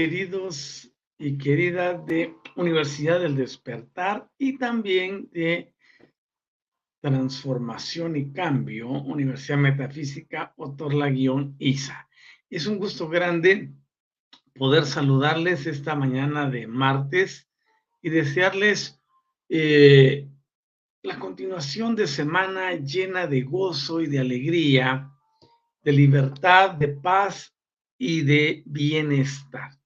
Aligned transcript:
Queridos 0.00 0.90
y 1.18 1.36
queridas 1.36 2.06
de 2.06 2.34
Universidad 2.56 3.20
del 3.20 3.36
Despertar 3.36 4.30
y 4.38 4.56
también 4.56 5.28
de 5.30 5.74
Transformación 7.02 8.16
y 8.16 8.32
Cambio, 8.32 8.88
Universidad 8.88 9.58
Metafísica 9.58 10.54
Otorla-ISA. 10.56 12.08
Es 12.48 12.66
un 12.66 12.78
gusto 12.78 13.10
grande 13.10 13.74
poder 14.54 14.86
saludarles 14.86 15.66
esta 15.66 15.94
mañana 15.94 16.48
de 16.48 16.66
martes 16.66 17.50
y 18.00 18.08
desearles 18.08 19.02
eh, 19.50 20.30
la 21.02 21.18
continuación 21.18 21.94
de 21.94 22.06
semana 22.06 22.72
llena 22.72 23.26
de 23.26 23.42
gozo 23.42 24.00
y 24.00 24.06
de 24.06 24.18
alegría, 24.18 25.10
de 25.82 25.92
libertad, 25.92 26.70
de 26.70 26.88
paz 26.88 27.54
y 27.98 28.22
de 28.22 28.62
bienestar. 28.64 29.79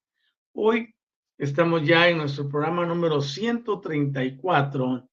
Hoy 0.57 0.95
estamos 1.37 1.85
ya 1.85 2.07
en 2.07 2.19
nuestro 2.19 2.47
programa 2.47 2.85
número 2.85 3.19
134 3.19 5.09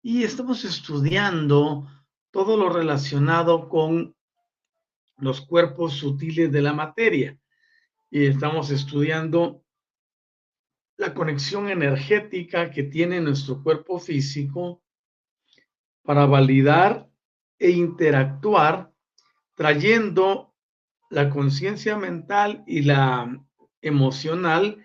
y 0.00 0.22
estamos 0.22 0.64
estudiando 0.64 1.86
todo 2.30 2.56
lo 2.56 2.70
relacionado 2.70 3.68
con 3.68 4.16
los 5.18 5.42
cuerpos 5.42 5.92
sutiles 5.92 6.50
de 6.50 6.62
la 6.62 6.72
materia. 6.72 7.38
Y 8.10 8.24
estamos 8.24 8.70
estudiando 8.70 9.62
la 10.96 11.12
conexión 11.12 11.68
energética 11.68 12.70
que 12.70 12.84
tiene 12.84 13.20
nuestro 13.20 13.62
cuerpo 13.62 13.98
físico 13.98 14.82
para 16.02 16.24
validar 16.24 17.06
e 17.58 17.68
interactuar, 17.68 18.90
trayendo 19.54 20.54
la 21.10 21.28
conciencia 21.28 21.94
mental 21.98 22.64
y 22.66 22.80
la 22.80 23.44
emocional 23.82 24.84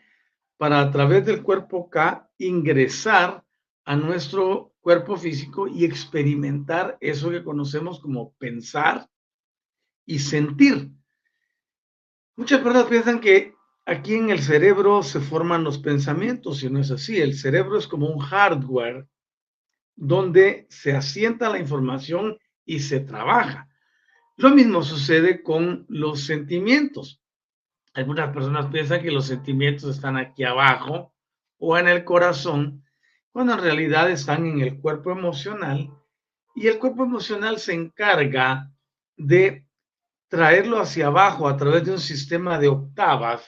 para 0.58 0.82
a 0.82 0.92
través 0.92 1.26
del 1.26 1.44
cuerpo 1.44 1.90
K 1.90 2.30
ingresar 2.38 3.44
a 3.86 3.96
nuestro 3.96 4.74
cuerpo 4.82 5.18
físico 5.18 5.68
y 5.68 5.86
experimentar 5.86 6.98
eso 7.02 7.30
que 7.30 7.44
conocemos 7.44 8.00
como 8.00 8.34
pensar 8.34 9.10
y 10.06 10.20
sentir. 10.20 10.92
Muchas 12.36 12.62
personas 12.62 12.88
piensan 12.88 13.20
que 13.20 13.56
aquí 13.86 14.16
en 14.16 14.30
el 14.30 14.42
cerebro 14.42 15.04
se 15.04 15.20
forman 15.20 15.64
los 15.64 15.78
pensamientos 15.78 16.64
y 16.64 16.70
no 16.70 16.80
es 16.80 16.92
así. 16.92 17.20
El 17.20 17.36
cerebro 17.36 17.78
es 17.78 17.88
como 17.88 18.08
un 18.08 18.20
hardware 18.20 19.08
donde 19.96 20.68
se 20.70 20.94
asienta 20.94 21.50
la 21.50 21.60
información 21.60 22.38
y 22.66 22.80
se 22.80 23.00
trabaja. 23.00 23.70
Lo 24.36 24.50
mismo 24.50 24.84
sucede 24.84 25.44
con 25.44 25.86
los 25.88 26.22
sentimientos. 26.26 27.23
Algunas 27.94 28.34
personas 28.34 28.68
piensan 28.72 29.02
que 29.02 29.12
los 29.12 29.28
sentimientos 29.28 29.96
están 29.96 30.18
aquí 30.18 30.44
abajo 30.44 31.14
o 31.60 31.78
en 31.78 31.88
el 31.88 32.04
corazón, 32.04 32.84
cuando 33.32 33.54
en 33.54 33.62
realidad 33.62 34.10
están 34.10 34.46
en 34.46 34.62
el 34.62 34.80
cuerpo 34.80 35.12
emocional 35.12 35.92
y 36.56 36.68
el 36.68 36.80
cuerpo 36.80 37.04
emocional 37.04 37.60
se 37.60 37.74
encarga 37.74 38.72
de 39.16 39.68
traerlo 40.28 40.80
hacia 40.80 41.08
abajo 41.08 41.48
a 41.48 41.56
través 41.56 41.86
de 41.86 41.92
un 41.92 42.00
sistema 42.00 42.58
de 42.58 42.68
octavas 42.68 43.46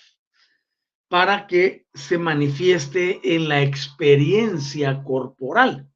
para 1.07 1.47
que 1.47 1.87
se 1.93 2.17
manifieste 2.17 3.35
en 3.35 3.49
la 3.49 3.61
experiencia 3.61 5.03
corporal. 5.03 5.89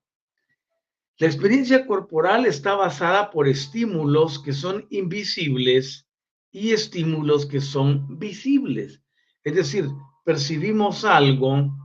La 1.17 1.27
experiencia 1.27 1.85
corporal 1.85 2.45
está 2.45 2.75
basada 2.75 3.29
por 3.29 3.47
estímulos 3.47 4.41
que 4.41 4.53
son 4.53 4.87
invisibles 4.89 6.08
y 6.51 6.71
estímulos 6.71 7.45
que 7.45 7.61
son 7.61 8.19
visibles. 8.19 9.01
Es 9.43 9.55
decir, 9.55 9.89
percibimos 10.23 11.05
algo, 11.05 11.75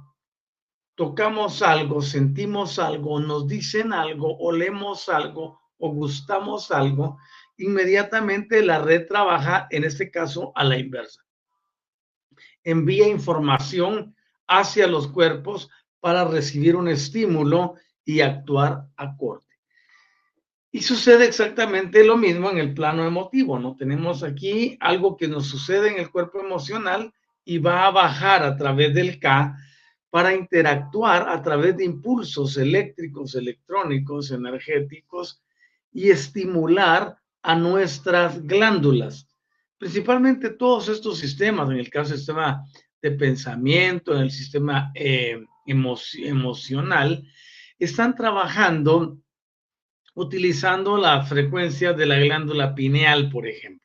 tocamos 0.94 1.62
algo, 1.62 2.02
sentimos 2.02 2.78
algo, 2.78 3.20
nos 3.20 3.46
dicen 3.46 3.92
algo, 3.92 4.36
olemos 4.38 5.08
algo 5.08 5.60
o 5.78 5.90
gustamos 5.90 6.70
algo, 6.70 7.18
inmediatamente 7.58 8.64
la 8.64 8.80
red 8.80 9.06
trabaja, 9.06 9.66
en 9.70 9.84
este 9.84 10.10
caso, 10.10 10.52
a 10.54 10.64
la 10.64 10.78
inversa. 10.78 11.24
Envía 12.62 13.08
información 13.08 14.14
hacia 14.46 14.86
los 14.86 15.08
cuerpos 15.08 15.68
para 16.00 16.24
recibir 16.24 16.76
un 16.76 16.88
estímulo 16.88 17.74
y 18.04 18.20
actuar 18.20 18.88
acorde. 18.96 19.43
Y 20.74 20.82
sucede 20.82 21.24
exactamente 21.24 22.02
lo 22.02 22.16
mismo 22.16 22.50
en 22.50 22.58
el 22.58 22.74
plano 22.74 23.06
emotivo, 23.06 23.60
¿no? 23.60 23.76
Tenemos 23.76 24.24
aquí 24.24 24.76
algo 24.80 25.16
que 25.16 25.28
nos 25.28 25.46
sucede 25.46 25.88
en 25.88 26.00
el 26.00 26.10
cuerpo 26.10 26.40
emocional 26.40 27.14
y 27.44 27.58
va 27.58 27.86
a 27.86 27.92
bajar 27.92 28.42
a 28.42 28.56
través 28.56 28.92
del 28.92 29.20
K 29.20 29.56
para 30.10 30.34
interactuar 30.34 31.28
a 31.28 31.40
través 31.44 31.76
de 31.76 31.84
impulsos 31.84 32.56
eléctricos, 32.56 33.36
electrónicos, 33.36 34.32
energéticos 34.32 35.44
y 35.92 36.10
estimular 36.10 37.18
a 37.40 37.54
nuestras 37.54 38.44
glándulas. 38.44 39.28
Principalmente 39.78 40.50
todos 40.50 40.88
estos 40.88 41.18
sistemas, 41.18 41.70
en 41.70 41.76
el 41.76 41.88
caso 41.88 42.10
del 42.10 42.18
sistema 42.18 42.64
de 43.00 43.12
pensamiento, 43.12 44.12
en 44.12 44.22
el 44.22 44.32
sistema 44.32 44.90
eh, 44.96 45.40
emocional, 45.66 47.24
están 47.78 48.16
trabajando 48.16 49.20
utilizando 50.14 50.96
la 50.96 51.22
frecuencia 51.22 51.92
de 51.92 52.06
la 52.06 52.18
glándula 52.18 52.74
pineal, 52.74 53.30
por 53.30 53.46
ejemplo. 53.46 53.82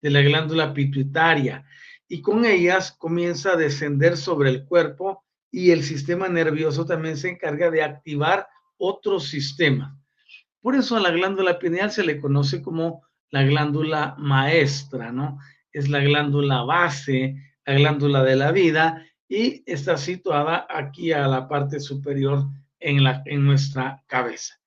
de 0.00 0.10
la 0.10 0.22
glándula 0.22 0.72
pituitaria 0.72 1.64
y 2.08 2.22
con 2.22 2.44
ellas 2.44 2.92
comienza 2.92 3.52
a 3.52 3.56
descender 3.56 4.16
sobre 4.16 4.50
el 4.50 4.64
cuerpo 4.64 5.24
y 5.50 5.70
el 5.70 5.82
sistema 5.82 6.28
nervioso 6.28 6.86
también 6.86 7.16
se 7.16 7.30
encarga 7.30 7.70
de 7.70 7.82
activar 7.82 8.46
otros 8.78 9.28
sistemas. 9.28 9.94
Por 10.60 10.74
eso 10.74 10.96
a 10.96 11.00
la 11.00 11.10
glándula 11.10 11.58
pineal 11.58 11.90
se 11.90 12.04
le 12.04 12.20
conoce 12.20 12.62
como 12.62 13.02
la 13.30 13.42
glándula 13.42 14.14
maestra, 14.18 15.12
¿no? 15.12 15.38
Es 15.72 15.88
la 15.88 16.00
glándula 16.00 16.62
base, 16.62 17.36
la 17.66 17.74
glándula 17.74 18.22
de 18.22 18.36
la 18.36 18.52
vida 18.52 19.04
y 19.28 19.62
está 19.66 19.96
situada 19.98 20.66
aquí 20.70 21.12
a 21.12 21.28
la 21.28 21.46
parte 21.48 21.80
superior 21.80 22.46
en, 22.80 23.04
la, 23.04 23.22
en 23.26 23.44
nuestra 23.44 24.02
cabeza. 24.06 24.57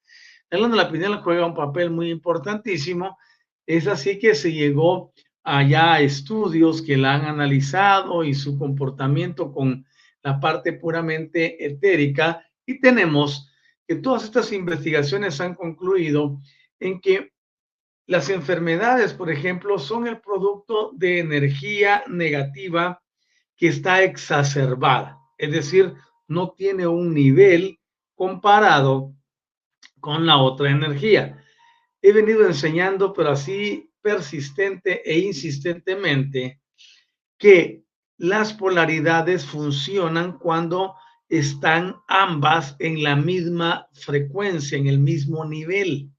La 0.51 0.57
glándula 0.57 1.21
juega 1.23 1.45
un 1.45 1.55
papel 1.55 1.91
muy 1.91 2.11
importantísimo. 2.11 3.17
Es 3.65 3.87
así 3.87 4.19
que 4.19 4.35
se 4.35 4.51
llegó 4.51 5.13
allá 5.43 5.93
a 5.93 6.01
estudios 6.01 6.81
que 6.81 6.97
la 6.97 7.15
han 7.15 7.25
analizado 7.25 8.25
y 8.25 8.33
su 8.33 8.59
comportamiento 8.59 9.53
con 9.53 9.85
la 10.21 10.41
parte 10.41 10.73
puramente 10.73 11.65
etérica 11.65 12.45
y 12.65 12.81
tenemos 12.81 13.49
que 13.87 13.95
todas 13.95 14.25
estas 14.25 14.51
investigaciones 14.51 15.39
han 15.39 15.55
concluido 15.55 16.41
en 16.81 16.99
que 16.99 17.31
las 18.05 18.29
enfermedades, 18.29 19.13
por 19.13 19.31
ejemplo, 19.31 19.79
son 19.79 20.05
el 20.05 20.19
producto 20.19 20.91
de 20.93 21.19
energía 21.19 22.03
negativa 22.07 23.01
que 23.55 23.69
está 23.69 24.03
exacerbada, 24.03 25.17
es 25.37 25.51
decir, 25.51 25.93
no 26.27 26.51
tiene 26.51 26.87
un 26.87 27.13
nivel 27.13 27.79
comparado 28.15 29.13
con 30.01 30.25
la 30.25 30.37
otra 30.37 30.69
energía. 30.69 31.41
He 32.01 32.11
venido 32.11 32.45
enseñando, 32.45 33.13
pero 33.13 33.29
así 33.29 33.89
persistente 34.01 35.09
e 35.09 35.19
insistentemente, 35.19 36.59
que 37.37 37.83
las 38.17 38.53
polaridades 38.53 39.45
funcionan 39.45 40.37
cuando 40.37 40.95
están 41.29 41.95
ambas 42.07 42.75
en 42.79 43.03
la 43.03 43.15
misma 43.15 43.87
frecuencia, 43.93 44.77
en 44.77 44.87
el 44.87 44.99
mismo 44.99 45.45
nivel. 45.45 46.11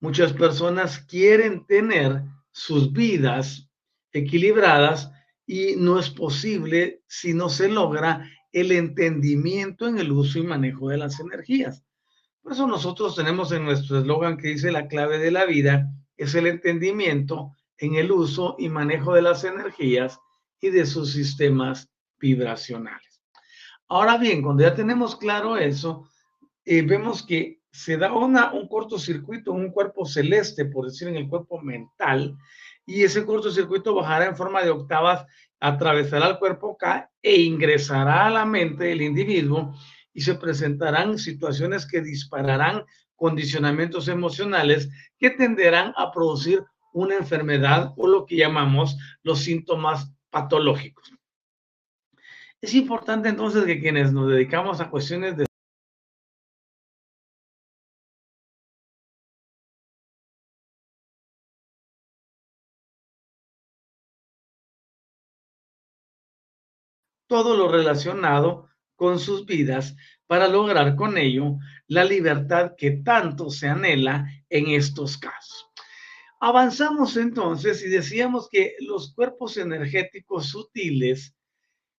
Muchas 0.00 0.32
personas 0.32 0.98
quieren 0.98 1.64
tener 1.66 2.22
sus 2.50 2.92
vidas 2.92 3.70
equilibradas 4.12 5.10
y 5.46 5.76
no 5.76 5.98
es 5.98 6.10
posible 6.10 7.02
si 7.06 7.34
no 7.34 7.48
se 7.48 7.68
logra 7.68 8.28
el 8.52 8.72
entendimiento 8.72 9.86
en 9.86 9.98
el 9.98 10.10
uso 10.10 10.38
y 10.38 10.42
manejo 10.42 10.88
de 10.88 10.98
las 10.98 11.20
energías. 11.20 11.84
Por 12.46 12.52
eso 12.52 12.68
nosotros 12.68 13.16
tenemos 13.16 13.50
en 13.50 13.64
nuestro 13.64 13.98
eslogan 13.98 14.36
que 14.36 14.46
dice 14.46 14.70
la 14.70 14.86
clave 14.86 15.18
de 15.18 15.32
la 15.32 15.46
vida 15.46 15.90
es 16.16 16.32
el 16.36 16.46
entendimiento 16.46 17.50
en 17.76 17.96
el 17.96 18.12
uso 18.12 18.54
y 18.56 18.68
manejo 18.68 19.14
de 19.14 19.22
las 19.22 19.42
energías 19.42 20.20
y 20.60 20.70
de 20.70 20.86
sus 20.86 21.12
sistemas 21.12 21.90
vibracionales. 22.20 23.20
Ahora 23.88 24.16
bien, 24.16 24.42
cuando 24.42 24.62
ya 24.62 24.76
tenemos 24.76 25.16
claro 25.16 25.56
eso, 25.56 26.08
eh, 26.64 26.82
vemos 26.82 27.26
que 27.26 27.62
se 27.72 27.96
da 27.96 28.12
una, 28.12 28.52
un 28.52 28.68
cortocircuito 28.68 29.52
en 29.52 29.62
un 29.62 29.72
cuerpo 29.72 30.06
celeste, 30.06 30.66
por 30.66 30.86
decir 30.86 31.08
en 31.08 31.16
el 31.16 31.28
cuerpo 31.28 31.60
mental, 31.60 32.36
y 32.86 33.02
ese 33.02 33.26
cortocircuito 33.26 33.92
bajará 33.92 34.26
en 34.26 34.36
forma 34.36 34.62
de 34.62 34.70
octavas, 34.70 35.26
atravesará 35.58 36.28
el 36.28 36.38
cuerpo 36.38 36.76
K 36.76 37.10
e 37.20 37.40
ingresará 37.40 38.26
a 38.26 38.30
la 38.30 38.44
mente 38.44 38.84
del 38.84 39.02
individuo 39.02 39.74
y 40.16 40.22
se 40.22 40.34
presentarán 40.34 41.18
situaciones 41.18 41.86
que 41.86 42.00
dispararán 42.00 42.86
condicionamientos 43.16 44.08
emocionales 44.08 44.88
que 45.18 45.28
tenderán 45.28 45.92
a 45.94 46.10
producir 46.10 46.64
una 46.94 47.16
enfermedad 47.16 47.92
o 47.98 48.08
lo 48.08 48.24
que 48.24 48.36
llamamos 48.36 48.96
los 49.22 49.40
síntomas 49.40 50.10
patológicos. 50.30 51.12
Es 52.62 52.72
importante 52.72 53.28
entonces 53.28 53.66
que 53.66 53.78
quienes 53.78 54.10
nos 54.14 54.30
dedicamos 54.30 54.80
a 54.80 54.88
cuestiones 54.88 55.36
de 55.36 55.44
todo 67.28 67.54
lo 67.54 67.68
relacionado 67.68 68.70
con 68.96 69.18
sus 69.18 69.46
vidas 69.46 69.94
para 70.26 70.48
lograr 70.48 70.96
con 70.96 71.16
ello 71.16 71.58
la 71.86 72.04
libertad 72.04 72.72
que 72.76 72.90
tanto 72.90 73.50
se 73.50 73.68
anhela 73.68 74.26
en 74.50 74.68
estos 74.68 75.16
casos. 75.16 75.68
Avanzamos 76.40 77.16
entonces 77.16 77.82
y 77.84 77.88
decíamos 77.88 78.48
que 78.50 78.74
los 78.80 79.14
cuerpos 79.14 79.56
energéticos 79.56 80.46
sutiles 80.46 81.34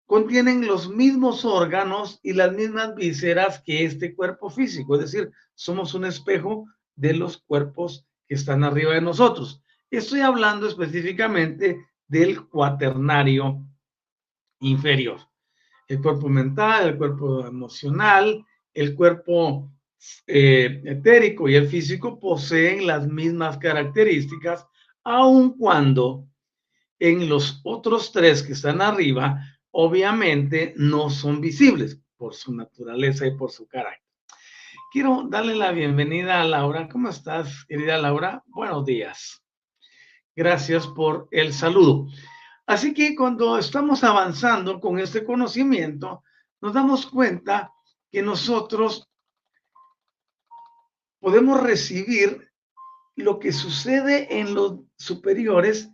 contienen 0.06 0.66
los 0.66 0.90
mismos 0.90 1.44
órganos 1.44 2.20
y 2.24 2.34
las 2.34 2.54
mismas 2.54 2.96
vísceras 2.96 3.62
que 3.62 3.84
este 3.84 4.16
cuerpo 4.16 4.50
físico, 4.50 4.96
es 4.96 5.12
decir, 5.12 5.32
somos 5.56 5.94
un 5.94 6.06
espejo 6.06 6.66
de 6.96 7.14
los 7.14 7.38
cuerpos 7.38 8.06
que 8.28 8.36
están 8.36 8.64
arriba 8.64 8.94
de 8.94 9.02
nosotros. 9.02 9.62
Estoy 9.90 10.22
hablando 10.22 10.68
específicamente 10.68 11.86
del 12.08 12.48
cuaternario 12.48 13.66
inferior. 14.60 15.20
El 15.88 16.01
cuerpo 16.01 16.28
mental, 16.30 16.89
el 16.89 16.98
cuerpo 16.98 17.45
emocional, 17.45 18.45
el 18.74 18.95
cuerpo 18.95 19.72
eh, 20.28 20.81
etérico 20.86 21.50
y 21.50 21.56
el 21.56 21.68
físico 21.68 22.19
poseen 22.19 22.86
las 22.86 23.07
mismas 23.07 23.57
características, 23.57 24.68
aun 25.04 25.57
cuando 25.57 26.28
en 27.00 27.30
los 27.30 27.62
otros 27.63 28.12
tres 28.12 28.44
que 28.44 28.54
están 28.54 28.81
arriba 28.81 29.42
obviamente 29.72 30.74
no 30.78 31.10
son 31.10 31.39
visibles 31.39 32.00
por 32.18 32.34
su 32.34 32.54
naturaleza 32.54 33.25
y 33.28 33.36
por 33.36 33.51
su 33.51 33.68
carácter. 33.68 34.04
Quiero 34.92 35.28
darle 35.30 35.56
la 35.56 35.72
bienvenida 35.72 36.42
a 36.42 36.45
Laura. 36.45 36.88
¿Cómo 36.88 37.10
estás, 37.10 37.66
querida 37.66 37.98
Laura? 37.98 38.44
Buenos 38.48 38.86
días. 38.86 39.44
Gracias 40.36 40.88
por 40.88 41.28
el 41.31 41.54
saludo. 41.54 42.07
Así 42.68 42.94
que 42.94 43.16
cuando 43.16 43.58
estamos 43.58 44.04
avanzando 44.04 44.81
con 44.81 45.00
este 45.00 45.24
conocimiento, 45.24 46.24
nos 46.60 46.74
damos 46.74 47.06
cuenta 47.06 47.74
que 48.12 48.22
nosotros 48.22 49.10
podemos 51.19 51.64
recibir 51.64 52.52
lo 53.16 53.40
que 53.40 53.54
sucede 53.54 54.40
en 54.40 54.54
los 54.54 54.81
superiores 54.98 55.90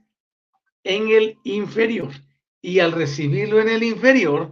en 0.83 1.09
el 1.09 1.37
inferior 1.43 2.11
y 2.59 2.79
al 2.79 2.91
recibirlo 2.91 3.61
en 3.61 3.69
el 3.69 3.83
inferior, 3.83 4.51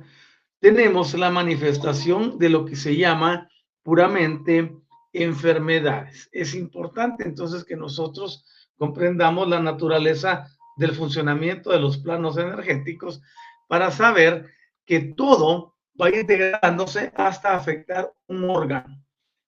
tenemos 0.59 1.15
la 1.15 1.31
manifestación 1.31 2.37
de 2.37 2.49
lo 2.49 2.65
que 2.65 2.75
se 2.75 2.95
llama 2.95 3.49
puramente 3.81 4.77
enfermedades. 5.11 6.29
Es 6.31 6.53
importante 6.53 7.23
entonces 7.23 7.63
que 7.63 7.75
nosotros 7.75 8.45
comprendamos 8.77 9.49
la 9.49 9.59
naturaleza 9.59 10.47
del 10.77 10.93
funcionamiento 10.93 11.71
de 11.71 11.79
los 11.79 11.97
planos 11.97 12.37
energéticos 12.37 13.21
para 13.67 13.91
saber 13.91 14.47
que 14.85 14.99
todo 14.99 15.75
va 15.99 16.09
integrándose 16.09 17.11
hasta 17.15 17.55
afectar 17.55 18.11
un 18.27 18.49
órgano. 18.49 19.03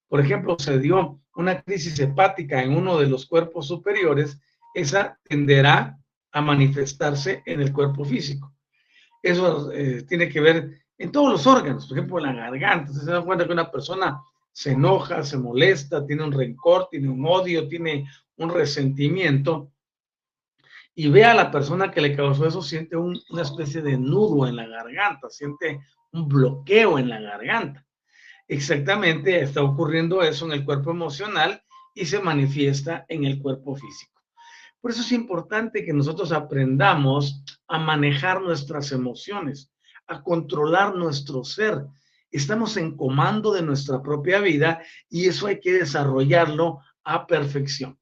Por 0.08 0.20
ejemplo, 0.20 0.56
se 0.60 0.80
dio 0.80 1.20
una 1.36 1.62
crisis 1.62 2.00
hepática 2.00 2.62
en 2.62 2.76
uno 2.76 2.98
de 3.00 3.08
los 3.08 3.26
cuerpos 3.26 3.68
superiores, 3.68 4.40
esa 4.76 5.20
tenderá 5.24 5.98
a 6.32 6.42
manifestarse 6.42 7.44
en 7.46 7.62
el 7.62 7.72
cuerpo 7.72 8.06
físico. 8.06 8.54
Eso 9.22 9.72
eh, 9.72 10.04
tiene 10.08 10.30
que 10.30 10.42
ver 10.42 10.84
en 10.98 11.12
todos 11.12 11.32
los 11.32 11.48
órganos, 11.48 11.88
por 11.88 11.98
ejemplo, 11.98 12.18
en 12.20 12.26
la 12.26 12.34
garganta. 12.34 12.94
Se 12.94 13.10
da 13.10 13.22
cuenta 13.22 13.46
que 13.46 13.54
una 13.54 13.72
persona 13.72 14.20
se 14.52 14.72
enoja, 14.72 15.24
se 15.24 15.38
molesta, 15.38 16.06
tiene 16.06 16.24
un 16.24 16.32
rencor, 16.32 16.88
tiene 16.90 17.10
un 17.10 17.26
odio, 17.26 17.68
tiene 17.68 18.08
un 18.38 18.50
resentimiento. 18.50 19.72
Y 20.96 21.10
ve 21.10 21.26
a 21.26 21.34
la 21.34 21.50
persona 21.50 21.92
que 21.92 22.02
le 22.02 22.16
causó 22.16 22.48
eso, 22.48 22.62
siente 22.62 22.96
una 22.96 23.42
especie 23.42 23.82
de 23.82 23.98
nudo 23.98 24.48
en 24.48 24.56
la 24.56 24.68
garganta, 24.68 25.30
siente 25.30 25.80
un 26.12 26.28
bloqueo 26.28 27.00
en 27.00 27.10
la 27.10 27.20
garganta. 27.20 27.86
Exactamente 28.48 29.42
está 29.42 29.64
ocurriendo 29.64 30.22
eso 30.22 30.46
en 30.46 30.52
el 30.52 30.66
cuerpo 30.66 30.92
emocional 30.92 31.64
y 31.96 32.06
se 32.06 32.20
manifiesta 32.20 33.06
en 33.08 33.24
el 33.26 33.42
cuerpo 33.42 33.76
físico. 33.76 34.22
Por 34.82 34.92
eso 34.92 35.02
es 35.02 35.12
importante 35.14 35.86
que 35.86 35.94
nosotros 35.94 36.32
aprendamos 36.32 37.44
a 37.68 37.80
manejar 37.80 38.42
nuestras 38.42 38.92
emociones, 38.92 39.72
a 40.08 40.22
controlar 40.22 40.96
nuestro 40.96 41.44
ser. 41.44 41.86
Estamos 42.30 42.76
en 42.78 42.98
comando 42.98 43.54
de 43.54 43.62
nuestra 43.62 44.02
propia 44.02 44.40
vida 44.40 44.82
y 45.10 45.28
eso 45.28 45.48
hay 45.48 45.60
que 45.60 45.74
desarrollarlo 45.74 46.80
a 47.04 47.26
perfección. 47.26 47.98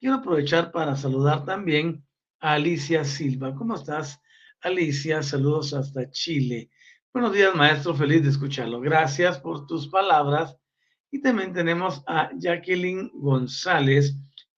Quiero 0.00 0.16
aprovechar 0.16 0.72
para 0.72 0.96
saludar 0.96 1.44
también 1.44 2.05
Alicia 2.40 3.04
Silva. 3.04 3.54
¿Cómo 3.54 3.74
estás, 3.74 4.20
Alicia? 4.60 5.22
Saludos 5.22 5.72
hasta 5.74 6.10
Chile. 6.10 6.70
Buenos 7.12 7.32
días, 7.32 7.54
maestro. 7.54 7.94
Feliz 7.94 8.22
de 8.22 8.30
escucharlo. 8.30 8.80
Gracias 8.80 9.38
por 9.38 9.66
tus 9.66 9.88
palabras. 9.88 10.56
Y 11.10 11.20
también 11.20 11.52
tenemos 11.52 12.02
a 12.06 12.30
Jacqueline 12.36 13.10
González 13.14 14.16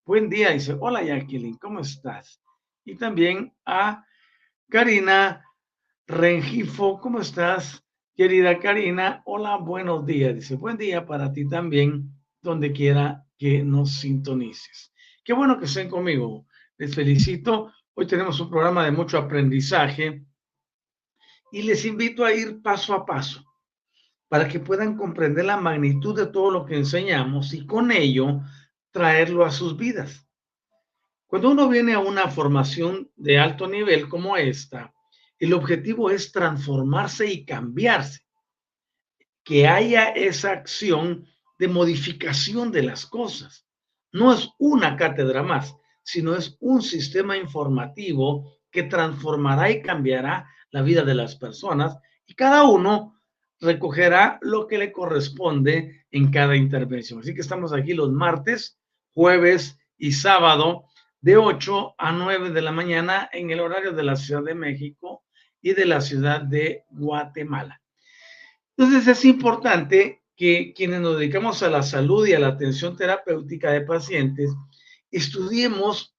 Buen 0.08 0.30
día, 0.30 0.52
dice, 0.52 0.74
hola 0.80 1.02
Jacqueline, 1.02 1.58
¿cómo 1.58 1.80
estás? 1.80 2.40
y 2.88 2.96
también 2.96 3.54
a 3.66 4.06
Karina 4.70 5.44
Rengifo. 6.06 6.98
¿Cómo 7.00 7.20
estás, 7.20 7.84
querida 8.16 8.58
Karina? 8.58 9.20
Hola, 9.26 9.58
buenos 9.58 10.06
días. 10.06 10.34
Dice, 10.34 10.56
buen 10.56 10.78
día 10.78 11.04
para 11.04 11.30
ti 11.30 11.46
también, 11.46 12.10
donde 12.40 12.72
quiera 12.72 13.26
que 13.36 13.62
nos 13.62 13.96
sintonices. 13.96 14.94
Qué 15.22 15.34
bueno 15.34 15.58
que 15.58 15.66
estén 15.66 15.90
conmigo. 15.90 16.46
Les 16.78 16.94
felicito. 16.94 17.72
Hoy 17.94 18.06
tenemos 18.06 18.38
un 18.38 18.48
programa 18.48 18.84
de 18.84 18.92
mucho 18.92 19.18
aprendizaje 19.18 20.24
y 21.50 21.62
les 21.62 21.84
invito 21.84 22.24
a 22.24 22.32
ir 22.32 22.62
paso 22.62 22.94
a 22.94 23.04
paso 23.04 23.44
para 24.28 24.46
que 24.46 24.60
puedan 24.60 24.96
comprender 24.96 25.44
la 25.44 25.56
magnitud 25.56 26.16
de 26.16 26.26
todo 26.26 26.52
lo 26.52 26.64
que 26.64 26.76
enseñamos 26.76 27.52
y 27.52 27.66
con 27.66 27.90
ello 27.90 28.42
traerlo 28.92 29.44
a 29.44 29.50
sus 29.50 29.76
vidas. 29.76 30.24
Cuando 31.26 31.50
uno 31.50 31.68
viene 31.68 31.94
a 31.94 31.98
una 31.98 32.28
formación 32.28 33.10
de 33.16 33.40
alto 33.40 33.66
nivel 33.66 34.08
como 34.08 34.36
esta, 34.36 34.94
el 35.40 35.54
objetivo 35.54 36.10
es 36.10 36.30
transformarse 36.30 37.26
y 37.26 37.44
cambiarse, 37.44 38.20
que 39.42 39.66
haya 39.66 40.10
esa 40.10 40.52
acción 40.52 41.26
de 41.58 41.66
modificación 41.66 42.70
de 42.70 42.84
las 42.84 43.04
cosas. 43.04 43.66
No 44.12 44.32
es 44.32 44.48
una 44.58 44.96
cátedra 44.96 45.42
más, 45.42 45.74
sino 46.08 46.34
es 46.34 46.56
un 46.60 46.80
sistema 46.80 47.36
informativo 47.36 48.54
que 48.70 48.84
transformará 48.84 49.70
y 49.70 49.82
cambiará 49.82 50.48
la 50.70 50.80
vida 50.80 51.02
de 51.02 51.14
las 51.14 51.36
personas 51.36 51.98
y 52.24 52.32
cada 52.32 52.64
uno 52.64 53.20
recogerá 53.60 54.38
lo 54.40 54.66
que 54.66 54.78
le 54.78 54.90
corresponde 54.90 56.06
en 56.10 56.30
cada 56.30 56.56
intervención. 56.56 57.20
Así 57.20 57.34
que 57.34 57.42
estamos 57.42 57.74
aquí 57.74 57.92
los 57.92 58.10
martes, 58.10 58.78
jueves 59.12 59.78
y 59.98 60.12
sábado 60.12 60.86
de 61.20 61.36
8 61.36 61.96
a 61.98 62.12
9 62.12 62.52
de 62.52 62.62
la 62.62 62.72
mañana 62.72 63.28
en 63.30 63.50
el 63.50 63.60
horario 63.60 63.92
de 63.92 64.04
la 64.04 64.16
Ciudad 64.16 64.42
de 64.42 64.54
México 64.54 65.24
y 65.60 65.74
de 65.74 65.84
la 65.84 66.00
ciudad 66.00 66.40
de 66.40 66.84
Guatemala. 66.88 67.82
Entonces 68.78 69.06
es 69.08 69.26
importante 69.26 70.22
que 70.34 70.72
quienes 70.74 71.02
nos 71.02 71.18
dedicamos 71.18 71.62
a 71.62 71.68
la 71.68 71.82
salud 71.82 72.26
y 72.26 72.32
a 72.32 72.38
la 72.38 72.48
atención 72.48 72.96
terapéutica 72.96 73.72
de 73.72 73.82
pacientes, 73.82 74.54
estudiemos 75.10 76.14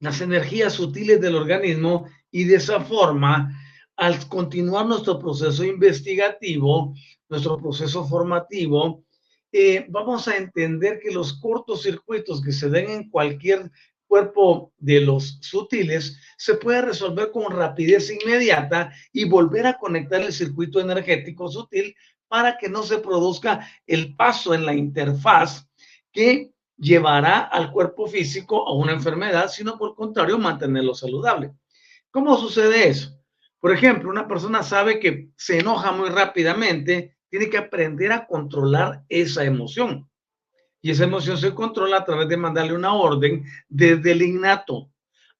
las 0.00 0.20
energías 0.20 0.74
sutiles 0.74 1.20
del 1.20 1.36
organismo 1.36 2.08
y 2.30 2.44
de 2.44 2.56
esa 2.56 2.80
forma 2.80 3.52
al 3.96 4.28
continuar 4.28 4.86
nuestro 4.86 5.18
proceso 5.18 5.64
investigativo, 5.64 6.94
nuestro 7.28 7.58
proceso 7.58 8.06
formativo, 8.06 9.04
eh, 9.50 9.86
vamos 9.88 10.28
a 10.28 10.36
entender 10.36 11.00
que 11.00 11.10
los 11.10 11.40
cortocircuitos 11.40 12.40
que 12.40 12.52
se 12.52 12.70
den 12.70 12.90
en 12.90 13.10
cualquier 13.10 13.70
cuerpo 14.06 14.72
de 14.78 15.00
los 15.00 15.38
sutiles 15.42 16.18
se 16.36 16.54
puede 16.54 16.82
resolver 16.82 17.30
con 17.30 17.50
rapidez 17.50 18.10
inmediata 18.10 18.92
y 19.12 19.24
volver 19.24 19.66
a 19.66 19.78
conectar 19.78 20.20
el 20.22 20.32
circuito 20.32 20.80
energético 20.80 21.48
sutil 21.48 21.94
para 22.28 22.56
que 22.56 22.68
no 22.68 22.82
se 22.82 22.98
produzca 22.98 23.68
el 23.86 24.14
paso 24.14 24.54
en 24.54 24.64
la 24.64 24.74
interfaz 24.74 25.66
que 26.12 26.50
llevará 26.78 27.40
al 27.40 27.72
cuerpo 27.72 28.06
físico 28.06 28.66
a 28.66 28.72
una 28.72 28.92
enfermedad, 28.92 29.48
sino 29.48 29.76
por 29.76 29.94
contrario 29.94 30.38
mantenerlo 30.38 30.94
saludable. 30.94 31.52
¿Cómo 32.10 32.36
sucede 32.38 32.88
eso? 32.88 33.18
Por 33.60 33.72
ejemplo, 33.72 34.08
una 34.08 34.28
persona 34.28 34.62
sabe 34.62 35.00
que 35.00 35.30
se 35.36 35.58
enoja 35.58 35.90
muy 35.90 36.08
rápidamente, 36.08 37.16
tiene 37.28 37.50
que 37.50 37.58
aprender 37.58 38.12
a 38.12 38.26
controlar 38.26 39.04
esa 39.08 39.44
emoción. 39.44 40.08
Y 40.80 40.92
esa 40.92 41.04
emoción 41.04 41.36
se 41.36 41.54
controla 41.54 41.98
a 41.98 42.04
través 42.04 42.28
de 42.28 42.36
mandarle 42.36 42.74
una 42.74 42.94
orden 42.94 43.44
desde 43.68 44.12
el 44.12 44.22
innato, 44.22 44.90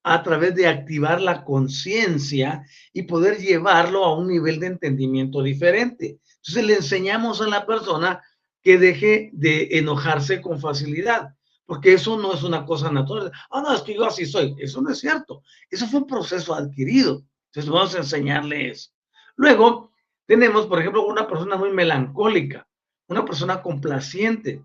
a 0.03 0.23
través 0.23 0.55
de 0.57 0.67
activar 0.67 1.21
la 1.21 1.45
conciencia 1.45 2.65
y 2.93 3.03
poder 3.03 3.39
llevarlo 3.39 4.05
a 4.05 4.17
un 4.17 4.29
nivel 4.29 4.59
de 4.59 4.67
entendimiento 4.67 5.43
diferente. 5.43 6.19
Entonces 6.37 6.65
le 6.65 6.75
enseñamos 6.75 7.41
a 7.41 7.47
la 7.47 7.65
persona 7.65 8.21
que 8.63 8.79
deje 8.79 9.31
de 9.33 9.69
enojarse 9.79 10.41
con 10.41 10.61
facilidad, 10.61 11.35
porque 11.67 11.93
eso 11.93 12.17
no 12.17 12.35
es 12.35 12.43
una 12.43 12.65
cosa 12.65 12.91
natural. 12.91 13.31
Ah, 13.51 13.61
no, 13.61 13.75
es 13.75 13.83
que 13.83 13.95
yo 13.95 14.07
así 14.07 14.25
soy. 14.25 14.55
Eso 14.59 14.81
no 14.81 14.91
es 14.91 14.99
cierto. 14.99 15.43
Eso 15.71 15.87
fue 15.87 16.01
un 16.01 16.07
proceso 16.07 16.55
adquirido. 16.55 17.25
Entonces 17.47 17.71
vamos 17.71 17.95
a 17.95 17.99
enseñarle 17.99 18.71
eso. 18.71 18.91
Luego 19.37 19.93
tenemos, 20.27 20.67
por 20.67 20.81
ejemplo, 20.81 21.07
una 21.07 21.27
persona 21.27 21.57
muy 21.57 21.71
melancólica, 21.71 22.67
una 23.07 23.25
persona 23.25 23.63
complaciente, 23.63 24.63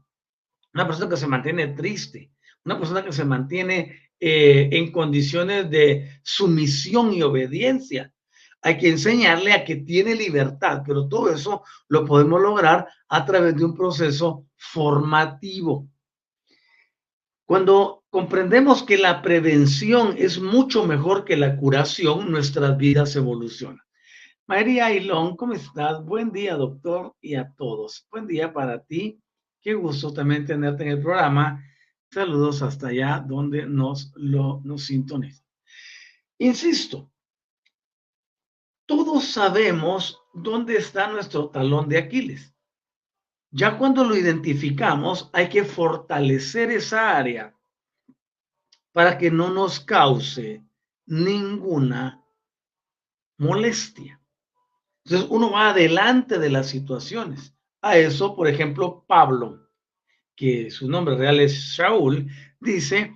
una 0.74 0.88
persona 0.88 1.10
que 1.10 1.18
se 1.18 1.28
mantiene 1.28 1.68
triste, 1.70 2.32
una 2.66 2.78
persona 2.78 3.04
que 3.04 3.12
se 3.12 3.26
mantiene 3.26 4.12
eh, 4.20 4.70
en 4.72 4.92
condiciones 4.92 5.70
de 5.70 6.20
sumisión 6.24 7.14
y 7.14 7.22
obediencia. 7.22 8.12
Hay 8.65 8.77
que 8.77 8.89
enseñarle 8.89 9.51
a 9.51 9.65
que 9.65 9.75
tiene 9.75 10.15
libertad, 10.15 10.84
pero 10.86 11.08
todo 11.10 11.29
eso 11.29 11.63
lo 11.89 12.05
podemos 12.05 12.41
lograr 12.41 12.88
a 13.10 13.25
través 13.25 13.58
de 13.58 13.65
un 13.65 13.75
proceso 13.75 14.48
formativo. 14.55 15.89
Cuando 17.46 18.05
comprendemos 18.10 18.82
que 18.84 18.98
la 18.98 19.22
prevención 19.22 20.15
es 20.17 20.39
mucho 20.39 20.86
mejor 20.86 21.25
que 21.25 21.36
la 21.36 21.58
curación, 21.58 22.32
nuestras 22.32 22.77
vidas 22.77 23.15
evolucionan. 23.17 23.84
María 24.48 24.88
Ailón, 24.88 25.36
¿cómo 25.36 25.53
estás? 25.53 26.03
Buen 26.03 26.32
día, 26.32 26.55
doctor, 26.55 27.15
y 27.20 27.36
a 27.36 27.51
todos. 27.58 28.08
Buen 28.12 28.27
día 28.27 28.53
para 28.53 28.82
ti. 28.82 29.20
Qué 29.62 29.74
gusto 29.74 30.13
también 30.13 30.46
tenerte 30.46 30.84
en 30.84 30.89
el 30.89 31.01
programa. 31.01 31.63
Saludos 32.12 32.62
hasta 32.62 32.88
allá 32.88 33.24
donde 33.25 33.65
nos, 33.65 34.13
lo, 34.15 34.62
nos 34.63 34.86
sintonizan. 34.86 35.46
Insisto, 36.38 37.12
todos 38.86 39.25
sabemos 39.25 40.22
dónde 40.34 40.78
está 40.78 41.08
nuestro 41.08 41.50
talón 41.50 41.88
de 41.90 41.98
Aquiles. 41.98 42.54
Ya 43.52 43.78
cuando 43.78 44.04
lo 44.04 44.16
identificamos, 44.16 45.30
hay 45.32 45.48
que 45.50 45.63
fortalecer 45.63 46.72
esa 46.72 47.16
área 47.16 47.56
para 48.92 49.18
que 49.18 49.30
no 49.30 49.50
nos 49.50 49.80
cause 49.80 50.63
ninguna 51.06 52.24
molestia. 53.38 54.20
Entonces 55.06 55.30
uno 55.30 55.52
va 55.52 55.70
adelante 55.70 56.40
de 56.40 56.50
las 56.50 56.68
situaciones. 56.68 57.54
A 57.82 57.98
eso, 57.98 58.36
por 58.36 58.48
ejemplo, 58.48 59.04
Pablo, 59.08 59.70
que 60.36 60.72
su 60.72 60.90
nombre 60.90 61.16
real 61.16 61.40
es 61.40 61.54
Shaul, 61.54 62.28
dice, 62.60 63.13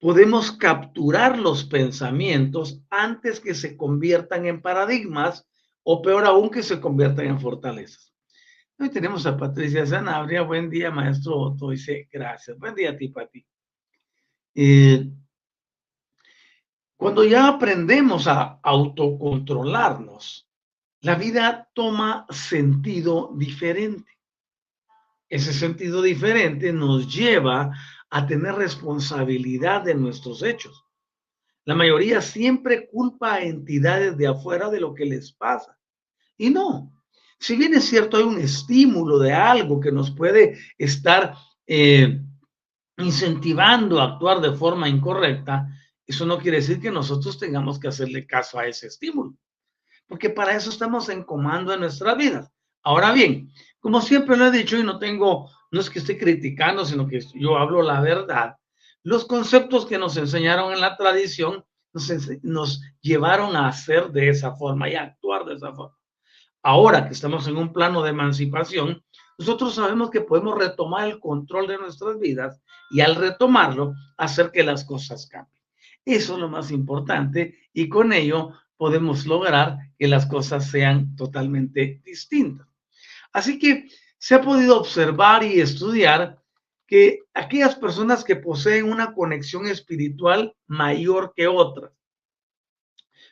podemos 0.00 0.52
capturar 0.52 1.38
los 1.38 1.64
pensamientos 1.64 2.80
antes 2.90 3.40
que 3.40 3.54
se 3.54 3.76
conviertan 3.76 4.46
en 4.46 4.62
paradigmas 4.62 5.46
o 5.82 6.02
peor 6.02 6.24
aún 6.24 6.50
que 6.50 6.62
se 6.62 6.80
conviertan 6.80 7.26
en 7.26 7.40
fortalezas. 7.40 8.14
Hoy 8.78 8.90
tenemos 8.90 9.26
a 9.26 9.36
Patricia 9.36 9.84
Sanabria. 9.84 10.42
Buen 10.42 10.70
día, 10.70 10.90
maestro 10.90 11.36
Otto. 11.36 11.70
Dice, 11.70 12.08
gracias. 12.12 12.56
Buen 12.58 12.76
día 12.76 12.90
a 12.90 12.96
ti, 12.96 13.08
Pati. 13.08 13.44
Eh, 14.54 15.10
cuando 16.96 17.24
ya 17.24 17.48
aprendemos 17.48 18.28
a 18.28 18.60
autocontrolarnos, 18.62 20.48
la 21.00 21.16
vida 21.16 21.68
toma 21.74 22.26
sentido 22.30 23.32
diferente. 23.36 24.12
Ese 25.28 25.52
sentido 25.52 26.02
diferente 26.02 26.72
nos 26.72 27.12
lleva 27.12 27.72
a 28.10 28.26
tener 28.26 28.54
responsabilidad 28.54 29.82
de 29.82 29.94
nuestros 29.94 30.42
hechos. 30.42 30.84
La 31.64 31.74
mayoría 31.74 32.22
siempre 32.22 32.88
culpa 32.88 33.34
a 33.34 33.42
entidades 33.42 34.16
de 34.16 34.26
afuera 34.26 34.70
de 34.70 34.80
lo 34.80 34.94
que 34.94 35.04
les 35.04 35.32
pasa. 35.32 35.78
Y 36.36 36.50
no, 36.50 36.92
si 37.38 37.56
bien 37.56 37.74
es 37.74 37.84
cierto, 37.84 38.16
hay 38.16 38.24
un 38.24 38.40
estímulo 38.40 39.18
de 39.18 39.32
algo 39.32 39.80
que 39.80 39.92
nos 39.92 40.10
puede 40.10 40.58
estar 40.78 41.34
eh, 41.66 42.20
incentivando 42.96 44.00
a 44.00 44.04
actuar 44.04 44.40
de 44.40 44.52
forma 44.52 44.88
incorrecta, 44.88 45.68
eso 46.06 46.24
no 46.24 46.38
quiere 46.38 46.56
decir 46.56 46.80
que 46.80 46.90
nosotros 46.90 47.38
tengamos 47.38 47.78
que 47.78 47.88
hacerle 47.88 48.26
caso 48.26 48.58
a 48.58 48.66
ese 48.66 48.86
estímulo, 48.86 49.36
porque 50.06 50.30
para 50.30 50.56
eso 50.56 50.70
estamos 50.70 51.08
en 51.10 51.22
comando 51.22 51.70
de 51.70 51.78
nuestras 51.78 52.16
vidas. 52.16 52.50
Ahora 52.82 53.12
bien, 53.12 53.52
como 53.78 54.00
siempre 54.00 54.36
lo 54.36 54.46
he 54.46 54.50
dicho 54.50 54.78
y 54.78 54.82
no 54.82 54.98
tengo, 54.98 55.50
no 55.70 55.80
es 55.80 55.90
que 55.90 55.98
esté 55.98 56.18
criticando, 56.18 56.84
sino 56.84 57.06
que 57.06 57.20
yo 57.34 57.58
hablo 57.58 57.82
la 57.82 58.00
verdad, 58.00 58.56
los 59.02 59.24
conceptos 59.24 59.86
que 59.86 59.98
nos 59.98 60.16
enseñaron 60.16 60.72
en 60.72 60.80
la 60.80 60.96
tradición 60.96 61.64
nos, 62.42 62.82
llevaron 63.00 63.56
a 63.56 63.68
hacer 63.68 64.10
de 64.10 64.28
esa 64.28 64.54
forma 64.54 64.88
y 64.88 64.94
a 64.94 65.04
actuar 65.04 65.44
de 65.44 65.54
esa 65.54 65.72
forma. 65.72 65.96
Ahora 66.62 67.06
que 67.06 67.14
estamos 67.14 67.46
en 67.48 67.56
un 67.56 67.72
plano 67.72 68.02
de 68.02 68.10
emancipación, 68.10 69.02
nosotros 69.38 69.74
sabemos 69.74 70.10
que 70.10 70.20
podemos 70.20 70.58
retomar 70.58 71.08
el 71.08 71.20
control 71.20 71.68
de 71.68 71.78
nuestras 71.78 72.18
vidas 72.18 72.60
y 72.90 73.00
al 73.00 73.14
retomarlo, 73.14 73.94
hacer 74.16 74.50
que 74.50 74.64
las 74.64 74.84
cosas 74.84 75.26
cambien. 75.26 75.62
Eso 76.04 76.34
es 76.34 76.38
lo 76.38 76.48
más 76.48 76.70
importante 76.70 77.58
y 77.72 77.88
con 77.88 78.12
ello 78.12 78.52
podemos 78.76 79.26
lograr 79.26 79.78
que 79.98 80.08
las 80.08 80.26
cosas 80.26 80.70
sean 80.70 81.14
totalmente 81.16 82.02
distintas. 82.04 82.66
Así 83.32 83.58
que 83.58 83.88
se 84.18 84.34
ha 84.34 84.42
podido 84.42 84.78
observar 84.78 85.42
y 85.44 85.60
estudiar 85.60 86.38
que 86.86 87.20
aquellas 87.34 87.76
personas 87.76 88.24
que 88.24 88.36
poseen 88.36 88.90
una 88.90 89.12
conexión 89.12 89.66
espiritual 89.66 90.54
mayor 90.66 91.32
que 91.36 91.46
otras, 91.46 91.92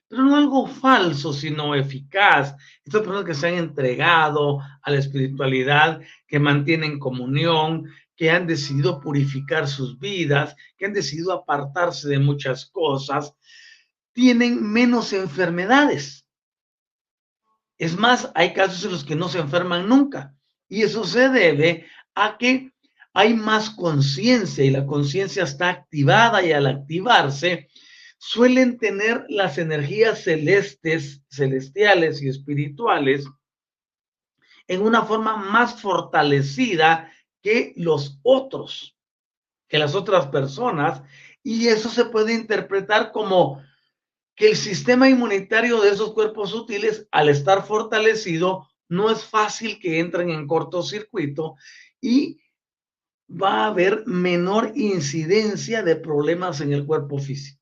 pero 0.08 0.22
no 0.22 0.36
algo 0.36 0.66
falso, 0.66 1.32
sino 1.32 1.74
eficaz. 1.74 2.54
Estas 2.84 3.00
personas 3.00 3.24
que 3.24 3.34
se 3.34 3.48
han 3.48 3.54
entregado 3.54 4.60
a 4.82 4.90
la 4.90 4.98
espiritualidad, 4.98 6.00
que 6.28 6.38
mantienen 6.38 6.98
comunión, 6.98 7.90
que 8.14 8.30
han 8.30 8.46
decidido 8.46 9.00
purificar 9.00 9.66
sus 9.66 9.98
vidas, 9.98 10.54
que 10.78 10.86
han 10.86 10.92
decidido 10.92 11.32
apartarse 11.32 12.08
de 12.08 12.18
muchas 12.18 12.66
cosas, 12.66 13.34
tienen 14.12 14.62
menos 14.62 15.12
enfermedades. 15.12 16.24
Es 17.78 17.98
más, 17.98 18.30
hay 18.34 18.54
casos 18.54 18.84
en 18.84 18.92
los 18.92 19.04
que 19.04 19.16
no 19.16 19.28
se 19.28 19.40
enferman 19.40 19.88
nunca. 19.88 20.35
Y 20.68 20.82
eso 20.82 21.04
se 21.04 21.28
debe 21.28 21.86
a 22.14 22.36
que 22.38 22.72
hay 23.12 23.34
más 23.34 23.70
conciencia 23.70 24.64
y 24.64 24.70
la 24.70 24.86
conciencia 24.86 25.44
está 25.44 25.70
activada 25.70 26.44
y 26.44 26.52
al 26.52 26.66
activarse 26.66 27.68
suelen 28.18 28.78
tener 28.78 29.24
las 29.28 29.58
energías 29.58 30.24
celestes, 30.24 31.22
celestiales 31.30 32.22
y 32.22 32.28
espirituales 32.28 33.26
en 34.68 34.82
una 34.82 35.04
forma 35.04 35.36
más 35.36 35.80
fortalecida 35.80 37.12
que 37.40 37.72
los 37.76 38.18
otros, 38.22 38.96
que 39.68 39.78
las 39.78 39.94
otras 39.94 40.26
personas, 40.26 41.02
y 41.42 41.68
eso 41.68 41.88
se 41.88 42.06
puede 42.06 42.34
interpretar 42.34 43.12
como 43.12 43.62
que 44.34 44.50
el 44.50 44.56
sistema 44.56 45.08
inmunitario 45.08 45.80
de 45.80 45.90
esos 45.90 46.12
cuerpos 46.12 46.52
útiles, 46.52 47.06
al 47.12 47.28
estar 47.28 47.64
fortalecido, 47.64 48.68
no 48.88 49.10
es 49.10 49.24
fácil 49.24 49.78
que 49.80 49.98
entren 49.98 50.30
en 50.30 50.46
cortocircuito 50.46 51.56
y 52.00 52.38
va 53.30 53.64
a 53.64 53.66
haber 53.68 54.04
menor 54.06 54.72
incidencia 54.74 55.82
de 55.82 55.96
problemas 55.96 56.60
en 56.60 56.72
el 56.72 56.86
cuerpo 56.86 57.18
físico. 57.18 57.60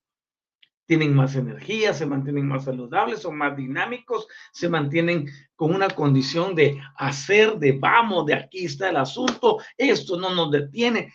Tienen 0.87 1.15
más 1.15 1.35
energía, 1.35 1.95
se 1.95 2.05
mantienen 2.05 2.47
más 2.47 2.65
saludables, 2.65 3.21
son 3.21 3.37
más 3.37 3.57
dinámicos, 3.57 4.27
se 4.53 4.69
mantienen 4.69 5.27
con 5.55 5.73
una 5.73 5.89
condición 5.89 6.53
de 6.53 6.79
hacer, 6.95 7.57
de 7.57 7.71
vamos, 7.71 8.27
de 8.27 8.35
aquí 8.35 8.65
está 8.65 8.89
el 8.89 8.97
asunto, 8.97 9.57
esto 9.77 10.19
no 10.19 10.35
nos 10.35 10.51
detiene. 10.51 11.11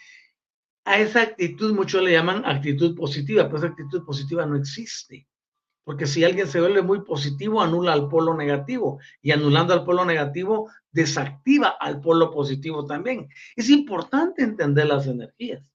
A 0.84 0.98
esa 0.98 1.22
actitud 1.22 1.72
muchos 1.72 2.02
le 2.02 2.12
llaman 2.12 2.44
actitud 2.44 2.96
positiva, 2.96 3.44
pero 3.44 3.58
esa 3.58 3.66
actitud 3.68 4.04
positiva 4.04 4.44
no 4.44 4.56
existe. 4.56 5.28
Porque 5.84 6.06
si 6.06 6.24
alguien 6.24 6.46
se 6.46 6.60
vuelve 6.60 6.82
muy 6.82 7.02
positivo, 7.02 7.62
anula 7.62 7.92
al 7.92 8.08
polo 8.08 8.34
negativo. 8.34 9.00
Y 9.22 9.32
anulando 9.32 9.72
al 9.72 9.84
polo 9.84 10.04
negativo, 10.04 10.70
desactiva 10.92 11.68
al 11.80 12.00
polo 12.00 12.30
positivo 12.30 12.86
también. 12.86 13.28
Es 13.56 13.70
importante 13.70 14.42
entender 14.42 14.86
las 14.86 15.06
energías. 15.06 15.70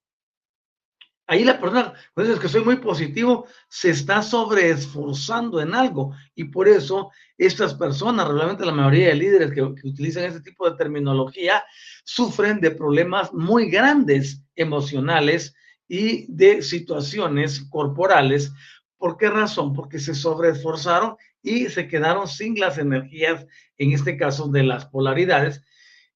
Ahí 1.28 1.44
la 1.44 1.60
persona, 1.60 1.94
pues 2.14 2.30
es 2.30 2.40
que 2.40 2.48
soy 2.48 2.64
muy 2.64 2.76
positivo, 2.76 3.48
se 3.68 3.90
está 3.90 4.22
sobreesforzando 4.22 5.60
en 5.60 5.74
algo. 5.74 6.14
Y 6.36 6.46
por 6.46 6.68
eso 6.68 7.12
estas 7.38 7.74
personas, 7.74 8.28
realmente 8.28 8.66
la 8.66 8.72
mayoría 8.72 9.08
de 9.08 9.16
líderes 9.16 9.50
que, 9.50 9.56
que 9.56 9.88
utilizan 9.88 10.26
este 10.26 10.42
tipo 10.42 10.70
de 10.70 10.78
terminología, 10.78 11.64
sufren 12.04 12.62
de 12.62 12.72
problemas 12.72 13.34
muy 13.34 13.72
grandes 13.72 14.44
emocionales 14.56 15.56
y 15.88 16.32
de 16.32 16.62
situaciones 16.62 17.66
corporales. 17.70 18.52
¿Por 18.98 19.18
qué 19.18 19.30
razón? 19.30 19.74
Porque 19.74 20.00
se 20.00 20.16
sobreesforzaron 20.16 21.18
y 21.42 21.70
se 21.70 21.88
quedaron 21.88 22.28
sin 22.28 22.60
las 22.60 22.78
energías, 22.78 23.46
en 23.78 23.92
este 23.92 24.18
caso 24.18 24.48
de 24.48 24.64
las 24.64 24.86
polaridades, 24.86 25.62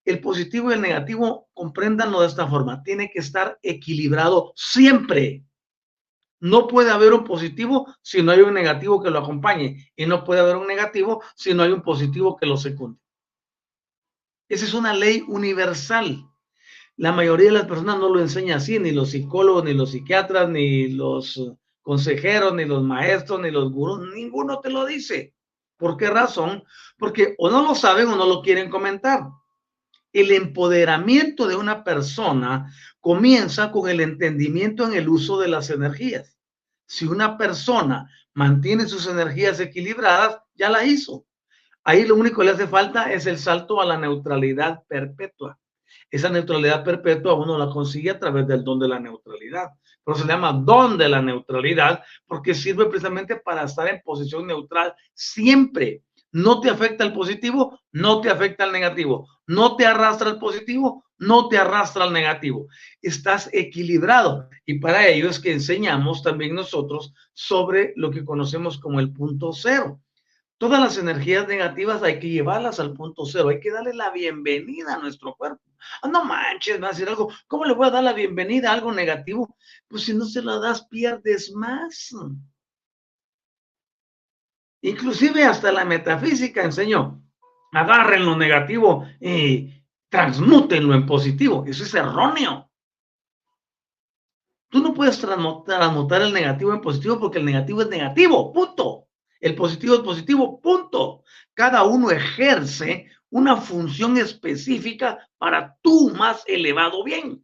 el 0.05 0.21
positivo 0.21 0.71
y 0.71 0.73
el 0.73 0.81
negativo, 0.81 1.49
compréndanlo 1.53 2.21
de 2.21 2.27
esta 2.27 2.47
forma, 2.47 2.81
tiene 2.83 3.11
que 3.11 3.19
estar 3.19 3.59
equilibrado 3.61 4.53
siempre. 4.55 5.43
No 6.39 6.67
puede 6.67 6.89
haber 6.89 7.13
un 7.13 7.25
positivo 7.25 7.93
si 8.01 8.23
no 8.23 8.31
hay 8.31 8.39
un 8.39 8.53
negativo 8.53 9.03
que 9.03 9.11
lo 9.11 9.19
acompañe 9.19 9.91
y 9.95 10.05
no 10.05 10.23
puede 10.23 10.39
haber 10.39 10.55
un 10.55 10.67
negativo 10.67 11.21
si 11.35 11.53
no 11.53 11.63
hay 11.63 11.71
un 11.71 11.83
positivo 11.83 12.37
que 12.37 12.45
lo 12.45 12.57
secunde. 12.57 12.99
Esa 14.47 14.65
es 14.65 14.73
una 14.73 14.93
ley 14.93 15.23
universal. 15.27 16.25
La 16.95 17.11
mayoría 17.11 17.47
de 17.47 17.53
las 17.53 17.67
personas 17.67 17.99
no 17.99 18.09
lo 18.09 18.19
enseña 18.19 18.55
así, 18.55 18.79
ni 18.79 18.91
los 18.91 19.11
psicólogos, 19.11 19.63
ni 19.63 19.73
los 19.73 19.91
psiquiatras, 19.91 20.49
ni 20.49 20.87
los 20.87 21.39
consejeros, 21.89 22.53
ni 22.53 22.65
los 22.65 22.83
maestros, 22.83 23.41
ni 23.41 23.49
los 23.49 23.71
gurús, 23.71 24.13
ninguno 24.13 24.59
te 24.59 24.69
lo 24.69 24.85
dice. 24.85 25.33
¿Por 25.75 25.97
qué 25.97 26.09
razón? 26.09 26.63
Porque 26.97 27.33
o 27.39 27.49
no 27.49 27.63
lo 27.63 27.73
saben 27.73 28.09
o 28.09 28.15
no 28.15 28.27
lo 28.27 28.41
quieren 28.41 28.69
comentar 28.69 29.21
el 30.13 30.31
empoderamiento 30.31 31.47
de 31.47 31.55
una 31.55 31.83
persona 31.83 32.73
comienza 32.99 33.71
con 33.71 33.89
el 33.89 34.01
entendimiento 34.01 34.85
en 34.85 34.93
el 34.93 35.07
uso 35.07 35.39
de 35.39 35.47
las 35.47 35.69
energías. 35.69 36.37
Si 36.85 37.05
una 37.05 37.37
persona 37.37 38.09
mantiene 38.33 38.87
sus 38.87 39.07
energías 39.07 39.59
equilibradas, 39.59 40.39
ya 40.55 40.69
la 40.69 40.83
hizo. 40.83 41.25
Ahí 41.83 42.05
lo 42.05 42.15
único 42.15 42.39
que 42.39 42.45
le 42.45 42.51
hace 42.51 42.67
falta 42.67 43.11
es 43.13 43.25
el 43.25 43.37
salto 43.37 43.81
a 43.81 43.85
la 43.85 43.97
neutralidad 43.97 44.83
perpetua. 44.87 45.57
Esa 46.11 46.29
neutralidad 46.29 46.83
perpetua 46.83 47.35
uno 47.35 47.57
la 47.57 47.69
consigue 47.69 48.09
a 48.09 48.19
través 48.19 48.47
del 48.47 48.63
don 48.63 48.79
de 48.79 48.87
la 48.87 48.99
neutralidad. 48.99 49.69
Pero 50.03 50.17
se 50.17 50.27
llama 50.27 50.53
don 50.53 50.97
de 50.97 51.09
la 51.09 51.21
neutralidad 51.21 52.03
porque 52.25 52.53
sirve 52.53 52.85
precisamente 52.85 53.35
para 53.35 53.63
estar 53.63 53.87
en 53.87 54.01
posición 54.03 54.47
neutral 54.47 54.93
siempre 55.13 56.03
no 56.31 56.61
te 56.61 56.69
afecta 56.69 57.03
el 57.03 57.13
positivo, 57.13 57.79
no 57.91 58.21
te 58.21 58.29
afecta 58.29 58.65
el 58.65 58.71
negativo, 58.71 59.27
no 59.47 59.75
te 59.75 59.85
arrastra 59.85 60.29
el 60.29 60.37
positivo, 60.37 61.05
no 61.17 61.47
te 61.47 61.57
arrastra 61.57 62.05
el 62.05 62.13
negativo. 62.13 62.67
Estás 63.01 63.49
equilibrado 63.51 64.47
y 64.65 64.79
para 64.79 65.07
ello 65.07 65.29
es 65.29 65.39
que 65.39 65.51
enseñamos 65.51 66.21
también 66.21 66.55
nosotros 66.55 67.13
sobre 67.33 67.93
lo 67.95 68.11
que 68.11 68.23
conocemos 68.23 68.77
como 68.77 68.99
el 68.99 69.11
punto 69.11 69.51
cero. 69.53 69.99
Todas 70.59 70.81
las 70.81 70.97
energías 70.97 71.47
negativas 71.47 72.03
hay 72.03 72.19
que 72.19 72.27
llevarlas 72.27 72.81
al 72.81 72.93
punto 72.93 73.25
cero, 73.25 73.47
hay 73.47 73.61
que 73.61 73.71
darle 73.71 73.93
la 73.93 74.11
bienvenida 74.11 74.95
a 74.95 74.97
nuestro 74.97 75.33
cuerpo. 75.35 75.63
Ah, 76.01 76.09
no 76.09 76.25
manches, 76.25 76.75
me 76.75 76.81
va 76.81 76.87
a 76.87 76.91
decir 76.91 77.07
algo, 77.07 77.31
¿cómo 77.47 77.63
le 77.63 77.73
voy 77.73 77.87
a 77.87 77.91
dar 77.91 78.03
la 78.03 78.11
bienvenida 78.11 78.69
a 78.69 78.73
algo 78.73 78.91
negativo? 78.91 79.55
Pues 79.87 80.03
si 80.03 80.13
no 80.13 80.25
se 80.25 80.41
la 80.41 80.59
das, 80.59 80.85
pierdes 80.87 81.53
más. 81.53 82.13
Inclusive 84.81 85.45
hasta 85.45 85.71
la 85.71 85.85
metafísica 85.85 86.61
enseñó, 86.61 87.23
agarren 87.71 88.25
lo 88.25 88.35
negativo 88.35 89.07
y 89.21 89.71
transmútenlo 90.09 90.93
en 90.93 91.05
positivo. 91.05 91.63
Eso 91.65 91.83
es 91.83 91.93
erróneo. 91.93 92.69
Tú 94.67 94.79
no 94.79 94.93
puedes 94.93 95.17
transmutar 95.19 96.21
el 96.21 96.33
negativo 96.33 96.73
en 96.73 96.81
positivo 96.81 97.17
porque 97.17 97.39
el 97.39 97.45
negativo 97.45 97.81
es 97.81 97.87
negativo, 97.87 98.51
punto. 98.51 99.08
El 99.39 99.55
positivo 99.55 99.95
es 99.95 100.01
positivo, 100.01 100.59
punto. 100.59 101.23
Cada 101.53 101.83
uno 101.83 102.11
ejerce 102.11 103.07
una 103.29 103.57
función 103.57 104.17
específica 104.17 105.29
para 105.37 105.77
tu 105.81 106.09
más 106.11 106.43
elevado 106.47 107.03
bien. 107.03 107.43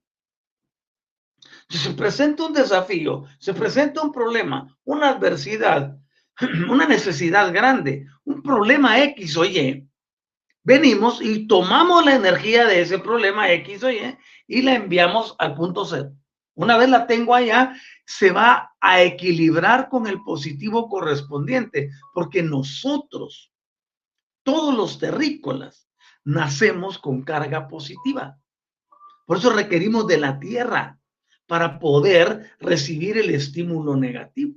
Si 1.70 1.78
se 1.78 1.92
presenta 1.92 2.46
un 2.46 2.54
desafío, 2.54 3.26
se 3.40 3.54
presenta 3.54 4.02
un 4.02 4.12
problema, 4.12 4.78
una 4.84 5.10
adversidad, 5.10 5.98
una 6.70 6.88
necesidad 6.88 7.54
grande, 7.54 8.08
un 8.24 8.42
problema 8.42 9.02
X 9.02 9.38
o 9.38 9.46
Y, 9.46 9.88
venimos 10.64 11.22
y 11.22 11.48
tomamos 11.48 12.04
la 12.06 12.16
energía 12.16 12.66
de 12.66 12.82
ese 12.82 13.00
problema 13.00 13.52
X 13.52 13.84
o 13.84 13.92
Y 13.92 14.18
y 14.48 14.62
la 14.64 14.76
enviamos 14.76 15.36
al 15.40 15.56
punto 15.56 15.86
cero. 15.86 16.12
Una 16.56 16.78
vez 16.78 16.90
la 16.90 17.06
tengo 17.08 17.36
allá, 17.36 17.76
se 18.06 18.32
va 18.32 18.75
a 18.88 19.02
equilibrar 19.02 19.90
con 19.90 20.06
el 20.06 20.22
positivo 20.22 20.88
correspondiente, 20.88 21.90
porque 22.14 22.44
nosotros, 22.44 23.52
todos 24.44 24.76
los 24.76 25.00
terrícolas, 25.00 25.90
nacemos 26.24 27.00
con 27.00 27.24
carga 27.24 27.68
positiva. 27.68 28.40
Por 29.26 29.38
eso 29.38 29.52
requerimos 29.52 30.06
de 30.06 30.20
la 30.20 30.40
tierra 30.40 31.00
para 31.48 31.80
poder 31.80 32.52
recibir 32.60 33.18
el 33.18 33.32
estímulo 33.32 33.96
negativo. 33.96 34.56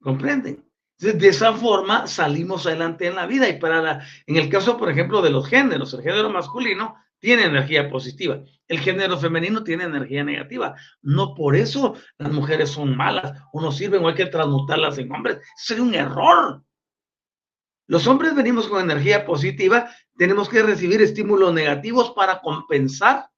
¿Comprenden? 0.00 0.64
de 0.98 1.28
esa 1.28 1.52
forma 1.52 2.06
salimos 2.06 2.66
adelante 2.66 3.06
en 3.06 3.16
la 3.16 3.26
vida 3.26 3.48
y 3.48 3.58
para 3.58 3.82
la, 3.82 4.06
en 4.26 4.36
el 4.36 4.48
caso, 4.48 4.78
por 4.78 4.90
ejemplo, 4.90 5.20
de 5.20 5.30
los 5.30 5.46
géneros, 5.46 5.92
el 5.92 6.02
género 6.02 6.30
masculino 6.30 6.96
tiene 7.24 7.44
energía 7.44 7.88
positiva, 7.88 8.42
el 8.68 8.80
género 8.80 9.18
femenino 9.18 9.64
tiene 9.64 9.84
energía 9.84 10.22
negativa. 10.22 10.74
No 11.00 11.34
por 11.34 11.56
eso 11.56 11.94
las 12.18 12.30
mujeres 12.30 12.68
son 12.68 12.94
malas 12.94 13.40
o 13.54 13.62
no 13.62 13.72
sirven 13.72 14.04
o 14.04 14.08
hay 14.08 14.14
que 14.14 14.26
transmutarlas 14.26 14.98
en 14.98 15.10
hombres. 15.10 15.38
Sería 15.56 15.84
un 15.84 15.94
error. 15.94 16.62
Los 17.86 18.06
hombres 18.06 18.34
venimos 18.34 18.68
con 18.68 18.82
energía 18.82 19.24
positiva, 19.24 19.88
tenemos 20.18 20.50
que 20.50 20.62
recibir 20.62 21.00
estímulos 21.00 21.54
negativos 21.54 22.10
para 22.10 22.42
compensar 22.42 23.30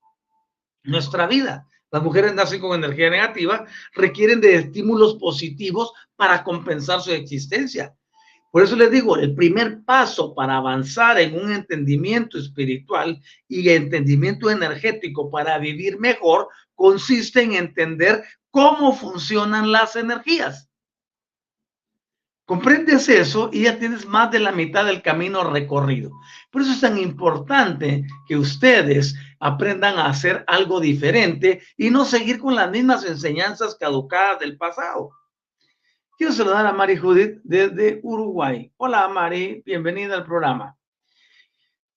nuestra 0.82 1.28
vida. 1.28 1.68
Las 1.92 2.02
mujeres 2.02 2.34
nacen 2.34 2.60
con 2.60 2.76
energía 2.76 3.08
negativa, 3.08 3.66
requieren 3.94 4.40
de 4.40 4.56
estímulos 4.56 5.14
positivos 5.14 5.92
para 6.16 6.42
compensar 6.42 7.00
su 7.00 7.12
existencia. 7.12 7.94
Por 8.56 8.62
eso 8.62 8.74
les 8.74 8.90
digo, 8.90 9.18
el 9.18 9.34
primer 9.34 9.84
paso 9.84 10.34
para 10.34 10.56
avanzar 10.56 11.20
en 11.20 11.38
un 11.38 11.52
entendimiento 11.52 12.38
espiritual 12.38 13.20
y 13.46 13.68
entendimiento 13.68 14.48
energético 14.48 15.30
para 15.30 15.58
vivir 15.58 15.98
mejor 15.98 16.48
consiste 16.74 17.42
en 17.42 17.52
entender 17.52 18.24
cómo 18.50 18.96
funcionan 18.96 19.70
las 19.70 19.94
energías. 19.94 20.70
Comprendes 22.46 23.10
eso 23.10 23.50
y 23.52 23.64
ya 23.64 23.78
tienes 23.78 24.06
más 24.06 24.30
de 24.30 24.38
la 24.38 24.52
mitad 24.52 24.86
del 24.86 25.02
camino 25.02 25.44
recorrido. 25.44 26.10
Por 26.50 26.62
eso 26.62 26.72
es 26.72 26.80
tan 26.80 26.96
importante 26.96 28.06
que 28.26 28.38
ustedes 28.38 29.14
aprendan 29.38 29.98
a 29.98 30.06
hacer 30.06 30.46
algo 30.46 30.80
diferente 30.80 31.60
y 31.76 31.90
no 31.90 32.06
seguir 32.06 32.38
con 32.38 32.54
las 32.54 32.70
mismas 32.70 33.04
enseñanzas 33.04 33.74
caducadas 33.74 34.40
del 34.40 34.56
pasado. 34.56 35.10
Quiero 36.16 36.32
saludar 36.32 36.64
a 36.64 36.72
Mari 36.72 36.96
Judith 36.96 37.40
desde 37.44 38.00
Uruguay. 38.02 38.72
Hola 38.78 39.06
Mari, 39.06 39.62
bienvenida 39.66 40.14
al 40.14 40.24
programa. 40.24 40.74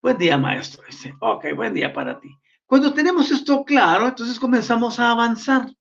Buen 0.02 0.18
día, 0.18 0.38
maestro. 0.38 0.84
Ok, 1.22 1.46
buen 1.56 1.74
día 1.74 1.94
para 1.94 2.20
ti. 2.20 2.28
Cuando 2.66 2.94
tenemos 2.94 3.32
esto 3.32 3.64
claro, 3.64 4.08
entonces 4.08 4.38
comenzamos 4.38 5.00
a 5.00 5.12
avanzar. 5.12 5.74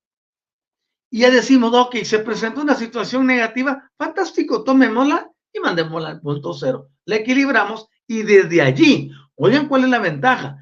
Y 1.11 1.21
ya 1.21 1.33
decimos, 1.33 1.75
ok, 1.75 1.97
se 2.05 2.21
presentó 2.21 2.61
una 2.61 2.77
situación 2.77 3.27
negativa, 3.27 3.91
fantástico, 3.99 4.63
tomémosla 4.63 5.29
y 5.53 5.59
mandémosla 5.59 6.11
al 6.11 6.21
punto 6.21 6.55
cero. 6.55 6.91
La 7.07 7.17
equilibramos 7.17 7.89
y 8.07 8.23
desde 8.23 8.63
allí, 8.63 9.11
oigan 9.35 9.67
cuál 9.67 9.83
es 9.83 9.91
la 9.91 9.99
ventaja. 9.99 10.59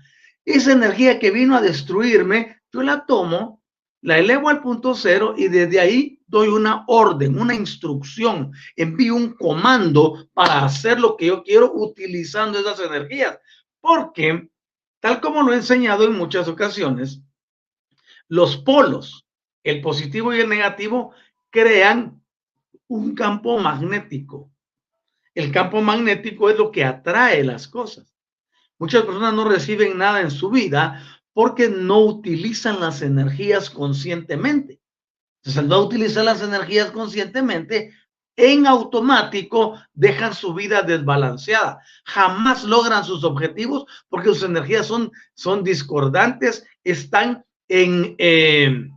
Esa 0.47 0.73
energía 0.73 1.19
que 1.19 1.31
vino 1.31 1.55
a 1.55 1.61
destruirme, 1.61 2.57
yo 2.73 2.81
la 2.81 3.05
tomo, 3.05 3.61
la 4.03 4.19
elevo 4.19 4.49
al 4.49 4.61
punto 4.61 4.95
cero 4.95 5.35
y 5.37 5.49
desde 5.49 5.81
ahí 5.81 6.21
doy 6.27 6.49
una 6.49 6.85
orden, 6.87 7.39
una 7.39 7.55
instrucción, 7.55 8.53
envío 8.77 9.15
un 9.15 9.35
comando 9.35 10.29
para 10.35 10.65
hacer 10.65 11.01
lo 11.01 11.17
que 11.17 11.27
yo 11.27 11.43
quiero 11.43 11.73
utilizando 11.75 12.59
esas 12.59 12.81
energías. 12.81 13.39
Porque, 13.81 14.49
tal 15.01 15.21
como 15.21 15.43
lo 15.43 15.53
he 15.53 15.57
enseñado 15.57 16.05
en 16.05 16.17
muchas 16.17 16.49
ocasiones, 16.49 17.21
los 18.29 18.57
polos 18.57 19.27
el 19.67 19.81
positivo 19.81 20.33
y 20.33 20.39
el 20.39 20.49
negativo 20.49 21.13
crean 21.51 22.23
un 22.87 23.17
campo 23.17 23.59
magnético. 23.59 24.53
El 25.35 25.51
campo 25.51 25.83
magnético 25.83 26.49
es 26.49 26.57
lo 26.57 26.71
que 26.71 26.85
atrae 26.85 27.43
las 27.43 27.67
cosas. 27.67 28.15
Muchas 28.79 29.03
personas 29.03 29.35
no 29.35 29.49
reciben 29.49 29.99
nada 29.99 30.21
en 30.21 30.31
su 30.31 30.51
vida 30.51 31.16
porque 31.37 31.69
no 31.69 31.99
utilizan 31.99 32.81
las 32.81 33.03
energías 33.03 33.69
conscientemente. 33.69 34.81
Entonces, 35.43 35.59
al 35.59 35.69
no 35.69 35.83
utilizar 35.83 36.25
las 36.25 36.41
energías 36.41 36.91
conscientemente, 36.93 37.93
en 38.37 38.67
automático 38.67 39.79
dejan 39.93 40.33
su 40.33 40.55
vida 40.55 40.81
desbalanceada. 40.81 41.79
Jamás 42.07 42.65
logran 42.65 43.05
sus 43.05 43.23
objetivos 43.23 43.85
porque 44.09 44.31
sus 44.31 44.45
energías 44.45 44.87
son, 44.87 45.13
son 45.35 45.63
discordantes, 45.63 46.65
están 46.83 47.45
en, 47.69 48.15
eh, 48.17 48.89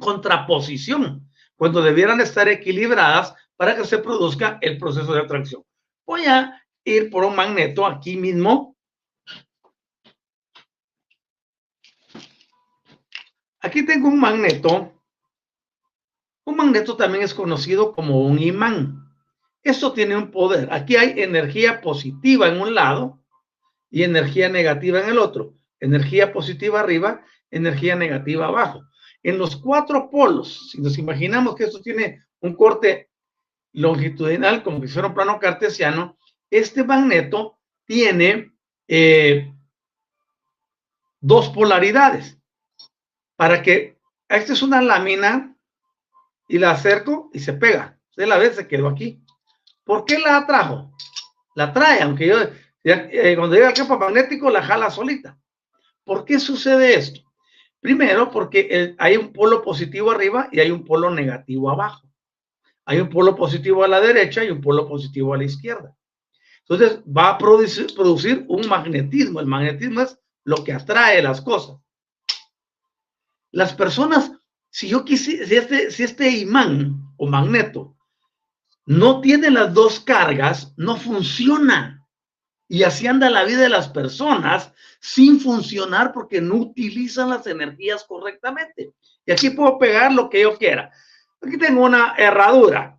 contraposición, 0.00 1.30
cuando 1.54 1.80
debieran 1.80 2.20
estar 2.20 2.48
equilibradas 2.48 3.34
para 3.56 3.76
que 3.76 3.84
se 3.84 3.98
produzca 3.98 4.58
el 4.62 4.78
proceso 4.78 5.12
de 5.12 5.20
atracción. 5.20 5.62
Voy 6.04 6.24
a 6.24 6.60
ir 6.82 7.08
por 7.08 7.22
un 7.22 7.36
magneto 7.36 7.86
aquí 7.86 8.16
mismo. 8.16 8.76
Aquí 13.60 13.84
tengo 13.84 14.08
un 14.08 14.20
magneto. 14.20 14.92
Un 16.44 16.56
magneto 16.56 16.96
también 16.96 17.24
es 17.24 17.34
conocido 17.34 17.92
como 17.92 18.22
un 18.22 18.38
imán. 18.38 19.12
Esto 19.62 19.92
tiene 19.92 20.16
un 20.16 20.30
poder. 20.30 20.68
Aquí 20.72 20.96
hay 20.96 21.20
energía 21.20 21.80
positiva 21.80 22.48
en 22.48 22.60
un 22.60 22.74
lado 22.74 23.20
y 23.90 24.02
energía 24.02 24.48
negativa 24.48 25.00
en 25.00 25.10
el 25.10 25.18
otro. 25.18 25.54
Energía 25.80 26.32
positiva 26.32 26.80
arriba, 26.80 27.22
energía 27.50 27.96
negativa 27.96 28.46
abajo 28.46 28.88
en 29.22 29.38
los 29.38 29.56
cuatro 29.56 30.10
polos, 30.10 30.70
si 30.70 30.80
nos 30.80 30.98
imaginamos 30.98 31.56
que 31.56 31.64
esto 31.64 31.80
tiene 31.80 32.24
un 32.40 32.54
corte 32.54 33.10
longitudinal, 33.72 34.62
como 34.62 34.80
si 34.80 34.88
fuera 34.88 35.08
un 35.08 35.14
plano 35.14 35.38
cartesiano, 35.38 36.16
este 36.50 36.84
magneto 36.84 37.58
tiene 37.84 38.52
eh, 38.86 39.52
dos 41.20 41.50
polaridades. 41.50 42.37
Para 43.38 43.62
que, 43.62 43.96
esta 44.28 44.52
es 44.52 44.62
una 44.62 44.82
lámina 44.82 45.56
y 46.48 46.58
la 46.58 46.72
acerco 46.72 47.30
y 47.32 47.38
se 47.38 47.52
pega. 47.52 47.96
De 48.16 48.26
la 48.26 48.36
vez 48.36 48.56
se 48.56 48.66
quedó 48.66 48.88
aquí. 48.88 49.22
¿Por 49.84 50.04
qué 50.04 50.18
la 50.18 50.38
atrajo? 50.38 50.92
La 51.54 51.72
trae, 51.72 52.02
aunque 52.02 52.26
yo, 52.26 52.36
eh, 52.82 53.36
cuando 53.36 53.54
llega 53.54 53.68
al 53.68 53.74
campo 53.74 53.96
magnético, 53.96 54.50
la 54.50 54.60
jala 54.60 54.90
solita. 54.90 55.38
¿Por 56.02 56.24
qué 56.24 56.40
sucede 56.40 56.96
esto? 56.96 57.20
Primero, 57.78 58.28
porque 58.28 58.96
hay 58.98 59.16
un 59.16 59.32
polo 59.32 59.62
positivo 59.62 60.10
arriba 60.10 60.48
y 60.50 60.58
hay 60.58 60.72
un 60.72 60.84
polo 60.84 61.08
negativo 61.08 61.70
abajo. 61.70 62.08
Hay 62.86 62.98
un 62.98 63.08
polo 63.08 63.36
positivo 63.36 63.84
a 63.84 63.88
la 63.88 64.00
derecha 64.00 64.42
y 64.42 64.50
un 64.50 64.60
polo 64.60 64.88
positivo 64.88 65.32
a 65.32 65.36
la 65.36 65.44
izquierda. 65.44 65.96
Entonces, 66.62 67.02
va 67.04 67.30
a 67.30 67.38
producir, 67.38 68.44
un 68.48 68.66
magnetismo. 68.66 69.38
El 69.38 69.46
magnetismo 69.46 70.00
es 70.00 70.18
lo 70.42 70.64
que 70.64 70.72
atrae 70.72 71.22
las 71.22 71.40
cosas. 71.40 71.76
Las 73.50 73.72
personas, 73.72 74.32
si 74.70 74.88
yo 74.88 75.04
quisiera, 75.04 75.46
si 75.46 75.56
este, 75.56 75.90
si 75.90 76.02
este 76.02 76.30
imán 76.30 77.12
o 77.16 77.26
magneto 77.26 77.96
no 78.86 79.20
tiene 79.20 79.50
las 79.50 79.74
dos 79.74 80.00
cargas, 80.00 80.72
no 80.76 80.96
funciona. 80.96 82.06
Y 82.68 82.82
así 82.82 83.06
anda 83.06 83.30
la 83.30 83.44
vida 83.44 83.60
de 83.60 83.68
las 83.68 83.88
personas 83.88 84.72
sin 85.00 85.40
funcionar 85.40 86.12
porque 86.12 86.40
no 86.40 86.56
utilizan 86.56 87.30
las 87.30 87.46
energías 87.46 88.04
correctamente. 88.04 88.92
Y 89.24 89.32
aquí 89.32 89.50
puedo 89.50 89.78
pegar 89.78 90.12
lo 90.12 90.28
que 90.28 90.42
yo 90.42 90.56
quiera. 90.56 90.90
Aquí 91.40 91.56
tengo 91.56 91.84
una 91.84 92.14
herradura. 92.16 92.98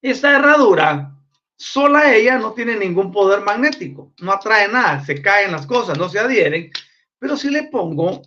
Esta 0.00 0.36
herradura, 0.36 1.16
sola 1.56 2.14
ella 2.14 2.38
no 2.38 2.52
tiene 2.52 2.76
ningún 2.76 3.12
poder 3.12 3.40
magnético, 3.40 4.12
no 4.18 4.32
atrae 4.32 4.68
nada, 4.68 5.04
se 5.04 5.22
caen 5.22 5.52
las 5.52 5.66
cosas, 5.66 5.96
no 5.96 6.08
se 6.08 6.18
adhieren. 6.18 6.70
Pero 7.18 7.36
si 7.36 7.50
le 7.50 7.64
pongo, 7.64 8.22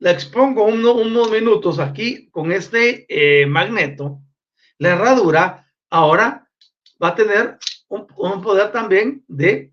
le 0.00 0.10
expongo 0.10 0.64
unos 0.64 1.30
minutos 1.30 1.78
aquí 1.78 2.28
con 2.30 2.52
este 2.52 3.06
eh, 3.08 3.46
magneto, 3.46 4.20
la 4.78 4.90
herradura 4.90 5.66
ahora 5.90 6.48
va 7.02 7.08
a 7.08 7.14
tener 7.14 7.58
un, 7.88 8.42
poder 8.42 8.70
también 8.70 9.24
de 9.26 9.72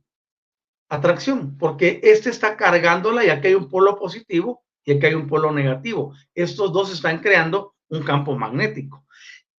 atracción, 0.89 1.57
porque 1.57 1.99
este 2.03 2.29
está 2.29 2.55
cargándola 2.55 3.23
y 3.23 3.29
aquí 3.29 3.47
hay 3.47 3.55
un 3.55 3.69
polo 3.69 3.97
positivo 3.97 4.63
y 4.83 4.93
aquí 4.93 5.05
hay 5.07 5.13
un 5.13 5.27
polo 5.27 5.51
negativo. 5.51 6.13
Estos 6.33 6.71
dos 6.71 6.91
están 6.91 7.19
creando 7.19 7.75
un 7.89 8.03
campo 8.03 8.37
magnético. 8.37 9.05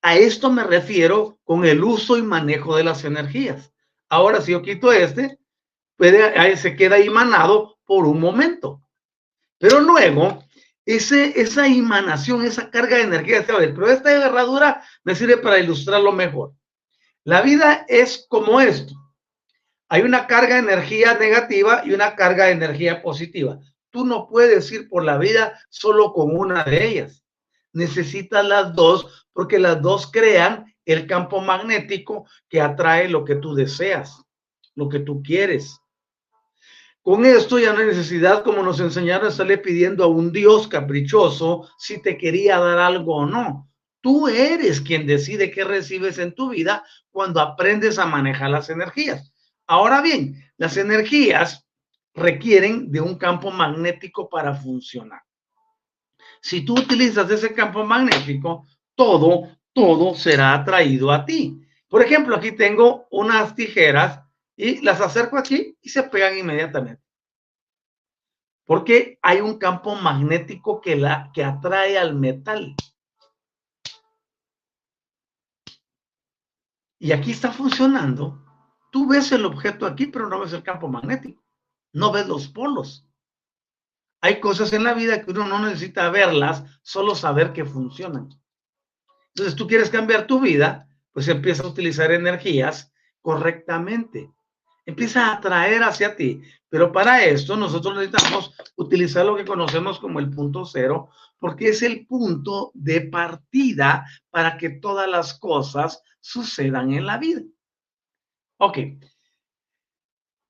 A 0.02 0.16
esto 0.16 0.50
me 0.50 0.64
refiero 0.64 1.38
con 1.44 1.64
el 1.64 1.83
uso 1.83 2.16
y 2.16 2.22
manejo 2.22 2.76
de 2.76 2.85
las 2.85 3.05
energías. 3.05 3.72
Ahora, 4.09 4.40
si 4.40 4.52
yo 4.52 4.62
quito 4.62 4.92
este, 4.92 5.38
se 5.98 6.76
queda 6.76 6.98
imanado 6.98 7.79
por 7.85 8.07
un 8.07 8.20
momento. 8.20 8.83
Pero 9.59 9.81
luego, 9.81 10.46
ese, 10.87 11.38
esa 11.40 11.66
emanación, 11.66 12.44
esa 12.44 12.70
carga 12.70 12.96
de 12.96 13.03
energía 13.03 13.44
se 13.44 13.53
va 13.53 13.59
a 13.59 13.61
ver. 13.62 13.75
Pero 13.75 13.90
esta 13.90 14.12
herradura 14.12 14.83
me 15.03 15.14
sirve 15.14 15.37
para 15.37 15.59
ilustrarlo 15.59 16.12
mejor. 16.12 16.53
La 17.25 17.42
vida 17.42 17.85
es 17.88 18.25
como 18.29 18.61
esto. 18.61 18.94
Hay 19.88 20.03
una 20.03 20.27
carga 20.29 20.55
de 20.55 20.61
energía 20.61 21.14
negativa 21.14 21.83
y 21.85 21.92
una 21.92 22.14
carga 22.14 22.46
de 22.46 22.53
energía 22.53 23.03
positiva. 23.03 23.59
Tú 23.90 24.05
no 24.05 24.29
puedes 24.29 24.70
ir 24.70 24.88
por 24.88 25.05
la 25.05 25.18
vida 25.18 25.61
solo 25.68 26.12
con 26.12 26.37
una 26.37 26.62
de 26.64 26.87
ellas. 26.87 27.25
Necesitas 27.72 28.44
las 28.44 28.75
dos 28.75 29.27
porque 29.33 29.59
las 29.59 29.83
dos 29.83 30.11
crean 30.11 30.72
el 30.85 31.07
campo 31.09 31.40
magnético 31.40 32.27
que 32.49 32.61
atrae 32.61 33.09
lo 33.09 33.25
que 33.25 33.35
tú 33.35 33.55
deseas, 33.55 34.22
lo 34.75 34.88
que 34.88 35.01
tú 35.01 35.22
quieres. 35.22 35.81
Con 37.07 37.25
esto 37.25 37.61
ya 37.61 37.73
no 37.73 37.79
hay 37.79 37.87
necesidad, 37.87 38.42
como 38.42 38.64
nos 38.64 38.81
enseñaron, 38.81 39.29
estarle 39.29 39.59
pidiendo 39.59 40.03
a 40.03 40.09
un 40.09 40.33
Dios 40.33 40.66
caprichoso 40.66 41.71
si 41.79 42.03
te 42.03 42.19
quería 42.19 42.59
dar 42.59 42.79
algo 42.79 43.19
o 43.19 43.27
no. 43.27 43.71
Tú 44.01 44.27
eres 44.27 44.81
quien 44.81 45.07
decide 45.07 45.53
qué 45.53 45.62
recibes 45.62 46.19
en 46.19 46.35
tu 46.35 46.49
vida 46.51 46.83
cuando 47.12 47.40
aprendes 47.40 48.01
a 48.01 48.07
manejar 48.07 48.51
las 48.51 48.71
energías. 48.71 49.33
Ahora 49.69 50.03
bien, 50.03 50.51
las 50.57 50.77
energías 50.79 51.64
requieren 52.12 52.90
de 52.90 53.01
un 53.01 53.14
campo 53.14 53.53
magnético 53.53 54.29
para 54.29 54.57
funcionar. 54.57 55.23
Si 56.40 56.64
tú 56.64 56.75
utilizas 56.75 57.31
ese 57.31 57.55
campo 57.55 57.85
magnético, 57.85 58.66
todo, 58.97 59.57
todo 59.73 60.16
será 60.16 60.55
atraído 60.55 61.12
a 61.12 61.25
ti. 61.25 61.57
Por 61.87 62.03
ejemplo, 62.03 62.35
aquí 62.35 62.51
tengo 62.51 63.07
unas 63.12 63.55
tijeras 63.55 64.26
y 64.57 64.81
las 64.81 65.01
acerco 65.01 65.37
aquí 65.38 65.77
y 65.81 65.88
se 65.88 66.03
pegan 66.05 66.38
inmediatamente. 66.38 67.03
Porque 68.64 69.19
hay 69.23 69.40
un 69.40 69.59
campo 69.59 69.95
magnético 69.95 70.81
que, 70.81 70.97
la, 70.97 71.31
que 71.33 71.45
atrae 71.45 71.99
al 71.99 72.14
metal. 72.14 72.75
y 76.99 77.12
aquí 77.12 77.31
está 77.31 77.53
funcionando, 77.53 78.42
tú 78.90 79.09
ves 79.09 79.31
el 79.33 79.45
objeto 79.45 79.87
aquí, 79.87 80.07
pero 80.07 80.29
no 80.29 80.40
ves 80.40 80.53
el 80.53 80.62
campo 80.62 80.88
magnético, 80.88 81.42
no 81.92 82.12
ves 82.12 82.27
los 82.27 82.49
polos. 82.49 83.07
hay 84.21 84.40
cosas 84.40 84.73
en 84.73 84.83
la 84.83 84.95
vida 84.95 85.23
que 85.23 85.31
uno 85.31 85.47
no 85.47 85.61
necesita 85.61 86.11
verlas, 86.11 86.64
solo 86.83 87.14
saber 87.14 87.53
que 87.53 87.64
funcionan. 87.64 88.29
Entonces 89.29 89.55
tú 89.55 89.69
quieres 89.69 89.90
cambiar 89.90 90.27
tu 90.27 90.40
vida, 90.40 90.88
pues 91.12 91.29
empieza 91.29 91.62
a 91.62 91.69
utilizar 91.69 92.11
energías 92.11 92.92
correctamente. 93.21 94.33
Empieza 94.87 95.27
a 95.27 95.35
atraer 95.35 95.83
hacia 95.83 96.16
ti. 96.16 96.42
Pero 96.68 96.92
para 96.92 97.25
esto 97.25 97.57
nosotros 97.57 97.94
necesitamos 97.96 98.55
utilizar 98.77 99.27
lo 99.27 99.37
que 99.37 99.44
conocemos 99.44 99.99
como 99.99 100.18
el 100.18 100.31
punto 100.31 100.64
cero, 100.64 101.11
porque 101.38 101.68
es 101.68 101.83
el 101.83 102.07
punto 102.07 102.70
de 102.75 103.03
partida 103.03 104.07
para 104.31 104.57
que 104.57 104.70
todas 104.70 105.09
las 105.09 105.38
cosas 105.38 106.03
sucedan 106.20 106.92
en 106.92 107.07
la 107.07 107.18
vida. 107.18 107.42
Ok. 108.59 108.79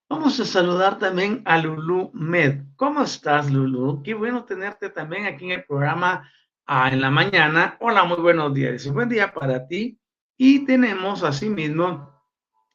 Vamos 0.09 0.38
a 0.38 0.44
saludar 0.44 0.99
también 0.99 1.42
a 1.44 1.59
Lulu 1.59 2.11
Med. 2.14 2.62
¿Cómo 2.77 3.03
estás, 3.03 3.51
Lulu? 3.51 4.03
Qué 4.05 4.14
bueno 4.14 4.44
tenerte 4.44 4.88
también 4.88 5.27
aquí 5.27 5.46
en 5.46 5.51
el 5.51 5.64
programa 5.64 6.31
ah, 6.64 6.88
en 6.92 7.01
la 7.01 7.11
mañana. 7.11 7.77
Hola, 7.81 8.05
muy 8.05 8.18
buenos 8.18 8.55
días. 8.55 8.87
Buen 8.92 9.09
día 9.09 9.33
para 9.33 9.66
ti. 9.66 9.99
Y 10.38 10.64
tenemos 10.64 11.25
asimismo 11.25 12.15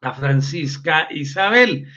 a 0.02 0.14
Francisca 0.14 1.08
Isabel. 1.12 1.88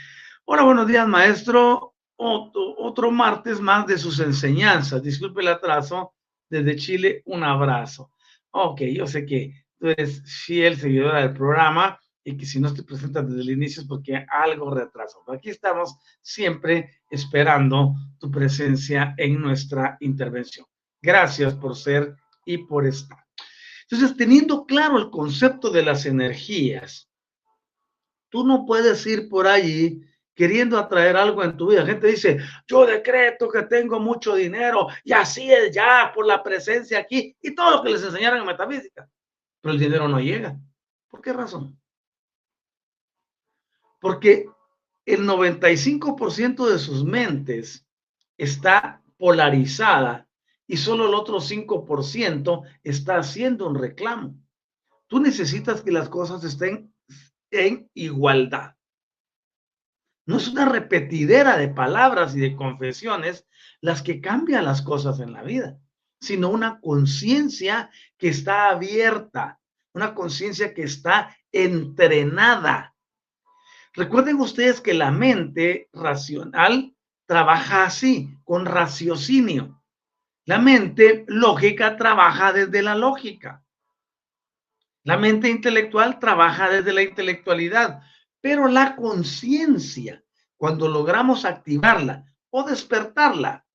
Hola, 0.45 0.63
buenos 0.63 0.87
días, 0.87 1.09
maestro. 1.09 1.95
Otro, 2.17 3.11
martes 3.11 3.61
más 3.61 3.87
de 3.87 3.99
sus 3.99 4.21
enseñanzas. 4.21 5.03
Disculpe 5.03 5.41
el 5.41 5.49
atraso. 5.49 6.15
Desde 6.49 6.77
Chile, 6.77 7.23
un 7.25 7.43
abrazo. 7.43 8.13
Ok, 8.51 8.83
yo 8.83 9.07
sé 9.07 9.25
que 9.25 9.65
tú 9.79 9.89
eres 9.89 10.23
fiel 10.45 10.77
seguidora 10.77 11.21
del 11.21 11.33
programa 11.33 11.99
y 12.23 12.37
que 12.37 12.47
si 12.47 12.61
no 12.61 12.73
te 12.73 12.83
presentas 12.83 13.27
desde 13.27 13.41
el 13.41 13.51
inicio 13.51 13.83
es 13.83 13.89
porque 13.89 14.25
algo 14.29 14.71
retraso. 14.71 15.25
aquí 15.33 15.51
estamos 15.51 15.97
siempre 16.23 17.01
esperando 17.11 17.95
tu 18.19 18.31
presencia 18.31 19.15
en 19.17 19.41
nuestra 19.41 19.97
intervención. 20.01 20.67
Gracias 21.03 21.55
por 21.55 21.75
ser 21.75 22.15
y 22.45 22.59
por 22.59 22.87
estar. 22.87 23.19
Entonces, 23.91 24.17
teniendo 24.17 24.67
claro 24.67 24.99
el 24.99 25.11
concepto 25.11 25.71
de 25.71 25.83
las 25.83 26.07
energías, 26.07 27.11
tú 28.35 28.45
no 28.45 28.67
puedes 28.67 29.07
ir 29.07 29.29
por 29.29 29.47
allí 29.47 30.03
queriendo 30.35 30.77
atraer 30.77 31.17
algo 31.17 31.45
en 31.45 31.57
tu 31.57 31.69
vida. 31.69 31.83
La 31.83 31.87
gente 31.87 32.09
dice, 32.09 32.41
yo 32.67 32.85
decreto 32.85 33.49
que 33.49 33.63
tengo 33.63 34.01
mucho 34.01 34.35
dinero 34.35 34.89
y 35.05 35.13
así 35.13 35.53
es 35.53 35.73
ya 35.73 36.11
por 36.13 36.27
la 36.27 36.43
presencia 36.43 36.99
aquí 36.99 37.37
y 37.41 37.55
todo 37.55 37.77
lo 37.77 37.83
que 37.85 37.91
les 37.91 38.03
enseñaron 38.03 38.41
en 38.41 38.47
metafísica. 38.47 39.09
Pero 39.61 39.73
el 39.73 39.79
dinero 39.79 40.09
no 40.09 40.19
llega. 40.19 40.59
¿Por 41.09 41.23
qué 41.23 41.33
razón? 41.33 41.81
Porque 44.01 44.49
el 45.07 45.21
95% 45.21 46.67
de 46.67 46.79
sus 46.81 47.05
mentes 47.05 47.87
está 48.37 49.01
polarizada 49.17 50.27
y 50.67 50.77
solo 50.77 51.07
el 51.07 51.15
otro 51.15 51.39
5% 51.39 52.63
está 52.83 53.19
haciendo 53.19 53.69
un 53.69 53.77
reclamo. 53.77 54.35
Tú 55.07 55.21
necesitas 55.21 55.83
que 55.83 55.93
las 55.93 56.09
cosas 56.09 56.43
estén 56.43 56.93
en 57.55 57.91
igualdad. 57.95 58.75
No 60.27 60.39
es 60.39 60.49
una 60.49 60.65
repetidera 60.65 61.57
de 61.57 61.69
palabras 61.69 62.35
y 62.35 62.41
de 62.41 62.57
confesiones 62.57 63.47
las 63.81 64.03
que 64.03 64.21
cambian 64.21 64.65
las 64.65 64.83
cosas 64.83 65.21
en 65.21 65.33
la 65.33 65.43
vida, 65.43 65.79
sino 66.21 66.49
una 66.49 66.81
conciencia 66.81 67.91
que 68.17 68.29
está 68.29 68.71
abierta, 68.71 69.61
una 69.93 70.15
conciencia 70.15 70.73
que 70.73 70.85
está 70.85 71.37
entrenada 71.53 72.95
Recuerden 73.97 74.41
ustedes 74.41 74.81
que 74.81 74.93
la 74.93 75.13
mente 75.13 75.89
racional 75.93 76.97
trabaja 77.27 77.85
así, 77.85 78.37
con 78.43 78.67
raciocinio. 78.67 79.83
La 80.47 80.59
mente 80.59 81.25
lógica 81.29 81.97
trabaja 81.97 82.53
desde 82.53 82.83
la 82.83 82.97
lógica. 82.97 83.64
La 85.05 85.19
mente 85.19 85.49
intelectual 85.49 86.19
trabaja 86.19 86.71
desde 86.71 86.93
la 86.93 87.03
intelectualidad, 87.03 88.03
pero 88.41 88.69
la 88.69 88.97
conciencia, 88.97 90.25
cuando 90.57 90.89
logramos 90.89 91.45
activarla 91.45 92.25
o 92.51 92.65
despertarla, 92.65 93.67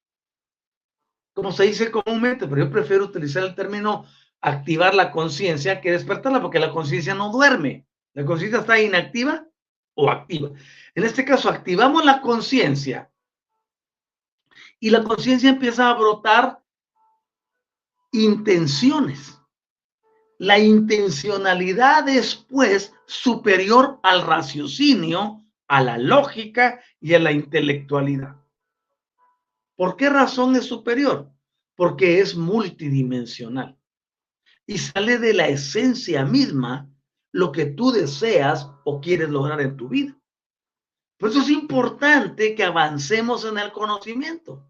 como 1.34 1.52
se 1.52 1.64
dice 1.64 1.92
comúnmente, 1.92 2.48
pero 2.48 2.66
yo 2.66 2.72
prefiero 2.72 3.06
utilizar 3.06 3.44
el 3.44 3.56
término 3.56 4.06
activar 4.42 4.96
la 4.96 5.12
conciencia 5.12 5.82
que 5.82 5.92
despertarla, 5.92 6.42
porque 6.42 6.60
la 6.60 6.72
conciencia 6.72 7.14
no 7.14 7.32
duerme. 7.32 7.86
La 8.14 8.26
conciencia 8.26 8.60
está 8.60 8.80
inactiva 8.80 9.46
o 9.94 10.10
activa. 10.10 10.50
En 10.96 11.04
este 11.04 11.24
caso, 11.24 11.50
activamos 11.50 12.04
la 12.04 12.22
conciencia 12.22 13.12
y 14.80 14.90
la 14.90 15.04
conciencia 15.04 15.50
empieza 15.50 15.90
a 15.90 15.94
brotar 15.94 16.62
intenciones. 18.12 19.39
La 20.40 20.58
intencionalidad 20.58 22.08
es 22.08 22.34
pues 22.34 22.94
superior 23.06 24.00
al 24.04 24.26
raciocinio, 24.26 25.44
a 25.68 25.84
la 25.84 25.98
lógica 25.98 26.80
y 27.02 27.14
a 27.14 27.20
la 27.20 27.34
intelectualidad. 27.34 28.38
¿Por 29.76 29.98
qué 29.98 30.10
razón 30.10 30.56
es 30.56 30.64
superior? 30.64 31.30
Porque 31.76 32.22
es 32.22 32.38
multidimensional 32.38 33.78
y 34.66 34.78
sale 34.78 35.18
de 35.18 35.34
la 35.34 35.50
esencia 35.50 36.24
misma 36.24 36.90
lo 37.34 37.52
que 37.52 37.66
tú 37.66 37.92
deseas 37.92 38.70
o 38.86 39.02
quieres 39.02 39.30
lograr 39.30 39.60
en 39.60 39.76
tu 39.76 39.90
vida. 39.90 40.18
Por 41.18 41.32
eso 41.32 41.42
es 41.42 41.50
importante 41.50 42.56
que 42.56 42.64
avancemos 42.64 43.44
en 43.44 43.58
el 43.58 43.74
conocimiento 43.74 44.69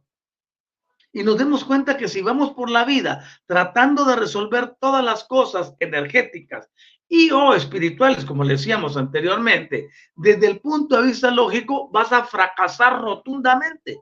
y 1.11 1.23
nos 1.23 1.37
demos 1.37 1.63
cuenta 1.63 1.97
que 1.97 2.07
si 2.07 2.21
vamos 2.21 2.51
por 2.51 2.69
la 2.69 2.85
vida 2.85 3.25
tratando 3.45 4.05
de 4.05 4.15
resolver 4.15 4.75
todas 4.79 5.03
las 5.03 5.23
cosas 5.23 5.73
energéticas 5.79 6.69
y 7.07 7.31
o 7.31 7.55
espirituales, 7.55 8.23
como 8.23 8.43
le 8.43 8.53
decíamos 8.53 8.95
anteriormente, 8.95 9.89
desde 10.15 10.47
el 10.47 10.59
punto 10.59 11.01
de 11.01 11.07
vista 11.07 11.31
lógico, 11.31 11.89
vas 11.91 12.11
a 12.11 12.23
fracasar 12.23 13.01
rotundamente. 13.01 14.01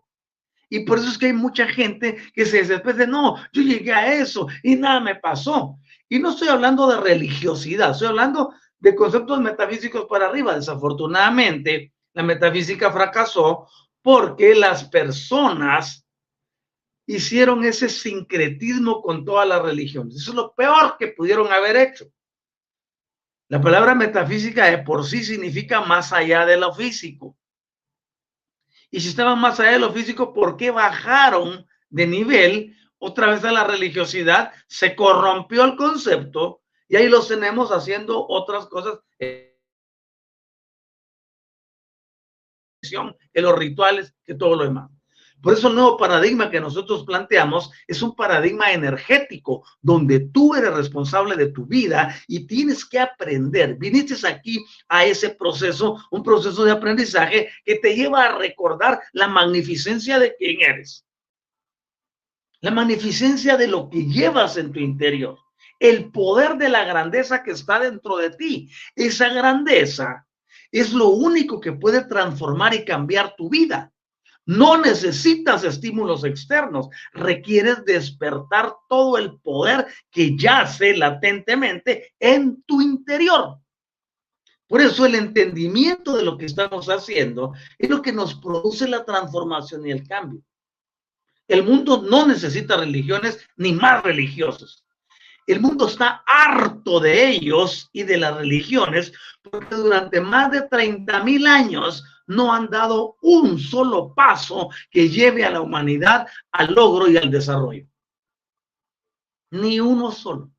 Y 0.70 0.82
por 0.82 0.98
eso 0.98 1.08
es 1.08 1.17
que 1.17 1.28
hay 1.28 1.34
mucha 1.34 1.65
gente 1.67 2.17
que 2.34 2.46
se 2.46 2.63
después 2.63 2.98
de, 2.98 3.08
no, 3.08 3.38
yo 3.54 3.62
llegué 3.62 3.93
a 3.93 4.13
eso 4.13 4.48
y 4.62 4.76
nada 4.76 5.00
me 5.00 5.15
pasó. 5.15 5.78
Y 6.10 6.20
no 6.20 6.32
estoy 6.32 6.50
hablando 6.50 6.88
de 6.88 7.00
religiosidad, 7.00 7.91
estoy 7.91 8.10
hablando 8.10 8.54
de 8.80 8.96
conceptos 8.96 9.39
metafísicos 9.39 10.06
para 10.06 10.28
arriba. 10.28 10.56
Desafortunadamente, 10.56 11.93
la 12.13 12.24
metafísica 12.24 12.91
fracasó 12.91 13.70
porque 14.02 14.54
las 14.56 14.84
personas 14.86 16.07
hicieron 17.08 17.63
ese 17.63 17.89
sincretismo 17.89 19.02
con 19.02 19.26
todas 19.26 19.48
las 19.48 19.62
religiones. 19.63 20.17
Eso 20.17 20.32
es 20.32 20.36
lo 20.36 20.54
peor 20.54 20.98
que 21.00 21.08
pudieron 21.08 21.52
haber 21.52 21.76
hecho. 21.78 22.06
La 23.50 23.60
palabra 23.62 23.96
metafísica 23.96 24.65
de 24.65 24.80
por 24.80 25.06
sí 25.06 25.24
significa 25.24 25.82
más 25.82 26.13
allá 26.13 26.46
de 26.46 26.58
lo 26.58 26.76
físico. 26.76 27.36
Y 28.91 29.00
si 29.00 29.10
estaban 29.10 29.39
más 29.39 29.60
allá 29.60 29.72
de 29.72 29.80
lo 29.80 29.91
físico, 29.91 30.34
¿por 30.34 30.58
qué 30.58 30.70
bajaron 30.70 31.65
de 31.89 32.08
nivel 32.08 32.76
otra 33.00 33.28
vez 33.28 33.43
a 33.43 33.52
la 33.52 33.63
religiosidad, 33.63 34.52
se 34.67 34.96
corrompió 34.96 35.63
el 35.63 35.76
concepto 35.76 36.62
y 36.88 36.96
ahí 36.96 37.08
los 37.08 37.28
tenemos 37.28 37.70
haciendo 37.72 38.26
otras 38.28 38.65
cosas 38.67 39.00
en 42.82 43.43
los 43.43 43.58
rituales, 43.58 44.15
que 44.24 44.34
todo 44.34 44.56
lo 44.56 44.63
demás. 44.63 44.96
Por 45.41 45.54
eso 45.54 45.67
el 45.67 45.76
nuevo 45.76 45.97
paradigma 45.97 46.50
que 46.50 46.60
nosotros 46.60 47.06
planteamos 47.06 47.71
es 47.88 48.02
un 48.02 48.15
paradigma 48.15 48.71
energético, 48.71 49.63
donde 49.82 50.19
tú 50.19 50.56
eres 50.56 50.73
responsable 50.73 51.36
de 51.36 51.52
tu 51.52 51.65
vida 51.65 52.15
y 52.28 52.47
tienes 52.47 52.84
que 52.84 53.00
aprender. 53.00 53.76
Viniste 53.76 54.15
aquí 54.28 54.65
a 54.88 55.06
ese 55.06 55.30
proceso, 55.30 55.97
un 56.12 56.23
proceso 56.23 56.63
de 56.65 56.71
aprendizaje 56.71 57.50
que 57.63 57.76
te 57.76 57.95
lleva 57.95 58.26
a 58.26 58.38
recordar 58.38 59.02
la 59.13 59.28
magnificencia 59.28 60.19
de 60.19 60.36
quién 60.38 60.62
eres 60.62 61.08
la 62.62 62.71
magnificencia 62.71 63.58
de 63.58 63.67
lo 63.67 63.89
que 63.89 64.06
llevas 64.06 64.58
en 64.58 64.71
tu 64.71 64.80
interior, 64.80 65.38
el 65.80 66.12
poder 66.12 66.58
de 66.58 66.69
la 66.69 66.84
grandeza 66.86 67.43
que 67.43 67.52
está 67.52 67.80
dentro 67.80 68.17
de 68.17 68.32
ti. 68.32 68.71
Esa 68.95 69.30
grandeza 69.30 70.28
es 70.71 70.91
lo 70.93 71.10
único 71.10 71.60
que 71.60 71.73
puede 71.73 72.04
transformar 72.06 72.73
y 72.73 72.84
cambiar 72.84 73.36
tu 73.36 73.50
vida. 73.50 73.91
No 74.47 74.77
necesitas 74.77 75.65
estímulos 75.65 76.23
externos, 76.23 76.88
requieres 77.12 77.83
despertar 77.83 78.73
todo 78.88 79.17
el 79.17 79.38
poder 79.41 79.88
que 80.10 80.38
yace 80.38 80.95
latentemente 80.95 82.15
en 82.17 82.63
tu 82.63 82.81
interior. 82.81 83.60
Por 84.65 84.79
eso 84.79 85.05
el 85.05 85.15
entendimiento 85.15 86.15
de 86.15 86.23
lo 86.23 86.38
que 86.38 86.45
estamos 86.45 86.88
haciendo 86.88 87.53
es 87.77 87.89
lo 87.89 88.01
que 88.01 88.13
nos 88.13 88.36
produce 88.36 88.88
la 88.88 89.03
transformación 89.03 89.86
y 89.86 89.91
el 89.91 90.07
cambio. 90.07 90.41
El 91.45 91.63
mundo 91.63 92.01
no 92.01 92.25
necesita 92.25 92.77
religiones 92.77 93.45
ni 93.57 93.73
más 93.73 94.01
religiosos. 94.01 94.86
El 95.45 95.60
mundo 95.60 95.88
está 95.88 96.23
harto 96.25 97.01
de 97.01 97.27
ellos 97.29 97.89
y 97.91 98.03
de 98.03 98.17
las 98.17 98.38
religiones 98.38 99.12
porque 99.41 99.75
durante 99.75 100.21
más 100.21 100.51
de 100.51 100.62
30 100.62 101.23
mil 101.25 101.47
años 101.47 102.05
no 102.28 102.54
han 102.54 102.70
dado 102.70 103.18
un 103.22 103.58
solo 103.58 104.13
paso 104.13 104.70
que 104.92 105.10
lleve 105.10 105.46
a 105.46 105.50
la 105.50 105.62
humanidad 105.62 106.28
al 106.52 106.74
logro 106.74 107.10
y 107.10 107.18
al 107.18 107.32
desarrollo. 107.32 107.88
Ni 109.52 109.80
uno 109.80 110.12
solo. 110.12 110.52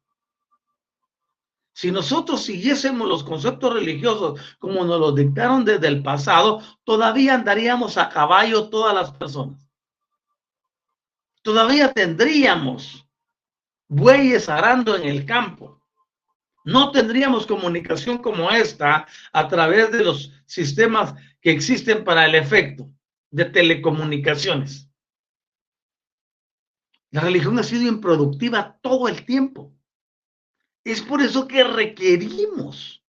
Si 1.72 1.92
nosotros 1.92 2.42
siguiésemos 2.42 3.06
los 3.06 3.22
conceptos 3.22 3.72
religiosos 3.72 4.40
como 4.58 4.84
nos 4.84 4.98
los 4.98 5.14
dictaron 5.14 5.64
desde 5.64 5.86
el 5.86 6.02
pasado, 6.02 6.60
todavía 6.82 7.34
andaríamos 7.34 7.96
a 7.98 8.08
caballo 8.08 8.68
todas 8.68 8.92
las 8.92 9.12
personas. 9.12 9.64
Todavía 11.42 11.92
tendríamos 11.92 13.06
bueyes 13.86 14.48
arando 14.48 14.96
en 14.96 15.04
el 15.04 15.24
campo. 15.24 15.80
No 16.64 16.90
tendríamos 16.90 17.46
comunicación 17.46 18.18
como 18.18 18.50
esta 18.50 19.06
a 19.32 19.48
través 19.48 19.92
de 19.92 20.02
los 20.02 20.32
sistemas 20.46 21.14
existen 21.50 22.04
para 22.04 22.26
el 22.26 22.34
efecto 22.34 22.90
de 23.30 23.44
telecomunicaciones. 23.44 24.88
La 27.10 27.22
religión 27.22 27.58
ha 27.58 27.62
sido 27.62 27.88
improductiva 27.88 28.78
todo 28.82 29.08
el 29.08 29.24
tiempo. 29.24 29.74
Es 30.84 31.00
por 31.00 31.22
eso 31.22 31.48
que 31.48 31.64
requerimos 31.64 33.02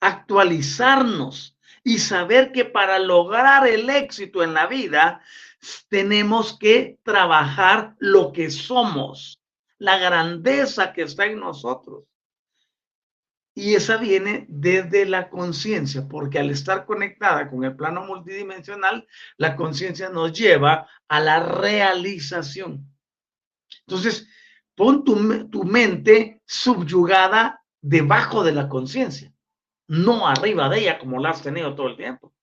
actualizarnos 0.00 1.56
y 1.82 1.98
saber 1.98 2.52
que 2.52 2.64
para 2.64 2.98
lograr 2.98 3.66
el 3.66 3.88
éxito 3.90 4.42
en 4.42 4.54
la 4.54 4.66
vida 4.66 5.22
tenemos 5.88 6.58
que 6.58 6.98
trabajar 7.02 7.94
lo 7.98 8.32
que 8.32 8.50
somos, 8.50 9.40
la 9.78 9.98
grandeza 9.98 10.92
que 10.92 11.02
está 11.02 11.26
en 11.26 11.40
nosotros. 11.40 12.04
Y 13.56 13.74
esa 13.74 13.96
viene 13.96 14.44
desde 14.48 15.06
la 15.06 15.30
conciencia, 15.30 16.06
porque 16.06 16.38
al 16.38 16.50
estar 16.50 16.84
conectada 16.84 17.50
con 17.50 17.64
el 17.64 17.74
plano 17.74 18.04
multidimensional, 18.04 19.08
la 19.38 19.56
conciencia 19.56 20.10
nos 20.10 20.32
lleva 20.32 20.86
a 21.08 21.20
la 21.20 21.40
realización. 21.40 22.86
Entonces, 23.86 24.28
Pon 24.76 25.04
tu, 25.04 25.64
mente 25.64 26.42
subyugada 26.44 27.64
debajo 27.80 28.44
de 28.44 28.52
la 28.52 28.68
conciencia, 28.68 29.32
no 29.88 30.28
arriba 30.28 30.68
de 30.68 30.80
ella 30.80 30.98
como 30.98 31.18
la 31.18 31.30
has 31.30 31.42
tenido 31.42 31.74
todo 31.74 31.88
el 31.88 31.96
tiempo. 31.96 32.34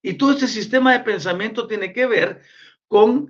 Y 0.00 0.14
todo 0.14 0.32
este 0.32 0.46
sistema 0.46 0.92
de 0.92 1.00
pensamiento 1.00 1.66
tiene 1.66 1.92
que 1.92 2.06
ver 2.06 2.42
con 2.86 3.28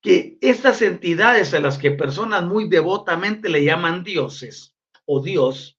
que 0.00 0.38
estas 0.40 0.80
entidades 0.82 1.52
a 1.54 1.60
las 1.60 1.76
que 1.76 1.90
personas 1.90 2.44
muy 2.44 2.68
devotamente 2.68 3.48
le 3.48 3.64
llaman 3.64 4.04
dioses 4.04 4.76
o 5.04 5.20
Dios, 5.20 5.76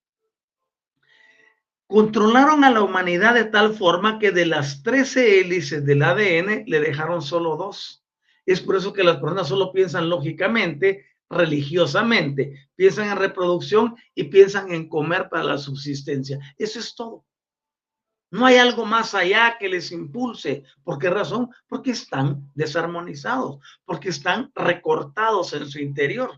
controlaron 1.87 2.63
a 2.63 2.71
la 2.71 2.81
humanidad 2.81 3.33
de 3.35 3.45
tal 3.45 3.75
forma 3.75 4.19
que 4.19 4.31
de 4.31 4.45
las 4.45 4.83
13 4.83 5.41
hélices 5.41 5.85
del 5.85 6.03
ADN 6.03 6.63
le 6.65 6.79
dejaron 6.79 7.21
solo 7.21 7.55
dos. 7.57 8.03
Es 8.45 8.61
por 8.61 8.75
eso 8.75 8.93
que 8.93 9.03
las 9.03 9.17
personas 9.17 9.47
solo 9.47 9.71
piensan 9.71 10.09
lógicamente 10.09 11.05
religiosamente, 11.29 12.69
piensan 12.75 13.09
en 13.09 13.17
reproducción 13.17 13.95
y 14.13 14.25
piensan 14.25 14.71
en 14.71 14.87
comer 14.87 15.29
para 15.29 15.43
la 15.43 15.57
subsistencia. 15.57 16.39
Eso 16.57 16.79
es 16.79 16.95
todo. 16.95 17.25
No 18.31 18.45
hay 18.45 18.57
algo 18.57 18.85
más 18.85 19.13
allá 19.13 19.57
que 19.59 19.69
les 19.69 19.91
impulse. 19.91 20.63
¿Por 20.83 20.99
qué 20.99 21.09
razón? 21.09 21.49
Porque 21.67 21.91
están 21.91 22.51
desarmonizados, 22.53 23.59
porque 23.85 24.09
están 24.09 24.51
recortados 24.55 25.53
en 25.53 25.67
su 25.67 25.79
interior. 25.79 26.31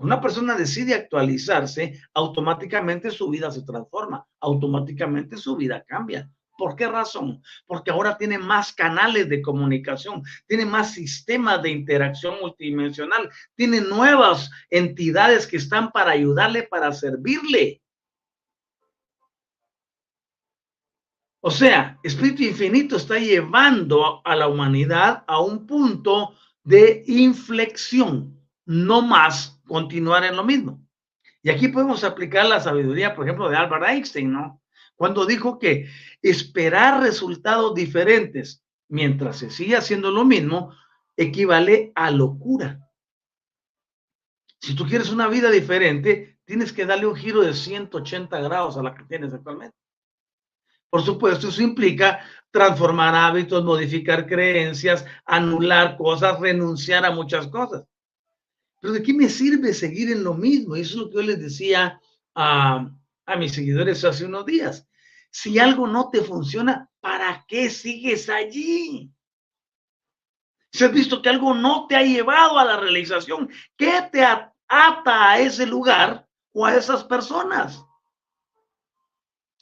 Una 0.00 0.18
persona 0.18 0.54
decide 0.54 0.94
actualizarse, 0.94 2.00
automáticamente 2.14 3.10
su 3.10 3.28
vida 3.28 3.50
se 3.50 3.62
transforma, 3.62 4.26
automáticamente 4.40 5.36
su 5.36 5.56
vida 5.56 5.84
cambia. 5.86 6.26
¿Por 6.56 6.74
qué 6.74 6.88
razón? 6.88 7.42
Porque 7.66 7.90
ahora 7.90 8.16
tiene 8.16 8.38
más 8.38 8.72
canales 8.72 9.28
de 9.28 9.42
comunicación, 9.42 10.22
tiene 10.46 10.64
más 10.64 10.94
sistemas 10.94 11.62
de 11.62 11.70
interacción 11.70 12.40
multidimensional, 12.40 13.28
tiene 13.54 13.82
nuevas 13.82 14.50
entidades 14.70 15.46
que 15.46 15.58
están 15.58 15.90
para 15.90 16.12
ayudarle, 16.12 16.62
para 16.62 16.92
servirle. 16.92 17.82
O 21.42 21.50
sea, 21.50 21.98
Espíritu 22.02 22.42
Infinito 22.42 22.96
está 22.96 23.18
llevando 23.18 24.22
a 24.24 24.34
la 24.34 24.48
humanidad 24.48 25.24
a 25.26 25.40
un 25.40 25.66
punto 25.66 26.34
de 26.64 27.04
inflexión, 27.06 28.38
no 28.64 29.02
más 29.02 29.59
continuar 29.70 30.24
en 30.24 30.36
lo 30.36 30.42
mismo. 30.42 30.84
Y 31.42 31.50
aquí 31.50 31.68
podemos 31.68 32.02
aplicar 32.02 32.46
la 32.46 32.60
sabiduría, 32.60 33.14
por 33.14 33.24
ejemplo, 33.24 33.48
de 33.48 33.56
Albert 33.56 33.84
Einstein, 33.88 34.32
¿no? 34.32 34.60
cuando 34.96 35.24
dijo 35.24 35.58
que 35.58 35.88
esperar 36.20 37.00
resultados 37.00 37.74
diferentes 37.74 38.62
mientras 38.88 39.38
se 39.38 39.50
sigue 39.50 39.74
haciendo 39.74 40.10
lo 40.10 40.26
mismo 40.26 40.74
equivale 41.16 41.90
a 41.94 42.10
locura. 42.10 42.86
Si 44.60 44.74
tú 44.74 44.84
quieres 44.86 45.10
una 45.10 45.26
vida 45.26 45.50
diferente, 45.50 46.38
tienes 46.44 46.74
que 46.74 46.84
darle 46.84 47.06
un 47.06 47.16
giro 47.16 47.40
de 47.40 47.54
180 47.54 48.40
grados 48.40 48.76
a 48.76 48.82
la 48.82 48.94
que 48.94 49.04
tienes 49.04 49.32
actualmente. 49.32 49.74
Por 50.90 51.02
supuesto, 51.02 51.48
eso 51.48 51.62
implica 51.62 52.20
transformar 52.50 53.14
hábitos, 53.14 53.64
modificar 53.64 54.26
creencias, 54.26 55.06
anular 55.24 55.96
cosas, 55.96 56.38
renunciar 56.38 57.06
a 57.06 57.10
muchas 57.10 57.46
cosas. 57.46 57.84
Pero 58.80 58.94
¿de 58.94 59.02
qué 59.02 59.12
me 59.12 59.28
sirve 59.28 59.74
seguir 59.74 60.10
en 60.10 60.24
lo 60.24 60.34
mismo? 60.34 60.74
Eso 60.74 60.90
es 60.92 60.96
lo 60.96 61.10
que 61.10 61.16
yo 61.16 61.22
les 61.22 61.40
decía 61.40 62.00
a, 62.34 62.90
a 63.26 63.36
mis 63.36 63.52
seguidores 63.52 64.04
hace 64.04 64.24
unos 64.24 64.46
días. 64.46 64.88
Si 65.30 65.58
algo 65.58 65.86
no 65.86 66.10
te 66.10 66.22
funciona, 66.22 66.90
¿para 67.00 67.44
qué 67.46 67.70
sigues 67.70 68.28
allí? 68.28 69.12
Si 70.72 70.84
has 70.84 70.92
visto 70.92 71.20
que 71.20 71.28
algo 71.28 71.54
no 71.54 71.86
te 71.86 71.96
ha 71.96 72.02
llevado 72.02 72.58
a 72.58 72.64
la 72.64 72.78
realización, 72.78 73.50
¿qué 73.76 74.08
te 74.10 74.24
ata 74.24 75.30
a 75.30 75.38
ese 75.40 75.66
lugar 75.66 76.26
o 76.52 76.64
a 76.64 76.74
esas 76.74 77.04
personas? 77.04 77.84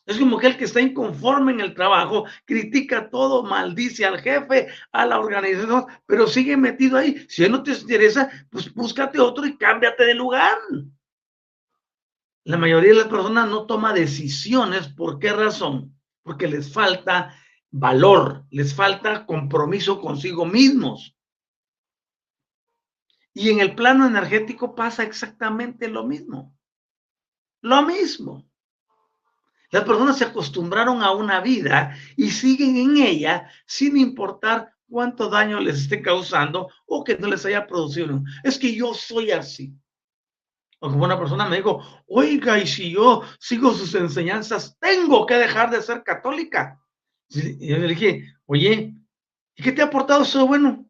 Es 0.08 0.16
como 0.16 0.38
aquel 0.38 0.56
que 0.56 0.64
está 0.64 0.80
inconforme 0.80 1.52
en 1.52 1.60
el 1.60 1.74
trabajo, 1.74 2.24
critica 2.46 3.10
todo, 3.10 3.42
maldice 3.42 4.06
al 4.06 4.18
jefe, 4.18 4.68
a 4.90 5.04
la 5.04 5.20
organización, 5.20 5.84
pero 6.06 6.26
sigue 6.26 6.56
metido 6.56 6.96
ahí. 6.96 7.26
Si 7.28 7.46
no 7.46 7.62
te 7.62 7.72
interesa, 7.72 8.30
pues 8.48 8.72
búscate 8.72 9.20
otro 9.20 9.44
y 9.44 9.58
cámbiate 9.58 10.06
de 10.06 10.14
lugar. 10.14 10.56
La 12.44 12.56
mayoría 12.56 12.92
de 12.92 13.00
las 13.00 13.08
personas 13.08 13.50
no 13.50 13.66
toma 13.66 13.92
decisiones. 13.92 14.88
¿Por 14.88 15.18
qué 15.18 15.30
razón? 15.30 15.94
Porque 16.22 16.48
les 16.48 16.72
falta 16.72 17.36
valor, 17.70 18.46
les 18.48 18.74
falta 18.74 19.26
compromiso 19.26 20.00
consigo 20.00 20.46
mismos. 20.46 21.14
Y 23.34 23.50
en 23.50 23.60
el 23.60 23.74
plano 23.74 24.06
energético 24.06 24.74
pasa 24.74 25.02
exactamente 25.02 25.86
lo 25.86 26.04
mismo. 26.04 26.56
Lo 27.60 27.82
mismo. 27.82 28.47
Las 29.70 29.84
personas 29.84 30.16
se 30.16 30.24
acostumbraron 30.24 31.02
a 31.02 31.12
una 31.12 31.40
vida 31.40 31.94
y 32.16 32.30
siguen 32.30 32.76
en 32.76 32.96
ella 32.96 33.50
sin 33.66 33.96
importar 33.96 34.72
cuánto 34.88 35.28
daño 35.28 35.60
les 35.60 35.80
esté 35.80 36.00
causando 36.00 36.68
o 36.86 37.04
que 37.04 37.18
no 37.18 37.28
les 37.28 37.44
haya 37.44 37.66
producido. 37.66 38.22
Es 38.42 38.58
que 38.58 38.74
yo 38.74 38.94
soy 38.94 39.30
así. 39.30 39.74
O 40.80 40.90
como 40.90 41.04
una 41.04 41.18
persona 41.18 41.48
me 41.48 41.56
dijo, 41.56 41.82
oiga, 42.06 42.58
y 42.58 42.66
si 42.66 42.92
yo 42.92 43.22
sigo 43.40 43.74
sus 43.74 43.94
enseñanzas, 43.94 44.78
tengo 44.78 45.26
que 45.26 45.34
dejar 45.34 45.70
de 45.70 45.82
ser 45.82 46.02
católica. 46.02 46.80
Y 47.28 47.68
yo 47.68 47.78
le 47.78 47.88
dije, 47.88 48.24
oye, 48.46 48.94
¿y 49.56 49.62
qué 49.62 49.72
te 49.72 49.82
ha 49.82 49.86
aportado 49.86 50.22
eso 50.22 50.46
bueno? 50.46 50.88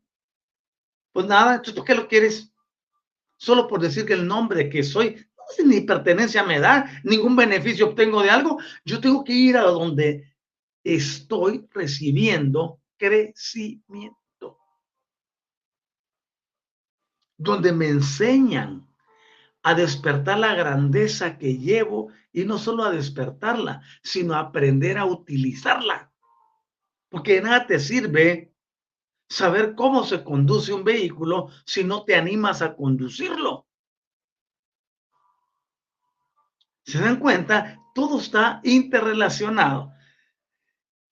Pues 1.12 1.26
nada, 1.26 1.60
¿tú 1.62 1.82
qué 1.82 1.94
lo 1.94 2.06
quieres? 2.06 2.52
Solo 3.38 3.66
por 3.66 3.80
decir 3.80 4.04
que 4.04 4.12
el 4.12 4.26
nombre 4.26 4.68
que 4.68 4.82
soy, 4.82 5.27
ni 5.64 5.80
pertenencia 5.80 6.42
me 6.44 6.60
da, 6.60 6.90
ningún 7.04 7.36
beneficio 7.36 7.88
obtengo 7.88 8.22
de 8.22 8.30
algo. 8.30 8.58
Yo 8.84 9.00
tengo 9.00 9.24
que 9.24 9.32
ir 9.32 9.56
a 9.56 9.62
donde 9.62 10.34
estoy 10.84 11.66
recibiendo 11.72 12.80
crecimiento. 12.96 14.58
Donde 17.36 17.72
me 17.72 17.88
enseñan 17.88 18.88
a 19.62 19.74
despertar 19.74 20.38
la 20.38 20.54
grandeza 20.54 21.38
que 21.38 21.58
llevo 21.58 22.10
y 22.32 22.44
no 22.44 22.58
solo 22.58 22.84
a 22.84 22.90
despertarla, 22.90 23.82
sino 24.02 24.34
a 24.34 24.40
aprender 24.40 24.98
a 24.98 25.04
utilizarla. 25.04 26.12
Porque 27.08 27.34
de 27.34 27.42
nada 27.42 27.66
te 27.66 27.78
sirve 27.78 28.52
saber 29.28 29.74
cómo 29.74 30.04
se 30.04 30.24
conduce 30.24 30.72
un 30.72 30.84
vehículo 30.84 31.50
si 31.64 31.84
no 31.84 32.04
te 32.04 32.14
animas 32.14 32.62
a 32.62 32.74
conducirlo. 32.74 33.67
¿Se 36.88 36.98
dan 36.98 37.16
cuenta? 37.16 37.82
Todo 37.94 38.18
está 38.18 38.62
interrelacionado. 38.64 39.92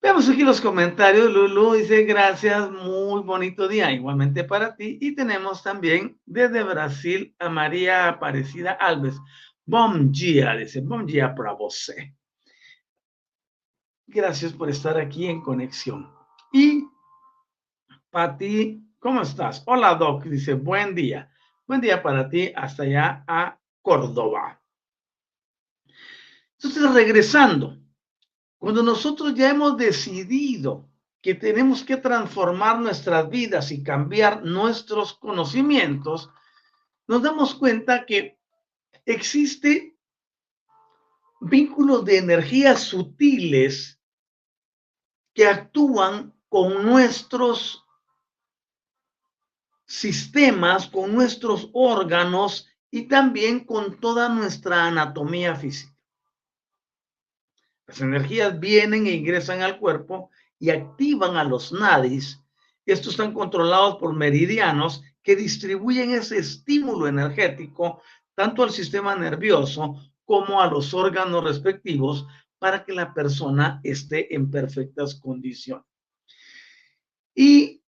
Veamos 0.00 0.26
aquí 0.26 0.42
los 0.42 0.58
comentarios. 0.58 1.30
Lulu 1.30 1.74
dice, 1.74 2.04
gracias, 2.04 2.70
muy 2.70 3.20
bonito 3.20 3.68
día. 3.68 3.92
Igualmente 3.92 4.44
para 4.44 4.74
ti. 4.74 4.96
Y 5.02 5.14
tenemos 5.14 5.62
también 5.62 6.18
desde 6.24 6.62
Brasil 6.62 7.36
a 7.38 7.50
María 7.50 8.08
Aparecida 8.08 8.72
Alves. 8.72 9.20
Bom 9.66 10.10
dia, 10.10 10.56
dice, 10.56 10.80
bom 10.80 11.04
dia 11.04 11.34
para 11.34 11.52
você. 11.52 12.16
Gracias 14.06 14.54
por 14.54 14.70
estar 14.70 14.96
aquí 14.96 15.26
en 15.26 15.42
conexión. 15.42 16.10
Y 16.54 16.86
Pati, 18.08 18.82
¿cómo 18.98 19.20
estás? 19.20 19.62
Hola, 19.66 19.94
Doc. 19.94 20.24
Dice, 20.24 20.54
buen 20.54 20.94
día. 20.94 21.30
Buen 21.66 21.82
día 21.82 22.02
para 22.02 22.30
ti 22.30 22.50
hasta 22.56 22.84
allá 22.84 23.24
a 23.28 23.58
Córdoba. 23.82 24.62
Entonces, 26.66 26.94
regresando, 26.94 27.78
cuando 28.58 28.82
nosotros 28.82 29.34
ya 29.36 29.50
hemos 29.50 29.76
decidido 29.76 30.90
que 31.22 31.36
tenemos 31.36 31.84
que 31.84 31.96
transformar 31.96 32.80
nuestras 32.80 33.30
vidas 33.30 33.70
y 33.70 33.84
cambiar 33.84 34.42
nuestros 34.44 35.14
conocimientos, 35.14 36.28
nos 37.06 37.22
damos 37.22 37.54
cuenta 37.54 38.04
que 38.04 38.40
existe 39.04 39.96
vínculos 41.40 42.04
de 42.04 42.18
energías 42.18 42.80
sutiles 42.80 44.00
que 45.34 45.46
actúan 45.46 46.34
con 46.48 46.84
nuestros 46.84 47.84
sistemas, 49.86 50.88
con 50.88 51.14
nuestros 51.14 51.70
órganos 51.72 52.66
y 52.90 53.02
también 53.02 53.64
con 53.64 54.00
toda 54.00 54.28
nuestra 54.28 54.88
anatomía 54.88 55.54
física. 55.54 55.95
Las 57.87 58.01
energías 58.01 58.59
vienen 58.59 59.07
e 59.07 59.12
ingresan 59.12 59.62
al 59.62 59.78
cuerpo 59.78 60.30
y 60.59 60.70
activan 60.70 61.37
a 61.37 61.45
los 61.45 61.72
nadis. 61.72 62.43
Estos 62.84 63.12
están 63.12 63.32
controlados 63.32 63.97
por 63.97 64.14
meridianos 64.14 65.03
que 65.22 65.37
distribuyen 65.37 66.12
ese 66.12 66.39
estímulo 66.39 67.07
energético 67.07 68.01
tanto 68.34 68.62
al 68.62 68.70
sistema 68.70 69.14
nervioso 69.16 69.97
como 70.24 70.61
a 70.61 70.68
los 70.68 70.93
órganos 70.95 71.43
respectivos 71.45 72.26
para 72.59 72.84
que 72.84 72.93
la 72.93 73.12
persona 73.14 73.80
esté 73.82 74.34
en 74.34 74.51
perfectas 74.51 75.14
condiciones. 75.14 75.87
Y 77.34 77.82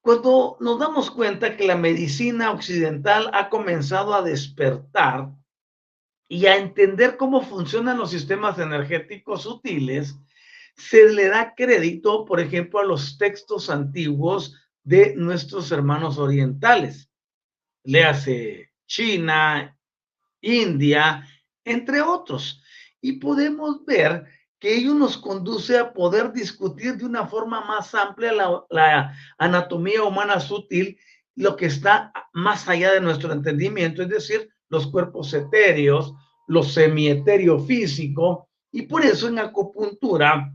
cuando 0.00 0.56
nos 0.60 0.78
damos 0.78 1.10
cuenta 1.10 1.56
que 1.56 1.66
la 1.66 1.76
medicina 1.76 2.50
occidental 2.50 3.30
ha 3.32 3.48
comenzado 3.48 4.14
a 4.14 4.22
despertar 4.22 5.30
y 6.32 6.46
a 6.46 6.56
entender 6.56 7.18
cómo 7.18 7.42
funcionan 7.42 7.98
los 7.98 8.10
sistemas 8.10 8.58
energéticos 8.58 9.42
sutiles, 9.42 10.16
se 10.74 11.12
le 11.12 11.28
da 11.28 11.54
crédito, 11.54 12.24
por 12.24 12.40
ejemplo, 12.40 12.80
a 12.80 12.86
los 12.86 13.18
textos 13.18 13.68
antiguos 13.68 14.56
de 14.82 15.14
nuestros 15.14 15.70
hermanos 15.72 16.16
orientales. 16.16 17.10
Le 17.84 18.04
hace 18.04 18.72
China, 18.86 19.78
India, 20.40 21.28
entre 21.66 22.00
otros. 22.00 22.62
Y 23.02 23.18
podemos 23.18 23.84
ver 23.84 24.24
que 24.58 24.74
ello 24.74 24.94
nos 24.94 25.18
conduce 25.18 25.76
a 25.76 25.92
poder 25.92 26.32
discutir 26.32 26.96
de 26.96 27.04
una 27.04 27.26
forma 27.26 27.60
más 27.60 27.94
amplia 27.94 28.32
la, 28.32 28.64
la, 28.70 29.14
anatomía 29.36 30.02
humana 30.02 30.40
sutil, 30.40 30.98
lo 31.34 31.56
que 31.56 31.66
está 31.66 32.10
más 32.32 32.70
allá 32.70 32.90
de 32.94 33.02
nuestro 33.02 33.34
entendimiento, 33.34 34.00
es 34.00 34.08
decir, 34.08 34.48
los 34.72 34.86
cuerpos 34.86 35.32
etéreos, 35.34 36.14
los 36.46 36.72
semietéreo 36.72 37.58
físico, 37.60 38.48
y 38.72 38.82
por 38.82 39.04
eso 39.04 39.28
en 39.28 39.38
acupuntura 39.38 40.50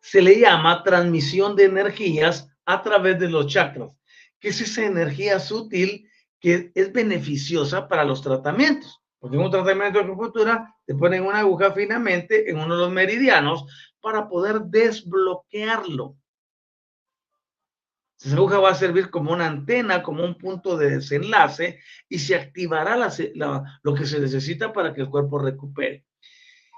se 0.00 0.22
le 0.22 0.38
llama 0.38 0.84
transmisión 0.84 1.56
de 1.56 1.64
energías 1.64 2.48
a 2.64 2.80
través 2.80 3.18
de 3.18 3.28
los 3.28 3.48
chakras, 3.48 3.92
que 4.38 4.50
es 4.50 4.60
esa 4.60 4.84
energía 4.86 5.40
sutil 5.40 6.08
que 6.38 6.70
es 6.76 6.92
beneficiosa 6.92 7.88
para 7.88 8.04
los 8.04 8.22
tratamientos. 8.22 9.00
Porque 9.18 9.36
en 9.36 9.42
un 9.42 9.50
tratamiento 9.50 9.98
de 9.98 10.04
acupuntura 10.04 10.72
te 10.86 10.94
ponen 10.94 11.24
una 11.24 11.40
aguja 11.40 11.72
finamente 11.72 12.48
en 12.48 12.58
uno 12.58 12.76
de 12.76 12.82
los 12.82 12.92
meridianos 12.92 13.64
para 14.00 14.28
poder 14.28 14.60
desbloquearlo. 14.62 16.16
Esa 18.24 18.36
aguja 18.36 18.58
va 18.58 18.70
a 18.70 18.74
servir 18.74 19.10
como 19.10 19.32
una 19.32 19.46
antena, 19.46 20.02
como 20.02 20.24
un 20.24 20.38
punto 20.38 20.76
de 20.76 20.90
desenlace 20.90 21.80
y 22.08 22.18
se 22.20 22.36
activará 22.36 22.96
lo 23.82 23.94
que 23.94 24.06
se 24.06 24.20
necesita 24.20 24.72
para 24.72 24.94
que 24.94 25.00
el 25.00 25.08
cuerpo 25.08 25.40
recupere. 25.40 26.04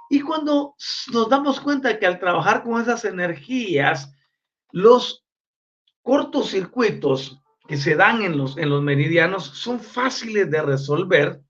Y 0.09 0.20
cuando 0.20 0.74
nos 1.12 1.28
damos 1.28 1.61
cuenta 1.61 1.99
que 1.99 2.07
al 2.07 2.18
trabajar 2.18 2.62
con 2.62 2.80
esas 2.80 3.05
energías, 3.05 4.14
los 4.72 5.26
cortocircuitos 6.03 7.40
que 7.66 7.76
se 7.76 7.95
dan 7.95 8.22
en 8.22 8.38
los, 8.38 8.57
en 8.57 8.70
los 8.70 8.82
meridianos 8.82 9.45
son 9.45 9.80
fáciles 9.80 10.51
de 10.51 10.62
resolver, 10.62 11.42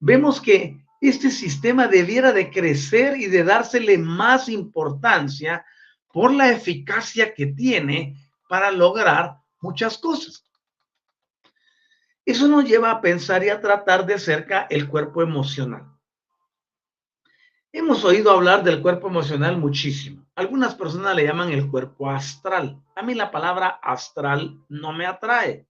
vemos 0.00 0.40
que 0.40 0.78
este 1.00 1.30
sistema 1.30 1.86
debiera 1.86 2.32
de 2.32 2.50
crecer 2.50 3.16
y 3.16 3.26
de 3.26 3.44
dársele 3.44 3.98
más 3.98 4.48
importancia 4.48 5.64
por 6.12 6.32
la 6.32 6.50
eficacia 6.50 7.34
que 7.34 7.46
tiene 7.46 8.25
para 8.48 8.70
lograr 8.70 9.38
muchas 9.60 9.98
cosas. 9.98 10.44
Eso 12.24 12.48
nos 12.48 12.64
lleva 12.64 12.90
a 12.90 13.00
pensar 13.00 13.44
y 13.44 13.50
a 13.50 13.60
tratar 13.60 14.04
de 14.04 14.18
cerca 14.18 14.66
el 14.68 14.88
cuerpo 14.88 15.22
emocional. 15.22 15.86
Hemos 17.72 18.04
oído 18.04 18.30
hablar 18.30 18.64
del 18.64 18.80
cuerpo 18.80 19.08
emocional 19.08 19.58
muchísimo. 19.58 20.26
Algunas 20.34 20.74
personas 20.74 21.14
le 21.14 21.24
llaman 21.24 21.52
el 21.52 21.70
cuerpo 21.70 22.10
astral. 22.10 22.82
A 22.94 23.02
mí 23.02 23.14
la 23.14 23.30
palabra 23.30 23.68
astral 23.82 24.58
no 24.68 24.92
me 24.92 25.06
atrae, 25.06 25.66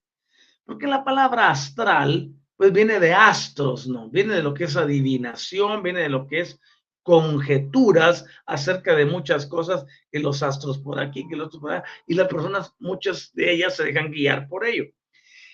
porque 0.64 0.87
la 0.87 1.05
palabra 1.05 1.51
astral 1.51 2.33
pues 2.57 2.72
viene 2.72 3.01
de 3.01 3.12
astros, 3.12 3.87
¿no? 3.87 4.09
Viene 4.09 4.35
de 4.35 4.43
lo 4.43 4.55
que 4.55 4.64
es 4.64 4.77
adivinación, 4.77 5.83
viene 5.83 6.01
de 6.01 6.09
lo 6.09 6.27
que 6.27 6.41
es 6.41 6.61
conjeturas 7.07 8.27
acerca 8.47 8.97
de 8.97 9.07
muchas 9.07 9.47
cosas, 9.47 9.87
que 10.11 10.19
los 10.19 10.43
astros 10.43 10.79
por 10.79 10.99
aquí, 10.99 11.25
que 11.29 11.37
los 11.37 11.47
otros 11.47 11.61
por 11.63 11.71
allá, 11.71 11.85
y 12.05 12.15
las 12.15 12.27
personas, 12.27 12.75
muchas 12.81 13.33
de 13.33 13.53
ellas 13.53 13.77
se 13.77 13.85
dejan 13.85 14.11
guiar 14.11 14.49
por 14.49 14.67
ello. 14.67 14.87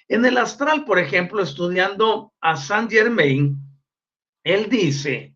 En 0.09 0.25
el 0.25 0.39
astral, 0.39 0.87
por 0.87 0.99
ejemplo, 0.99 1.43
estudiando 1.43 2.33
a 2.41 2.57
Saint 2.57 2.91
Germain, 2.91 3.59
él 4.43 4.71
dice 4.71 5.35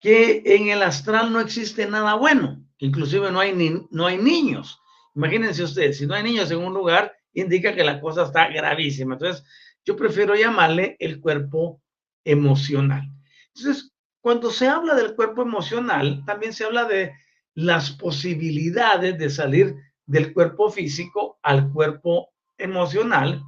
que 0.00 0.42
en 0.44 0.68
el 0.68 0.82
astral 0.82 1.32
no 1.32 1.38
existe 1.38 1.86
nada 1.86 2.14
bueno, 2.14 2.60
inclusive 2.78 3.30
no 3.30 3.38
hay, 3.38 3.54
ni, 3.54 3.86
no 3.92 4.04
hay 4.04 4.18
niños. 4.18 4.80
Imagínense 5.14 5.62
ustedes, 5.62 5.98
si 5.98 6.08
no 6.08 6.14
hay 6.14 6.24
niños 6.24 6.50
en 6.50 6.58
un 6.58 6.74
lugar, 6.74 7.16
indica 7.32 7.72
que 7.72 7.84
la 7.84 8.00
cosa 8.00 8.24
está 8.24 8.48
gravísima. 8.48 9.14
Entonces, 9.14 9.44
yo 9.84 9.94
prefiero 9.94 10.34
llamarle 10.34 10.96
el 10.98 11.20
cuerpo 11.20 11.80
emocional. 12.24 13.08
Entonces, 13.54 13.92
cuando 14.26 14.50
se 14.50 14.66
habla 14.66 14.96
del 14.96 15.14
cuerpo 15.14 15.42
emocional, 15.42 16.24
también 16.26 16.52
se 16.52 16.64
habla 16.64 16.84
de 16.84 17.12
las 17.54 17.92
posibilidades 17.92 19.16
de 19.16 19.30
salir 19.30 19.76
del 20.04 20.34
cuerpo 20.34 20.68
físico 20.68 21.38
al 21.44 21.70
cuerpo 21.70 22.30
emocional 22.58 23.40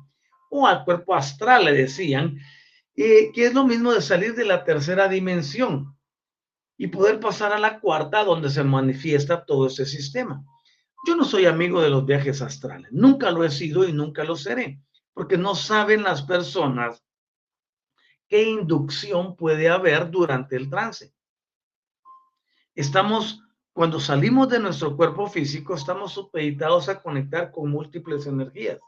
o 0.51 0.69
al 0.69 0.85
cuerpo 0.85 1.17
astral, 1.17 1.65
le 1.65 1.73
decían, 1.73 2.39
eh, 2.95 3.33
que 3.33 3.47
es 3.47 3.55
lo 3.55 3.65
mismo 3.65 3.93
de 3.93 4.01
salir 4.01 4.37
de 4.37 4.45
la 4.45 4.63
tercera 4.63 5.09
dimensión 5.09 5.99
y 6.77 6.87
poder 6.87 7.19
pasar 7.19 7.53
a 7.53 7.59
la 7.59 7.81
cuarta 7.81 8.23
donde 8.23 8.49
se 8.49 8.63
manifiesta 8.63 9.45
todo 9.45 9.67
ese 9.67 9.85
sistema. 9.85 10.45
Yo 11.09 11.17
no 11.17 11.25
soy 11.25 11.47
amigo 11.47 11.83
de 11.83 11.91
los 11.91 12.07
viajes 12.07 12.41
astrales, 12.41 12.93
nunca 12.93 13.33
lo 13.33 13.43
he 13.43 13.51
sido 13.51 13.85
y 13.85 13.93
nunca 13.93 14.23
lo 14.23 14.37
seré, 14.37 14.81
porque 15.13 15.37
no 15.37 15.57
saben 15.57 16.05
las 16.05 16.23
personas 16.23 17.03
qué 18.29 18.45
inducción 18.45 19.37
puede 19.37 19.69
haber 19.69 20.11
durante 20.11 20.57
el 20.57 20.69
trance. 20.69 21.13
Estamos, 22.75 23.43
cuando 23.73 23.99
salimos 23.99 24.49
de 24.49 24.61
nuestro 24.61 24.97
cuerpo 24.97 25.27
físico, 25.27 25.75
estamos 25.75 26.13
supeditados 26.13 26.89
a 26.89 27.03
conectar 27.03 27.51
con 27.51 27.71
múltiples 27.71 28.27
energías. 28.27 28.79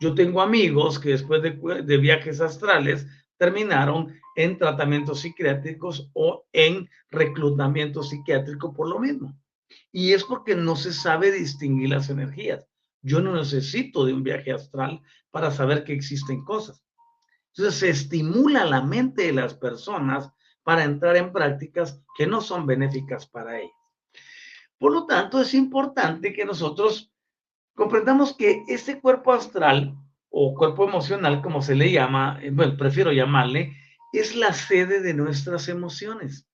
Yo 0.00 0.14
tengo 0.14 0.40
amigos 0.40 0.98
que 0.98 1.10
después 1.10 1.42
de, 1.42 1.50
de 1.82 1.96
viajes 1.98 2.40
astrales 2.40 3.06
terminaron 3.38 4.14
en 4.34 4.58
tratamientos 4.58 5.20
psiquiátricos 5.20 6.10
o 6.14 6.46
en 6.52 6.88
reclutamiento 7.10 8.02
psiquiátrico 8.02 8.72
por 8.72 8.88
lo 8.88 8.98
mismo. 8.98 9.36
Y 9.92 10.12
es 10.12 10.24
porque 10.24 10.54
no 10.54 10.76
se 10.76 10.92
sabe 10.92 11.32
distinguir 11.32 11.90
las 11.90 12.08
energías. 12.10 12.66
Yo 13.02 13.20
no 13.20 13.34
necesito 13.34 14.04
de 14.04 14.12
un 14.12 14.22
viaje 14.22 14.52
astral 14.52 15.02
para 15.30 15.50
saber 15.50 15.84
que 15.84 15.92
existen 15.92 16.44
cosas. 16.44 16.85
Entonces 17.56 17.80
se 17.80 17.88
estimula 17.88 18.66
la 18.66 18.82
mente 18.82 19.22
de 19.22 19.32
las 19.32 19.54
personas 19.54 20.30
para 20.62 20.84
entrar 20.84 21.16
en 21.16 21.32
prácticas 21.32 22.02
que 22.16 22.26
no 22.26 22.40
son 22.40 22.66
benéficas 22.66 23.26
para 23.26 23.58
ellas. 23.58 23.72
Por 24.78 24.92
lo 24.92 25.06
tanto, 25.06 25.40
es 25.40 25.54
importante 25.54 26.34
que 26.34 26.44
nosotros 26.44 27.10
comprendamos 27.74 28.36
que 28.36 28.62
este 28.68 29.00
cuerpo 29.00 29.32
astral 29.32 29.96
o 30.28 30.54
cuerpo 30.54 30.86
emocional, 30.86 31.40
como 31.40 31.62
se 31.62 31.74
le 31.74 31.90
llama, 31.90 32.38
eh, 32.42 32.50
bueno, 32.50 32.76
prefiero 32.76 33.10
llamarle, 33.10 33.74
es 34.12 34.36
la 34.36 34.52
sede 34.52 35.00
de 35.00 35.14
nuestras 35.14 35.68
emociones. 35.68 36.46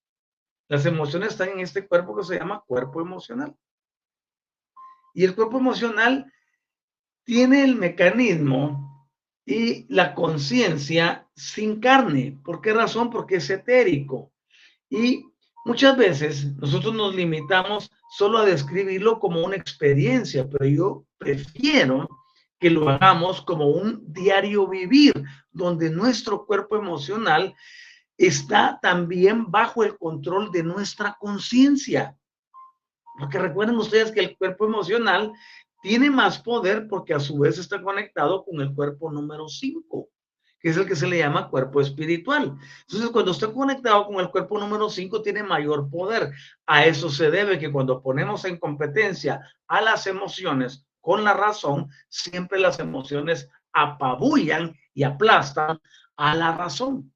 Las 0.69 0.87
emociones 0.87 1.33
están 1.33 1.49
en 1.51 1.61
este 1.61 1.87
cuerpo 1.89 2.17
que 2.17 2.25
se 2.25 2.39
llama 2.39 2.63
cuerpo 2.65 3.01
emocional. 3.01 3.57
Y 5.15 5.25
el 5.25 5.35
cuerpo 5.35 5.59
emocional 5.59 6.33
tiene 7.25 7.65
el 7.65 7.75
mecanismo 7.75 8.92
y 9.45 9.87
la 9.93 10.15
conciencia 10.15 11.27
sin 11.35 11.81
carne. 11.81 12.39
¿Por 12.45 12.61
qué 12.61 12.73
razón? 12.73 13.11
Porque 13.11 13.37
es 13.37 13.51
etérico. 13.51 14.33
Y 14.89 15.33
Muchas 15.65 15.97
veces 15.97 16.57
nosotros 16.57 16.93
nos 16.93 17.15
limitamos 17.15 17.91
solo 18.11 18.39
a 18.39 18.45
describirlo 18.45 19.21
como 19.21 19.45
una 19.45 19.55
experiencia, 19.55 20.49
pero 20.51 20.65
yo 20.67 21.07
prefiero 21.19 22.09
que 22.59 22.69
lo 22.69 22.89
hagamos 22.89 23.43
como 23.43 23.69
un 23.69 24.13
diario 24.13 24.67
vivir, 24.67 25.13
donde 25.53 25.89
nuestro 25.91 26.47
cuerpo 26.47 26.77
emocional 26.77 27.55
está 28.17 28.79
también 28.83 29.51
bajo 29.51 29.85
el 29.85 29.97
control 29.99 30.51
de 30.51 30.65
nuestra 30.65 31.17
conciencia. 31.21 32.17
Porque 33.19 33.39
recuerden 33.39 33.77
ustedes 33.77 34.11
que 34.11 34.21
el 34.21 34.37
cuerpo 34.37 34.67
emocional 34.67 35.33
tiene 35.83 36.11
más 36.11 36.39
poder 36.39 36.87
porque 36.89 37.13
a 37.13 37.21
su 37.21 37.39
vez 37.41 37.59
está 37.59 37.83
conectado 37.83 38.45
con 38.45 38.61
el 38.61 38.73
cuerpo 38.73 39.11
número 39.11 39.49
5, 39.49 40.09
que 40.61 40.71
es 40.71 40.77
el 40.77 40.87
que 40.87 40.95
se 40.95 41.09
le 41.09 41.19
llama 41.19 41.51
cuerpo 41.51 41.81
espiritual. 41.81 42.57
Entonces, 42.83 43.11
cuando 43.11 43.33
está 43.33 43.53
conectado 43.53 44.07
con 44.07 44.21
el 44.21 44.31
cuerpo 44.31 44.59
número 44.61 44.89
5, 44.89 45.21
tiene 45.23 45.43
mayor 45.43 45.91
poder. 45.91 46.33
A 46.67 46.87
eso 46.87 47.11
se 47.11 47.33
debe 47.33 47.59
que 47.59 47.73
cuando 47.73 48.01
ponemos 48.01 48.45
en 48.45 48.59
competencia 48.59 49.41
a 49.67 49.81
las 49.81 50.07
emociones 50.07 50.87
con 51.01 51.25
la 51.25 51.35
razón, 51.35 51.89
siempre 52.09 52.61
las 52.61 52.79
emociones 52.79 53.49
apabullan 53.73 54.77
y 54.95 55.03
aplastan 55.03 55.81
a 56.17 56.35
la 56.37 56.57
razón. 56.57 57.13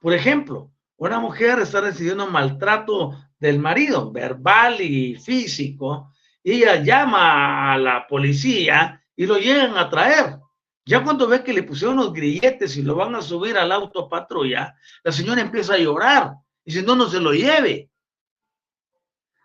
Por 0.00 0.14
ejemplo, 0.14 0.72
una 0.96 1.20
mujer 1.20 1.58
está 1.58 1.82
recibiendo 1.82 2.26
maltrato 2.26 3.18
del 3.38 3.58
marido, 3.58 4.10
verbal 4.10 4.80
y 4.80 5.16
físico, 5.16 6.10
y 6.42 6.52
ella 6.52 6.82
llama 6.82 7.72
a 7.72 7.78
la 7.78 8.06
policía 8.06 9.04
y 9.14 9.26
lo 9.26 9.36
llegan 9.36 9.76
a 9.76 9.88
traer. 9.88 10.38
Ya 10.84 11.04
cuando 11.04 11.28
ve 11.28 11.44
que 11.44 11.52
le 11.52 11.62
pusieron 11.62 11.96
los 11.96 12.12
grilletes 12.12 12.76
y 12.76 12.82
lo 12.82 12.96
van 12.96 13.14
a 13.14 13.22
subir 13.22 13.56
al 13.56 13.70
auto 13.70 14.08
patrulla, 14.08 14.74
la 15.04 15.12
señora 15.12 15.40
empieza 15.40 15.74
a 15.74 15.78
llorar. 15.78 16.34
Dice, 16.64 16.82
no, 16.82 16.96
no 16.96 17.08
se 17.08 17.20
lo 17.20 17.32
lleve. 17.32 17.90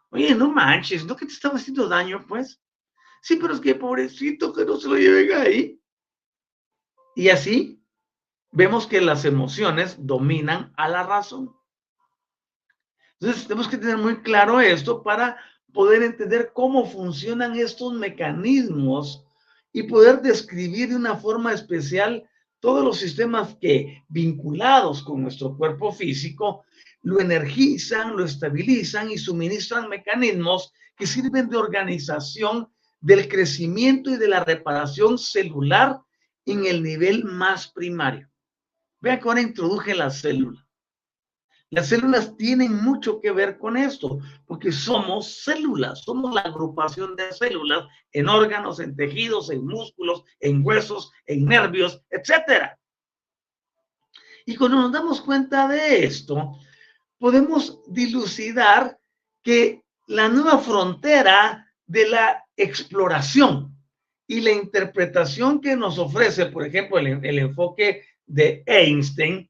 Oye, 0.10 0.34
no 0.34 0.50
manches, 0.50 1.06
¿no 1.06 1.16
que 1.16 1.26
te 1.26 1.34
estaba 1.34 1.56
haciendo 1.56 1.88
daño, 1.88 2.26
pues? 2.28 2.62
Sí, 3.22 3.36
pero 3.36 3.54
es 3.54 3.60
que 3.60 3.76
pobrecito 3.76 4.54
que 4.54 4.64
no 4.64 4.78
se 4.78 4.88
lo 4.88 4.96
lleven 4.96 5.38
ahí. 5.38 5.82
Y 7.16 7.30
así 7.30 7.84
vemos 8.52 8.88
que 8.88 9.02
las 9.02 9.26
emociones 9.26 9.98
dominan 10.00 10.74
a 10.78 10.88
la 10.88 11.04
razón. 11.04 11.54
Entonces, 13.20 13.48
tenemos 13.48 13.68
que 13.68 13.78
tener 13.78 13.98
muy 13.98 14.22
claro 14.22 14.62
esto 14.62 15.04
para 15.04 15.38
poder 15.74 16.04
entender 16.04 16.52
cómo 16.54 16.86
funcionan 16.86 17.58
estos 17.58 17.94
mecanismos 17.94 19.26
y 19.74 19.84
poder 19.84 20.22
describir 20.22 20.90
de 20.90 20.96
una 20.96 21.16
forma 21.16 21.54
especial 21.54 22.28
todos 22.60 22.84
los 22.84 22.98
sistemas 22.98 23.56
que 23.60 24.04
vinculados 24.08 25.04
con 25.04 25.22
nuestro 25.22 25.56
cuerpo 25.56 25.92
físico 25.92 26.64
lo 27.02 27.20
energizan, 27.20 28.16
lo 28.16 28.26
estabilizan 28.26 29.12
y 29.12 29.18
suministran 29.18 29.90
mecanismos 29.90 30.74
que 30.98 31.06
sirven 31.06 31.50
de 31.50 31.58
organización 31.58 32.70
del 33.02 33.28
crecimiento 33.28 34.10
y 34.10 34.18
de 34.18 34.28
la 34.28 34.44
reparación 34.44 35.20
celular 35.20 36.00
en 36.46 36.66
el 36.66 36.82
nivel 36.82 37.24
más 37.26 37.68
primario. 37.68 38.28
Vean 39.00 39.20
que 39.20 39.28
ahora 39.28 39.42
introduje 39.42 39.94
la 39.94 40.10
célula. 40.10 40.65
Las 41.72 41.90
células 41.90 42.38
tienen 42.38 42.76
mucho 42.84 43.20
que 43.20 43.32
ver 43.32 43.58
con 43.58 43.76
esto, 43.76 44.20
porque 44.46 44.72
somos 44.72 45.44
células, 45.44 46.04
somos 46.04 46.34
la 46.34 46.42
agrupación 46.42 47.16
de 47.16 47.32
células 47.34 47.86
en 48.12 48.30
órganos, 48.30 48.80
en 48.80 48.96
tejidos, 48.96 49.50
en 49.50 49.66
músculos, 49.66 50.24
en 50.40 50.62
huesos, 50.64 51.12
en 51.26 51.46
nervios, 51.46 52.04
etc. 52.12 52.72
Y 54.46 54.56
cuando 54.56 54.78
nos 54.78 54.92
damos 54.92 55.22
cuenta 55.22 55.68
de 55.68 56.06
esto, 56.06 56.56
podemos 57.18 57.82
dilucidar 57.88 59.00
que 59.42 59.84
la 60.08 60.30
nueva 60.30 60.60
frontera 60.60 61.66
de 61.88 62.08
la 62.08 62.46
exploración 62.56 63.76
y 64.28 64.42
la 64.42 64.52
interpretación 64.52 65.62
que 65.62 65.76
nos 65.76 65.98
ofrece, 65.98 66.46
por 66.48 66.66
ejemplo, 66.66 67.00
el, 67.00 67.26
el 67.26 67.40
enfoque 67.40 68.04
de 68.26 68.64
Einstein, 68.68 69.50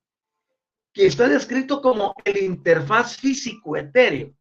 que 0.95 1.07
está 1.07 1.27
descrito 1.27 1.81
como 1.81 2.15
el 2.23 2.37
interfaz 2.37 3.17
físico 3.17 3.75
etéreo. 3.75 4.33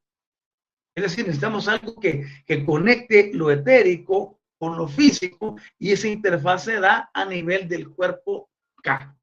Es 0.95 1.03
decir, 1.03 1.27
necesitamos 1.27 1.67
algo 1.67 1.97
que, 1.97 2.25
que 2.47 2.65
conecte 2.65 3.33
lo 3.35 3.51
etérico 3.51 4.41
con 4.57 4.79
lo 4.79 4.87
físico 4.87 5.57
y 5.81 5.91
esa 5.91 6.07
interfaz 6.07 6.65
se 6.65 6.79
da 6.79 7.11
a 7.13 7.25
nivel 7.25 7.69
del 7.69 7.91
cuerpo 7.91 8.49
K. 8.85 9.17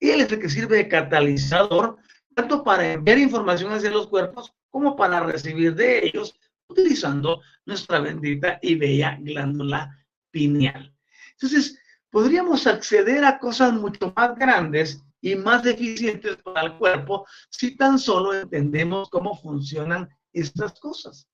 Y 0.00 0.08
él 0.08 0.22
es 0.22 0.32
el 0.32 0.40
que 0.40 0.48
sirve 0.48 0.78
de 0.78 0.88
catalizador 0.88 1.98
tanto 2.34 2.64
para 2.64 2.90
enviar 2.90 3.18
información 3.18 3.72
hacia 3.72 3.90
los 3.90 4.08
cuerpos 4.08 4.54
como 4.70 4.96
para 4.96 5.20
recibir 5.20 5.74
de 5.74 6.06
ellos 6.06 6.38
utilizando 6.68 7.42
nuestra 7.66 8.00
bendita 8.00 8.58
y 8.62 8.76
bella 8.76 9.18
glándula 9.20 10.06
pineal. 10.30 10.94
Entonces, 11.32 11.78
podríamos 12.08 12.66
acceder 12.66 13.26
a 13.26 13.38
cosas 13.38 13.74
mucho 13.74 14.12
más 14.16 14.34
grandes 14.36 15.05
y 15.20 15.34
más 15.34 15.64
eficientes 15.66 16.36
para 16.36 16.62
el 16.62 16.78
cuerpo 16.78 17.26
si 17.50 17.76
tan 17.76 17.98
solo 17.98 18.34
entendemos 18.34 19.08
cómo 19.10 19.36
funcionan 19.36 20.08
estas 20.32 20.78
cosas. 20.78 21.28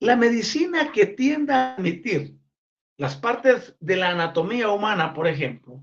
La 0.00 0.16
medicina 0.16 0.92
que 0.92 1.06
tiende 1.06 1.52
a 1.52 1.74
admitir 1.74 2.36
las 2.96 3.16
partes 3.16 3.74
de 3.80 3.96
la 3.96 4.10
anatomía 4.10 4.68
humana, 4.68 5.14
por 5.14 5.26
ejemplo, 5.26 5.82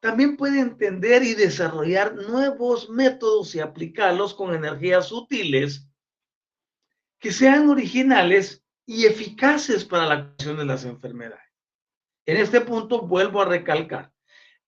también 0.00 0.36
puede 0.36 0.60
entender 0.60 1.22
y 1.22 1.34
desarrollar 1.34 2.14
nuevos 2.14 2.90
métodos 2.90 3.54
y 3.54 3.60
aplicarlos 3.60 4.34
con 4.34 4.54
energías 4.54 5.10
útiles 5.12 5.88
que 7.18 7.32
sean 7.32 7.68
originales 7.68 8.64
y 8.84 9.06
eficaces 9.06 9.84
para 9.84 10.06
la 10.06 10.24
curación 10.24 10.56
de 10.56 10.64
las 10.64 10.84
enfermedades. 10.84 11.44
En 12.26 12.36
este 12.36 12.60
punto 12.60 13.02
vuelvo 13.02 13.40
a 13.40 13.46
recalcar, 13.46 14.11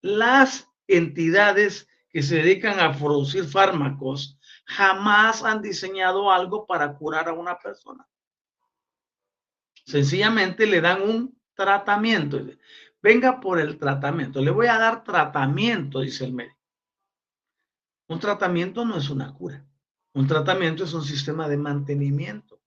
las 0.04 0.70
entidades 0.86 1.88
que 2.10 2.22
se 2.22 2.36
dedican 2.36 2.78
a 2.78 2.92
producir 2.92 3.46
fármacos 3.46 4.38
jamás 4.66 5.42
han 5.42 5.62
diseñado 5.62 6.30
algo 6.30 6.66
para 6.66 6.94
curar 6.94 7.30
a 7.30 7.32
una 7.32 7.58
persona. 7.58 8.06
Sencillamente 9.86 10.66
le 10.66 10.82
dan 10.82 11.00
un 11.00 11.40
tratamiento. 11.54 12.38
Venga 13.00 13.40
por 13.40 13.58
el 13.58 13.78
tratamiento. 13.78 14.42
Le 14.42 14.50
voy 14.50 14.66
a 14.66 14.76
dar 14.76 15.04
tratamiento, 15.04 16.00
dice 16.00 16.26
el 16.26 16.34
médico. 16.34 16.60
Un 18.06 18.20
tratamiento 18.20 18.84
no 18.84 18.98
es 18.98 19.08
una 19.08 19.32
cura. 19.32 19.64
Un 20.12 20.26
tratamiento 20.26 20.84
es 20.84 20.92
un 20.92 21.02
sistema 21.02 21.48
de 21.48 21.56
mantenimiento. 21.56 22.60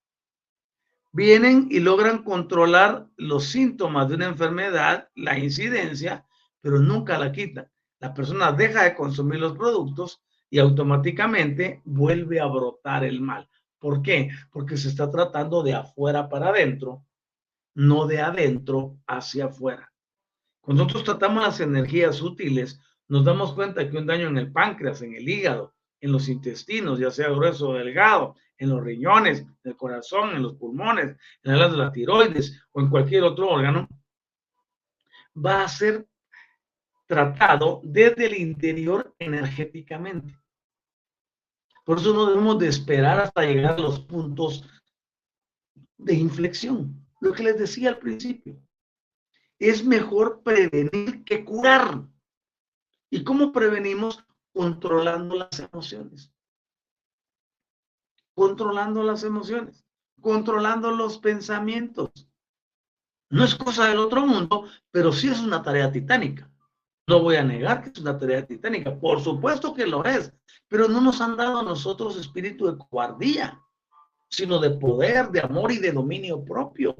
Vienen 1.11 1.67
y 1.69 1.81
logran 1.81 2.23
controlar 2.23 3.07
los 3.15 3.45
síntomas 3.45 4.09
de 4.09 4.15
una 4.15 4.25
enfermedad, 4.25 5.09
la 5.13 5.37
incidencia, 5.37 6.26
pero 6.61 6.79
nunca 6.79 7.17
la 7.17 7.31
quita. 7.31 7.69
La 7.99 8.13
persona 8.13 8.51
deja 8.51 8.83
de 8.83 8.95
consumir 8.95 9.39
los 9.39 9.57
productos 9.57 10.21
y 10.49 10.59
automáticamente 10.59 11.81
vuelve 11.85 12.39
a 12.39 12.45
brotar 12.45 13.03
el 13.03 13.21
mal. 13.21 13.49
¿Por 13.79 14.01
qué? 14.01 14.29
Porque 14.51 14.77
se 14.77 14.89
está 14.89 15.09
tratando 15.09 15.63
de 15.63 15.73
afuera 15.73 16.29
para 16.29 16.49
adentro, 16.49 17.05
no 17.75 18.07
de 18.07 18.21
adentro 18.21 18.97
hacia 19.07 19.45
afuera. 19.45 19.91
Cuando 20.61 20.83
nosotros 20.83 21.05
tratamos 21.05 21.43
las 21.43 21.59
energías 21.59 22.21
útiles, 22.21 22.81
nos 23.07 23.23
damos 23.23 23.53
cuenta 23.53 23.89
que 23.89 23.97
un 23.97 24.05
daño 24.05 24.27
en 24.27 24.37
el 24.37 24.51
páncreas, 24.51 25.01
en 25.01 25.15
el 25.15 25.27
hígado, 25.27 25.73
en 26.01 26.11
los 26.11 26.27
intestinos, 26.27 26.99
ya 26.99 27.11
sea 27.11 27.29
grueso 27.29 27.69
o 27.69 27.73
delgado, 27.73 28.35
en 28.57 28.69
los 28.69 28.83
riñones, 28.83 29.41
en 29.41 29.55
el 29.63 29.77
corazón, 29.77 30.35
en 30.35 30.43
los 30.43 30.55
pulmones, 30.55 31.15
en 31.43 31.59
las 31.59 31.71
la 31.71 31.91
tiroides 31.91 32.61
o 32.71 32.81
en 32.81 32.89
cualquier 32.89 33.23
otro 33.23 33.49
órgano, 33.49 33.87
va 35.35 35.63
a 35.63 35.67
ser 35.67 36.07
tratado 37.07 37.81
desde 37.83 38.25
el 38.27 38.35
interior 38.35 39.15
energéticamente. 39.17 40.37
Por 41.83 41.99
eso 41.99 42.13
no 42.13 42.25
debemos 42.25 42.59
de 42.59 42.67
esperar 42.67 43.19
hasta 43.19 43.45
llegar 43.45 43.75
a 43.75 43.81
los 43.81 44.01
puntos 44.01 44.65
de 45.97 46.13
inflexión. 46.15 47.07
Lo 47.21 47.31
que 47.31 47.43
les 47.43 47.57
decía 47.57 47.89
al 47.89 47.97
principio. 47.97 48.61
Es 49.57 49.85
mejor 49.85 50.43
prevenir 50.43 51.23
que 51.23 51.43
curar. 51.43 52.03
¿Y 53.09 53.23
cómo 53.23 53.51
prevenimos? 53.51 54.23
Controlando 54.53 55.35
las 55.35 55.59
emociones. 55.59 56.31
Controlando 58.35 59.01
las 59.03 59.23
emociones. 59.23 59.85
Controlando 60.19 60.91
los 60.91 61.17
pensamientos. 61.19 62.11
No 63.29 63.43
es 63.43 63.55
cosa 63.55 63.87
del 63.87 63.99
otro 63.99 64.25
mundo, 64.25 64.67
pero 64.91 65.11
sí 65.11 65.29
es 65.29 65.39
una 65.39 65.61
tarea 65.61 65.91
titánica. 65.91 66.51
No 67.09 67.21
voy 67.21 67.37
a 67.37 67.43
negar 67.43 67.81
que 67.81 67.89
es 67.89 67.99
una 67.99 68.17
tarea 68.17 68.45
titánica, 68.45 68.93
por 68.99 69.21
supuesto 69.21 69.73
que 69.73 69.87
lo 69.87 70.03
es, 70.03 70.33
pero 70.67 70.89
no 70.89 70.99
nos 70.99 71.21
han 71.21 71.37
dado 71.37 71.59
a 71.59 71.63
nosotros 71.63 72.17
espíritu 72.17 72.67
de 72.67 72.77
cobardía, 72.77 73.61
sino 74.27 74.59
de 74.59 74.71
poder, 74.71 75.29
de 75.29 75.39
amor 75.39 75.71
y 75.71 75.77
de 75.77 75.93
dominio 75.93 76.43
propio. 76.43 76.97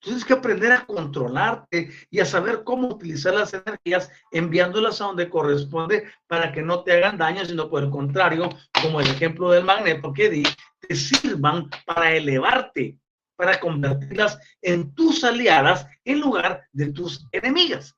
tienes 0.00 0.24
que 0.24 0.32
aprender 0.32 0.72
a 0.72 0.84
controlarte 0.84 1.92
y 2.10 2.18
a 2.18 2.24
saber 2.24 2.64
cómo 2.64 2.88
utilizar 2.88 3.34
las 3.34 3.54
energías 3.54 4.10
enviándolas 4.32 5.00
a 5.00 5.04
donde 5.04 5.30
corresponde 5.30 6.10
para 6.26 6.50
que 6.50 6.60
no 6.60 6.82
te 6.82 6.90
hagan 6.90 7.16
daño, 7.16 7.44
sino 7.44 7.70
por 7.70 7.84
el 7.84 7.90
contrario, 7.90 8.48
como 8.82 9.00
el 9.00 9.06
ejemplo 9.06 9.52
del 9.52 9.62
magneto 9.62 10.12
que 10.12 10.30
di, 10.30 10.42
te 10.80 10.96
sirvan 10.96 11.70
para 11.86 12.12
elevarte, 12.12 12.98
para 13.36 13.60
convertirlas 13.60 14.40
en 14.60 14.92
tus 14.96 15.22
aliadas 15.22 15.86
en 16.04 16.18
lugar 16.18 16.64
de 16.72 16.90
tus 16.90 17.24
enemigas. 17.30 17.96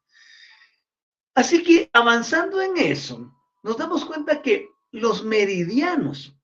Así 1.35 1.63
que 1.63 1.91
avanzando 1.93 2.63
en 2.63 2.77
eso, 2.79 3.33
nos 3.63 3.77
damos 3.77 4.05
cuenta 4.05 4.41
que 4.41 4.69
los 4.93 5.25
meridianos 5.25 6.37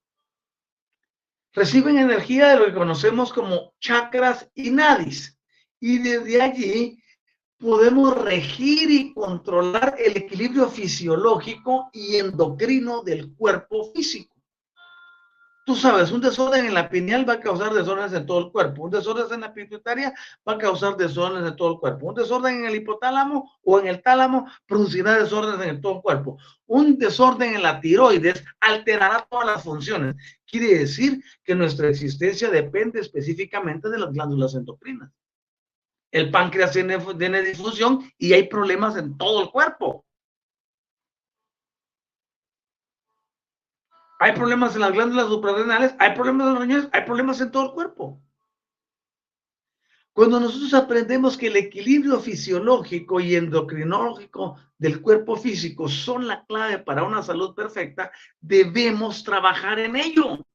reciben 1.52 1.98
energía 1.98 2.48
de 2.48 2.56
lo 2.56 2.66
que 2.66 2.74
conocemos 2.74 3.32
como 3.32 3.72
chakras 3.80 4.50
y 4.54 4.70
nadis. 4.70 5.38
Y 5.78 5.98
desde 5.98 6.42
allí 6.42 7.02
podemos 7.58 8.16
regir 8.16 8.90
y 8.90 9.12
controlar 9.12 9.94
el 9.98 10.16
equilibrio 10.16 10.68
fisiológico 10.68 11.90
y 11.92 12.16
endocrino 12.16 13.02
del 13.02 13.34
cuerpo 13.34 13.92
físico. 13.92 14.29
Tú 15.70 15.76
sabes, 15.76 16.10
un 16.10 16.20
desorden 16.20 16.66
en 16.66 16.74
la 16.74 16.90
pineal 16.90 17.28
va 17.28 17.34
a 17.34 17.40
causar 17.40 17.72
desórdenes 17.72 18.12
en 18.12 18.26
todo 18.26 18.40
el 18.40 18.50
cuerpo. 18.50 18.82
Un 18.82 18.90
desorden 18.90 19.34
en 19.34 19.40
la 19.42 19.54
pituitaria 19.54 20.12
va 20.46 20.54
a 20.54 20.58
causar 20.58 20.96
desórdenes 20.96 21.48
en 21.48 21.54
todo 21.54 21.74
el 21.74 21.78
cuerpo. 21.78 22.06
Un 22.06 22.16
desorden 22.16 22.56
en 22.56 22.64
el 22.64 22.74
hipotálamo 22.74 23.52
o 23.62 23.78
en 23.78 23.86
el 23.86 24.02
tálamo 24.02 24.50
producirá 24.66 25.16
desórdenes 25.16 25.68
en 25.68 25.80
todo 25.80 25.94
el 25.94 26.02
cuerpo. 26.02 26.38
Un 26.66 26.98
desorden 26.98 27.54
en 27.54 27.62
la 27.62 27.80
tiroides 27.80 28.42
alterará 28.58 29.24
todas 29.30 29.46
las 29.46 29.62
funciones. 29.62 30.16
Quiere 30.44 30.76
decir 30.76 31.22
que 31.44 31.54
nuestra 31.54 31.88
existencia 31.88 32.50
depende 32.50 32.98
específicamente 32.98 33.88
de 33.90 33.98
las 34.00 34.12
glándulas 34.12 34.56
endocrinas. 34.56 35.12
El 36.10 36.32
páncreas 36.32 36.72
tiene, 36.72 36.98
tiene 37.16 37.42
disfunción 37.42 38.10
y 38.18 38.32
hay 38.32 38.48
problemas 38.48 38.96
en 38.96 39.16
todo 39.16 39.40
el 39.40 39.50
cuerpo. 39.50 40.04
Hay 44.20 44.32
problemas 44.32 44.74
en 44.74 44.82
las 44.82 44.92
glándulas 44.92 45.28
suprarrenales, 45.28 45.94
hay 45.98 46.14
problemas 46.14 46.46
en 46.46 46.52
los 46.52 46.62
riñones, 46.62 46.88
hay 46.92 47.02
problemas 47.06 47.40
en 47.40 47.50
todo 47.50 47.64
el 47.64 47.72
cuerpo. 47.72 48.22
Cuando 50.12 50.38
nosotros 50.38 50.74
aprendemos 50.74 51.38
que 51.38 51.46
el 51.46 51.56
equilibrio 51.56 52.20
fisiológico 52.20 53.18
y 53.18 53.34
endocrinológico 53.34 54.58
del 54.76 55.00
cuerpo 55.00 55.36
físico 55.36 55.88
son 55.88 56.26
la 56.26 56.44
clave 56.44 56.80
para 56.80 57.02
una 57.02 57.22
salud 57.22 57.54
perfecta, 57.54 58.12
debemos 58.38 59.24
trabajar 59.24 59.78
en 59.78 59.96
ello. 59.96 60.46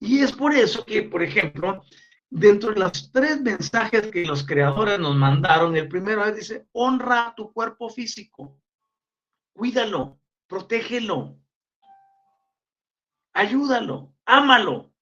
Y 0.00 0.20
es 0.20 0.32
por 0.32 0.54
eso 0.54 0.86
que, 0.86 1.02
por 1.02 1.22
ejemplo, 1.22 1.82
dentro 2.30 2.72
de 2.72 2.80
los 2.80 3.12
tres 3.12 3.42
mensajes 3.42 4.06
que 4.06 4.24
los 4.24 4.46
creadores 4.46 4.98
nos 4.98 5.16
mandaron, 5.16 5.76
el 5.76 5.88
primero 5.88 6.32
dice, 6.32 6.66
honra 6.72 7.34
tu 7.36 7.52
cuerpo 7.52 7.90
físico, 7.90 8.58
cuídalo, 9.52 10.18
protégelo, 10.46 11.38
ayúdalo, 13.38 14.12
ámalo. 14.24 14.92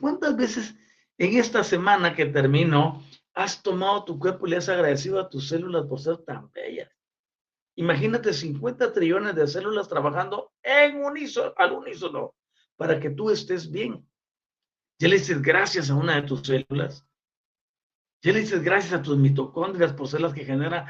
¿Cuántas 0.00 0.36
veces 0.36 0.74
en 1.16 1.38
esta 1.38 1.62
semana 1.62 2.14
que 2.14 2.26
terminó 2.26 3.04
has 3.34 3.62
tomado 3.62 4.04
tu 4.04 4.18
cuerpo 4.18 4.46
y 4.46 4.50
le 4.50 4.56
has 4.56 4.68
agradecido 4.68 5.20
a 5.20 5.28
tus 5.28 5.48
células 5.48 5.86
por 5.86 6.00
ser 6.00 6.18
tan 6.18 6.50
bellas? 6.50 6.90
Imagínate 7.76 8.32
50 8.32 8.92
trillones 8.92 9.34
de 9.36 9.46
células 9.46 9.88
trabajando 9.88 10.52
en 10.62 11.04
unísono, 11.04 11.52
al 11.56 11.72
unísono 11.72 12.34
para 12.76 12.98
que 12.98 13.10
tú 13.10 13.30
estés 13.30 13.70
bien. 13.70 14.04
Ya 14.98 15.08
le 15.08 15.18
dices 15.18 15.40
gracias 15.40 15.90
a 15.90 15.94
una 15.94 16.16
de 16.16 16.22
tus 16.22 16.40
células. 16.40 17.06
Ya 18.22 18.32
le 18.32 18.40
dices 18.40 18.62
gracias 18.62 18.92
a 18.92 19.02
tus 19.02 19.16
mitocondrias 19.18 19.92
por 19.92 20.08
ser 20.08 20.20
las 20.20 20.34
que 20.34 20.44
generan, 20.44 20.86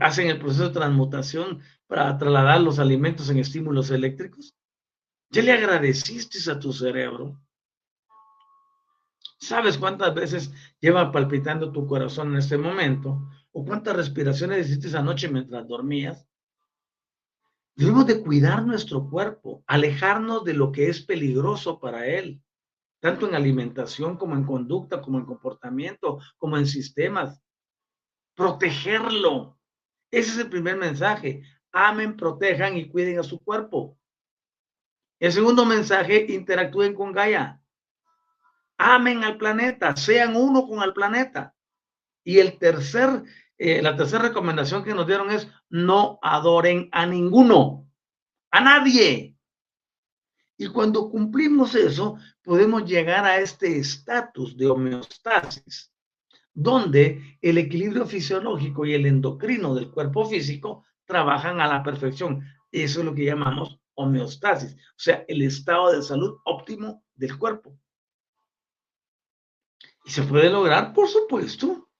hacen 0.00 0.28
el 0.28 0.38
proceso 0.38 0.64
de 0.64 0.74
transmutación 0.74 1.62
para 1.86 2.16
trasladar 2.18 2.60
los 2.60 2.78
alimentos 2.78 3.30
en 3.30 3.38
estímulos 3.38 3.90
eléctricos. 3.90 4.55
¿Ya 5.30 5.42
le 5.42 5.52
agradeciste 5.52 6.50
a 6.50 6.58
tu 6.58 6.72
cerebro? 6.72 7.40
¿Sabes 9.38 9.76
cuántas 9.76 10.14
veces 10.14 10.52
lleva 10.80 11.12
palpitando 11.12 11.72
tu 11.72 11.86
corazón 11.86 12.32
en 12.32 12.38
este 12.38 12.56
momento? 12.56 13.28
¿O 13.52 13.64
cuántas 13.64 13.96
respiraciones 13.96 14.68
hiciste 14.68 14.96
anoche 14.96 15.28
mientras 15.28 15.66
dormías? 15.66 16.26
Debemos 17.74 18.06
de 18.06 18.22
cuidar 18.22 18.64
nuestro 18.64 19.08
cuerpo, 19.08 19.62
alejarnos 19.66 20.44
de 20.44 20.54
lo 20.54 20.72
que 20.72 20.88
es 20.88 21.02
peligroso 21.02 21.78
para 21.78 22.06
él, 22.06 22.42
tanto 23.00 23.28
en 23.28 23.34
alimentación 23.34 24.16
como 24.16 24.34
en 24.34 24.44
conducta, 24.44 25.02
como 25.02 25.18
en 25.18 25.26
comportamiento, 25.26 26.18
como 26.38 26.56
en 26.56 26.66
sistemas. 26.66 27.42
Protegerlo. 28.34 29.58
Ese 30.10 30.30
es 30.30 30.38
el 30.38 30.48
primer 30.48 30.78
mensaje. 30.78 31.42
Amen, 31.72 32.16
protejan 32.16 32.78
y 32.78 32.88
cuiden 32.88 33.18
a 33.18 33.22
su 33.22 33.38
cuerpo. 33.40 33.98
El 35.18 35.32
segundo 35.32 35.64
mensaje, 35.64 36.26
interactúen 36.28 36.94
con 36.94 37.12
Gaia. 37.12 37.60
Amen 38.76 39.24
al 39.24 39.38
planeta, 39.38 39.96
sean 39.96 40.36
uno 40.36 40.66
con 40.66 40.82
el 40.82 40.92
planeta. 40.92 41.54
Y 42.22 42.38
el 42.38 42.58
tercer, 42.58 43.22
eh, 43.56 43.80
la 43.80 43.96
tercera 43.96 44.24
recomendación 44.24 44.84
que 44.84 44.94
nos 44.94 45.06
dieron 45.06 45.30
es 45.30 45.48
no 45.70 46.18
adoren 46.20 46.90
a 46.92 47.06
ninguno, 47.06 47.88
a 48.50 48.60
nadie. 48.60 49.34
Y 50.58 50.66
cuando 50.68 51.08
cumplimos 51.08 51.74
eso, 51.74 52.18
podemos 52.42 52.84
llegar 52.84 53.24
a 53.24 53.38
este 53.38 53.78
estatus 53.78 54.56
de 54.56 54.68
homeostasis, 54.68 55.92
donde 56.52 57.38
el 57.40 57.56
equilibrio 57.56 58.06
fisiológico 58.06 58.84
y 58.84 58.92
el 58.92 59.06
endocrino 59.06 59.74
del 59.74 59.90
cuerpo 59.90 60.26
físico 60.26 60.84
trabajan 61.06 61.60
a 61.60 61.66
la 61.68 61.82
perfección. 61.82 62.42
Eso 62.70 63.00
es 63.00 63.06
lo 63.06 63.14
que 63.14 63.24
llamamos 63.24 63.80
homeostasis, 63.96 64.74
o 64.74 64.98
sea, 64.98 65.24
el 65.26 65.42
estado 65.42 65.92
de 65.92 66.02
salud 66.02 66.38
óptimo 66.44 67.04
del 67.14 67.38
cuerpo. 67.38 67.78
¿Y 70.04 70.10
se 70.10 70.22
puede 70.22 70.48
lograr? 70.48 70.92
Por 70.92 71.08
supuesto. 71.08 71.90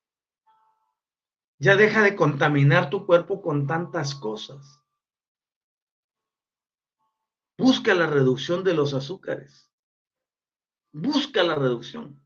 Ya 1.58 1.74
deja 1.74 2.02
de 2.02 2.14
contaminar 2.14 2.88
tu 2.90 3.04
cuerpo 3.04 3.42
con 3.42 3.66
tantas 3.66 4.14
cosas. 4.14 4.80
Busca 7.58 7.94
la 7.94 8.06
reducción 8.06 8.62
de 8.62 8.74
los 8.74 8.94
azúcares. 8.94 9.72
Busca 10.92 11.42
la 11.42 11.54
reducción. 11.54 12.22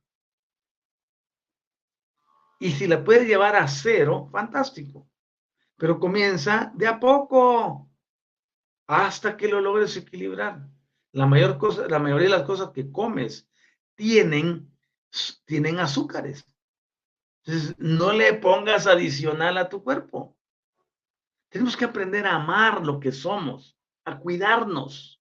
Y 2.59 2.73
si 2.73 2.87
la 2.87 3.03
puedes 3.03 3.27
llevar 3.27 3.57
a 3.57 3.67
cero, 3.69 4.29
fantástico. 4.31 5.09
Pero 5.77 5.99
comienza 5.99 6.73
de 6.75 6.89
a 6.89 7.01
poco 7.01 7.90
hasta 8.91 9.37
que 9.37 9.47
lo 9.47 9.61
logres 9.61 9.97
equilibrar. 9.97 10.67
La, 11.13 11.25
mayor 11.25 11.59
cosa, 11.59 11.87
la 11.87 12.01
mayoría 12.01 12.25
de 12.25 12.37
las 12.39 12.43
cosas 12.43 12.71
que 12.71 12.91
comes 12.91 13.49
tienen, 13.95 14.69
tienen 15.45 15.79
azúcares. 15.79 16.45
Entonces, 17.45 17.77
no 17.79 18.13
le 18.13 18.35
pongas 18.35 18.89
adicional 18.89 19.59
a 19.59 19.69
tu 19.69 19.85
cuerpo. 19.85 20.37
Tenemos 21.51 21.77
que 21.77 21.85
aprender 21.85 22.27
a 22.27 22.35
amar 22.35 22.85
lo 22.85 22.99
que 22.99 23.13
somos, 23.13 23.77
a 24.05 24.19
cuidarnos. 24.19 25.21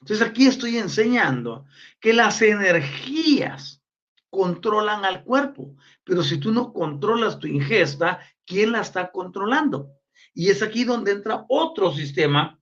Entonces 0.00 0.24
aquí 0.24 0.46
estoy 0.46 0.78
enseñando 0.78 1.66
que 1.98 2.12
las 2.12 2.42
energías 2.42 3.82
controlan 4.30 5.04
al 5.04 5.24
cuerpo, 5.24 5.76
pero 6.04 6.22
si 6.22 6.38
tú 6.38 6.52
no 6.52 6.72
controlas 6.72 7.40
tu 7.40 7.48
ingesta, 7.48 8.20
¿quién 8.44 8.70
la 8.70 8.82
está 8.82 9.10
controlando? 9.10 9.90
Y 10.32 10.50
es 10.50 10.62
aquí 10.62 10.84
donde 10.84 11.12
entra 11.12 11.44
otro 11.48 11.92
sistema 11.92 12.60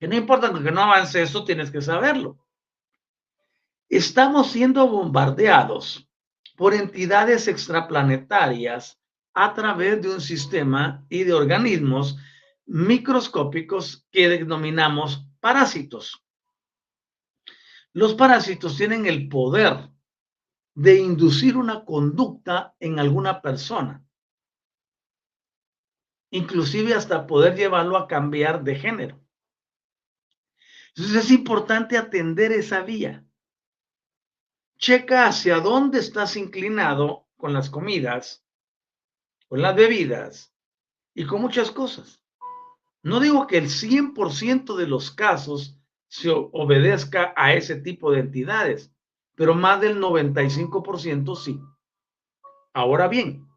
no 0.00 0.14
importa 0.14 0.52
que 0.52 0.70
no 0.70 0.82
avance 0.82 1.22
eso, 1.22 1.44
tienes 1.44 1.70
que 1.70 1.80
saberlo. 1.80 2.38
Estamos 3.88 4.50
siendo 4.50 4.86
bombardeados 4.88 6.08
por 6.56 6.74
entidades 6.74 7.48
extraplanetarias 7.48 9.00
a 9.34 9.54
través 9.54 10.00
de 10.02 10.10
un 10.10 10.20
sistema 10.20 11.04
y 11.08 11.24
de 11.24 11.32
organismos 11.32 12.16
microscópicos 12.66 14.06
que 14.10 14.28
denominamos 14.28 15.26
parásitos. 15.40 16.24
Los 17.92 18.14
parásitos 18.14 18.76
tienen 18.76 19.06
el 19.06 19.28
poder 19.28 19.90
de 20.74 20.98
inducir 20.98 21.56
una 21.56 21.84
conducta 21.84 22.74
en 22.80 22.98
alguna 22.98 23.40
persona, 23.40 24.04
inclusive 26.30 26.94
hasta 26.94 27.26
poder 27.26 27.54
llevarlo 27.54 27.96
a 27.96 28.08
cambiar 28.08 28.64
de 28.64 28.74
género. 28.74 29.23
Entonces 30.96 31.24
es 31.24 31.30
importante 31.32 31.98
atender 31.98 32.52
esa 32.52 32.82
vía. 32.82 33.24
Checa 34.78 35.26
hacia 35.26 35.58
dónde 35.60 35.98
estás 35.98 36.36
inclinado 36.36 37.26
con 37.36 37.52
las 37.52 37.68
comidas, 37.68 38.44
con 39.48 39.60
las 39.60 39.74
bebidas 39.74 40.54
y 41.14 41.26
con 41.26 41.40
muchas 41.40 41.70
cosas. 41.70 42.22
No 43.02 43.18
digo 43.20 43.46
que 43.46 43.58
el 43.58 43.68
100% 43.68 44.76
de 44.76 44.86
los 44.86 45.10
casos 45.10 45.78
se 46.06 46.30
obedezca 46.30 47.34
a 47.36 47.54
ese 47.54 47.76
tipo 47.76 48.12
de 48.12 48.20
entidades, 48.20 48.92
pero 49.34 49.54
más 49.54 49.80
del 49.80 50.00
95% 50.00 51.36
sí. 51.36 51.60
Ahora 52.72 53.08
bien, 53.08 53.48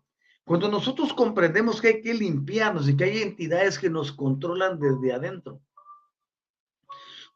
cuando 0.43 0.69
nosotros 0.69 1.13
comprendemos 1.13 1.81
que 1.81 1.87
hay 1.87 2.01
que 2.01 2.13
limpiarnos 2.13 2.89
y 2.89 2.97
que 2.97 3.03
hay 3.03 3.21
entidades 3.21 3.77
que 3.77 3.89
nos 3.89 4.11
controlan 4.11 4.79
desde 4.79 5.13
adentro, 5.13 5.61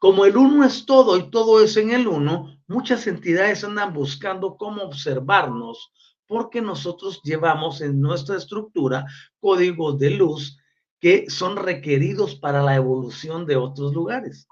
como 0.02 0.24
el 0.24 0.36
uno 0.36 0.64
es 0.64 0.84
todo 0.84 1.16
y 1.16 1.30
todo 1.30 1.62
es 1.62 1.76
en 1.76 1.92
el 1.92 2.08
uno, 2.08 2.58
muchas 2.66 3.06
entidades 3.06 3.62
andan 3.62 3.92
buscando 3.92 4.56
cómo 4.56 4.82
observarnos 4.82 5.92
porque 6.26 6.60
nosotros 6.60 7.20
llevamos 7.22 7.80
en 7.82 8.00
nuestra 8.00 8.36
estructura 8.36 9.06
códigos 9.38 10.00
de 10.00 10.10
luz 10.10 10.58
que 10.98 11.30
son 11.30 11.54
requeridos 11.54 12.34
para 12.34 12.64
la 12.64 12.74
evolución 12.74 13.46
de 13.46 13.54
otros 13.54 13.94
lugares. 13.94 14.48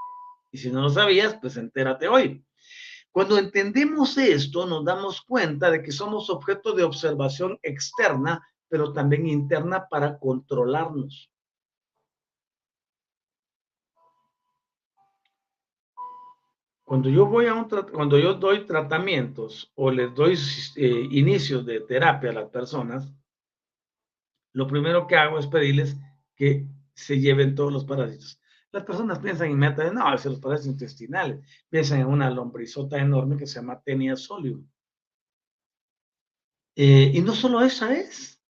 Y 0.53 0.59
si 0.59 0.70
no 0.70 0.82
lo 0.82 0.90
sabías, 0.90 1.36
pues 1.40 1.57
entérate 1.57 2.07
hoy. 2.07 2.44
Cuando 3.11 3.36
entendemos 3.36 4.16
esto, 4.18 4.66
nos 4.66 4.84
damos 4.84 5.20
cuenta 5.20 5.68
de 5.68 5.82
que 5.82 5.90
somos 5.90 6.30
objeto 6.30 6.74
de 6.74 6.84
observación 6.84 7.59
externa, 7.64 8.40
pero 8.68 8.92
también 8.92 9.26
interna 9.26 9.88
para 9.90 10.16
controlarnos. 10.16 11.28
Cuando 16.91 17.09
yo 17.09 17.24
voy 17.24 17.47
a 17.47 17.55
un 17.55 17.68
cuando 17.68 18.18
yo 18.18 18.34
doy 18.34 18.66
tratamientos 18.66 19.70
o 19.76 19.93
les 19.93 20.12
doy 20.12 20.36
eh, 20.74 21.07
inicios 21.12 21.64
de 21.64 21.82
terapia 21.82 22.30
a 22.30 22.32
las 22.32 22.51
personas, 22.51 23.14
lo 24.53 24.66
primero 24.66 25.07
que 25.07 25.14
hago 25.14 25.38
es 25.38 25.47
pedirles 25.47 25.97
que 26.34 26.66
se 26.93 27.20
lleven 27.20 27.55
todos 27.55 27.72
los 27.72 27.84
parásitos. 27.84 28.41
Las 28.72 28.82
personas 28.82 29.20
piensan 29.20 29.53
inmediatamente, 29.53 30.01
no, 30.01 30.12
es 30.12 30.24
los 30.24 30.41
parásitos 30.41 30.72
intestinales. 30.72 31.47
Piensan 31.68 32.01
en 32.01 32.09
una 32.09 32.28
lombrizota 32.28 32.99
enorme 32.99 33.36
que 33.36 33.47
se 33.47 33.61
llama 33.61 33.80
Tenia 33.80 34.16
solium. 34.16 34.68
Eh, 36.74 37.12
y 37.14 37.20
no 37.20 37.36
solo 37.36 37.62
esa 37.62 37.95
es. 37.95 38.43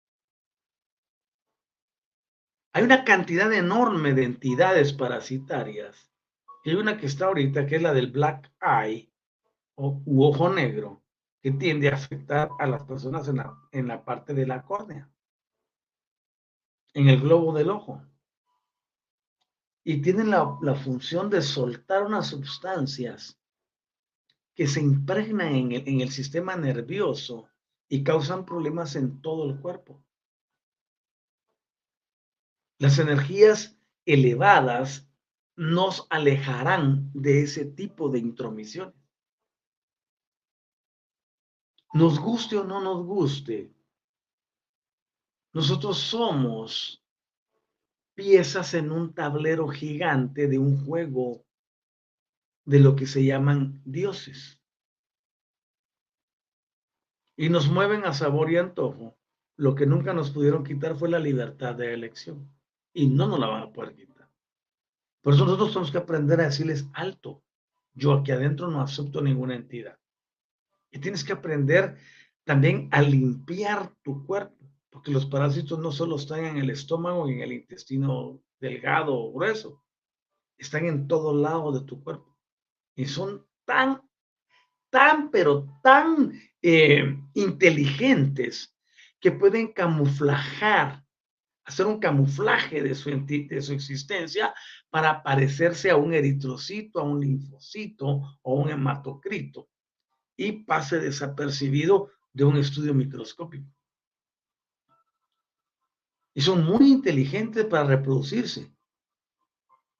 Hay 2.71 2.83
una 2.83 3.03
cantidad 3.03 3.51
enorme 3.51 4.13
de 4.13 4.23
entidades 4.23 4.93
parasitarias 4.93 6.08
hay 6.65 6.75
una 6.75 6.97
que 6.97 7.05
está 7.07 7.25
ahorita, 7.25 7.65
que 7.65 7.77
es 7.77 7.81
la 7.81 7.93
del 7.93 8.11
black 8.11 8.51
eye 8.61 9.11
o 9.75 10.01
u 10.05 10.23
ojo 10.23 10.49
negro, 10.49 11.03
que 11.41 11.51
tiende 11.51 11.89
a 11.89 11.95
afectar 11.95 12.49
a 12.59 12.67
las 12.67 12.83
personas 12.83 13.27
en 13.29 13.37
la, 13.37 13.57
en 13.71 13.87
la 13.87 14.03
parte 14.03 14.33
de 14.33 14.45
la 14.45 14.63
córnea, 14.63 15.09
en 16.93 17.07
el 17.07 17.21
globo 17.21 17.53
del 17.53 17.69
ojo. 17.69 18.03
Y 19.83 20.01
tienen 20.01 20.29
la, 20.29 20.57
la 20.61 20.75
función 20.75 21.29
de 21.29 21.41
soltar 21.41 22.03
unas 22.03 22.27
sustancias 22.27 23.39
que 24.53 24.67
se 24.67 24.81
impregnan 24.81 25.55
en 25.55 25.71
el, 25.71 25.87
en 25.87 26.01
el 26.01 26.11
sistema 26.11 26.57
nervioso 26.57 27.49
y 27.87 28.03
causan 28.03 28.45
problemas 28.45 28.95
en 28.97 29.21
todo 29.21 29.49
el 29.49 29.59
cuerpo. 29.59 30.03
Las 32.77 32.99
energías 32.99 33.77
elevadas 34.05 35.08
nos 35.59 36.07
alejarán 36.09 37.11
de 37.13 37.43
ese 37.43 37.65
tipo 37.65 38.07
de 38.07 38.19
intromisiones. 38.19 38.95
Nos 41.91 42.17
guste 42.17 42.55
o 42.55 42.63
no 42.63 42.79
nos 42.79 43.05
guste, 43.05 43.69
nosotros 45.51 45.97
somos 45.97 47.03
piezas 48.13 48.73
en 48.73 48.89
un 48.89 49.13
tablero 49.13 49.67
gigante 49.67 50.47
de 50.47 50.57
un 50.57 50.85
juego 50.85 51.45
de 52.63 52.79
lo 52.79 52.95
que 52.95 53.05
se 53.05 53.25
llaman 53.25 53.81
dioses. 53.83 54.61
Y 57.35 57.49
nos 57.49 57.69
mueven 57.69 58.05
a 58.05 58.13
sabor 58.13 58.49
y 58.49 58.55
antojo. 58.55 59.17
Lo 59.57 59.75
que 59.75 59.85
nunca 59.85 60.13
nos 60.13 60.31
pudieron 60.31 60.63
quitar 60.63 60.95
fue 60.95 61.09
la 61.09 61.19
libertad 61.19 61.75
de 61.75 61.93
elección. 61.93 62.49
Y 62.93 63.07
no 63.07 63.27
nos 63.27 63.39
la 63.39 63.47
van 63.47 63.63
a 63.63 63.71
poder 63.73 63.93
quitar. 63.93 64.08
Por 65.29 65.35
eso 65.35 65.45
nosotros 65.45 65.69
tenemos 65.69 65.91
que 65.91 65.99
aprender 65.99 66.41
a 66.41 66.45
decirles 66.45 66.87
alto. 66.91 67.43
Yo 67.93 68.13
aquí 68.13 68.31
adentro 68.31 68.67
no 68.67 68.81
acepto 68.81 69.21
ninguna 69.21 69.53
entidad. 69.53 69.95
Y 70.89 70.97
tienes 70.97 71.23
que 71.23 71.33
aprender 71.33 71.99
también 72.45 72.89
a 72.91 73.03
limpiar 73.03 73.93
tu 74.01 74.25
cuerpo, 74.25 74.57
porque 74.89 75.11
los 75.11 75.27
parásitos 75.27 75.77
no 75.77 75.91
solo 75.91 76.15
están 76.15 76.45
en 76.45 76.57
el 76.57 76.71
estómago 76.71 77.29
y 77.29 77.33
en 77.33 77.41
el 77.41 77.53
intestino 77.53 78.41
delgado 78.59 79.13
o 79.13 79.31
grueso, 79.31 79.83
están 80.57 80.87
en 80.87 81.07
todo 81.07 81.39
lado 81.39 81.73
de 81.73 81.85
tu 81.85 82.03
cuerpo. 82.03 82.35
Y 82.95 83.05
son 83.05 83.45
tan, 83.65 84.01
tan, 84.89 85.29
pero 85.29 85.79
tan 85.83 86.33
eh, 86.63 87.19
inteligentes 87.35 88.75
que 89.19 89.31
pueden 89.31 89.73
camuflajar 89.73 91.05
hacer 91.69 91.85
un 91.85 91.99
camuflaje 91.99 92.81
de 92.81 92.95
su, 92.95 93.11
de 93.11 93.61
su 93.61 93.73
existencia 93.73 94.55
para 94.89 95.21
parecerse 95.21 95.91
a 95.91 95.97
un 95.97 96.15
eritrocito, 96.15 96.99
a 96.99 97.03
un 97.03 97.21
linfocito 97.21 98.39
o 98.41 98.55
un 98.55 98.71
hematocrito 98.71 99.69
y 100.35 100.63
pase 100.63 100.99
desapercibido 100.99 102.09
de 102.33 102.43
un 102.43 102.57
estudio 102.57 102.95
microscópico. 102.95 103.71
Y 106.33 106.41
son 106.41 106.63
muy 106.65 106.91
inteligentes 106.91 107.65
para 107.65 107.83
reproducirse. 107.83 108.73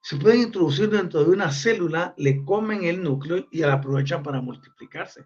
Se 0.02 0.18
pueden 0.18 0.42
introducir 0.42 0.90
dentro 0.90 1.24
de 1.24 1.30
una 1.30 1.52
célula, 1.52 2.16
le 2.18 2.44
comen 2.44 2.86
el 2.86 3.04
núcleo 3.04 3.48
y 3.52 3.60
la 3.60 3.74
aprovechan 3.74 4.24
para 4.24 4.42
multiplicarse. 4.42 5.24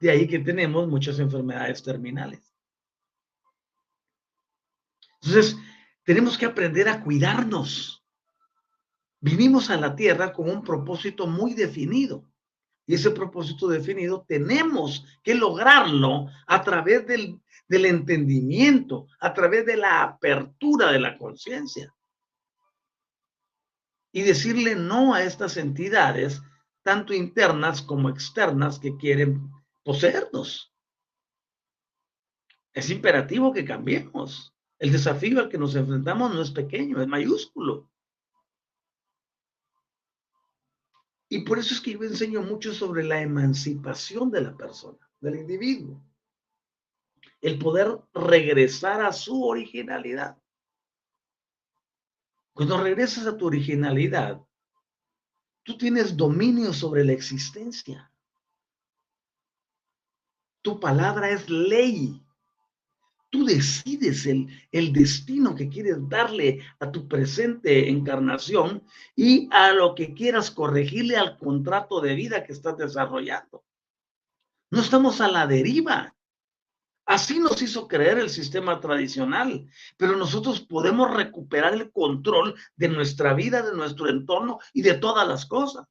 De 0.00 0.10
ahí 0.10 0.26
que 0.26 0.38
tenemos 0.38 0.88
muchas 0.88 1.18
enfermedades 1.18 1.82
terminales. 1.82 2.54
Entonces, 5.20 5.56
tenemos 6.04 6.38
que 6.38 6.46
aprender 6.46 6.88
a 6.88 7.02
cuidarnos. 7.02 8.04
Vivimos 9.20 9.70
a 9.70 9.76
la 9.76 9.96
tierra 9.96 10.32
con 10.32 10.50
un 10.50 10.62
propósito 10.62 11.26
muy 11.26 11.54
definido. 11.54 12.24
Y 12.86 12.94
ese 12.94 13.10
propósito 13.10 13.68
definido 13.68 14.26
tenemos 14.28 15.06
que 15.22 15.34
lograrlo 15.34 16.28
a 16.46 16.62
través 16.62 17.06
del, 17.06 17.40
del 17.66 17.86
entendimiento, 17.86 19.06
a 19.18 19.32
través 19.32 19.64
de 19.64 19.78
la 19.78 20.02
apertura 20.02 20.92
de 20.92 21.00
la 21.00 21.16
conciencia. 21.16 21.94
Y 24.12 24.22
decirle 24.22 24.76
no 24.76 25.14
a 25.14 25.24
estas 25.24 25.56
entidades, 25.56 26.42
tanto 26.82 27.14
internas 27.14 27.80
como 27.80 28.10
externas, 28.10 28.78
que 28.78 28.96
quieren 28.98 29.50
poseernos. 29.82 30.72
Es 32.74 32.90
imperativo 32.90 33.52
que 33.54 33.64
cambiemos. 33.64 34.53
El 34.84 34.92
desafío 34.92 35.40
al 35.40 35.48
que 35.48 35.56
nos 35.56 35.74
enfrentamos 35.76 36.34
no 36.34 36.42
es 36.42 36.50
pequeño, 36.50 37.00
es 37.00 37.08
mayúsculo. 37.08 37.90
Y 41.30 41.42
por 41.42 41.58
eso 41.58 41.72
es 41.72 41.80
que 41.80 41.94
yo 41.94 42.02
enseño 42.02 42.42
mucho 42.42 42.74
sobre 42.74 43.02
la 43.02 43.22
emancipación 43.22 44.30
de 44.30 44.42
la 44.42 44.54
persona, 44.54 45.10
del 45.22 45.36
individuo. 45.36 46.04
El 47.40 47.58
poder 47.58 47.98
regresar 48.12 49.00
a 49.00 49.10
su 49.14 49.42
originalidad. 49.42 50.36
Cuando 52.52 52.78
regresas 52.78 53.26
a 53.26 53.38
tu 53.38 53.46
originalidad, 53.46 54.38
tú 55.62 55.78
tienes 55.78 56.14
dominio 56.14 56.74
sobre 56.74 57.06
la 57.06 57.12
existencia. 57.12 58.12
Tu 60.60 60.78
palabra 60.78 61.30
es 61.30 61.48
ley. 61.48 62.23
Tú 63.34 63.44
decides 63.44 64.26
el, 64.26 64.46
el 64.70 64.92
destino 64.92 65.56
que 65.56 65.68
quieres 65.68 65.96
darle 66.08 66.60
a 66.78 66.92
tu 66.92 67.08
presente 67.08 67.88
encarnación 67.88 68.84
y 69.16 69.48
a 69.50 69.72
lo 69.72 69.96
que 69.96 70.14
quieras 70.14 70.52
corregirle 70.52 71.16
al 71.16 71.36
contrato 71.36 72.00
de 72.00 72.14
vida 72.14 72.44
que 72.44 72.52
estás 72.52 72.76
desarrollando. 72.76 73.64
No 74.70 74.80
estamos 74.80 75.20
a 75.20 75.26
la 75.26 75.48
deriva. 75.48 76.14
Así 77.06 77.40
nos 77.40 77.60
hizo 77.60 77.88
creer 77.88 78.20
el 78.20 78.30
sistema 78.30 78.78
tradicional, 78.78 79.68
pero 79.96 80.14
nosotros 80.14 80.60
podemos 80.60 81.12
recuperar 81.12 81.74
el 81.74 81.90
control 81.90 82.54
de 82.76 82.88
nuestra 82.88 83.34
vida, 83.34 83.62
de 83.62 83.74
nuestro 83.74 84.08
entorno 84.08 84.60
y 84.72 84.82
de 84.82 84.94
todas 84.94 85.26
las 85.26 85.44
cosas. 85.44 85.88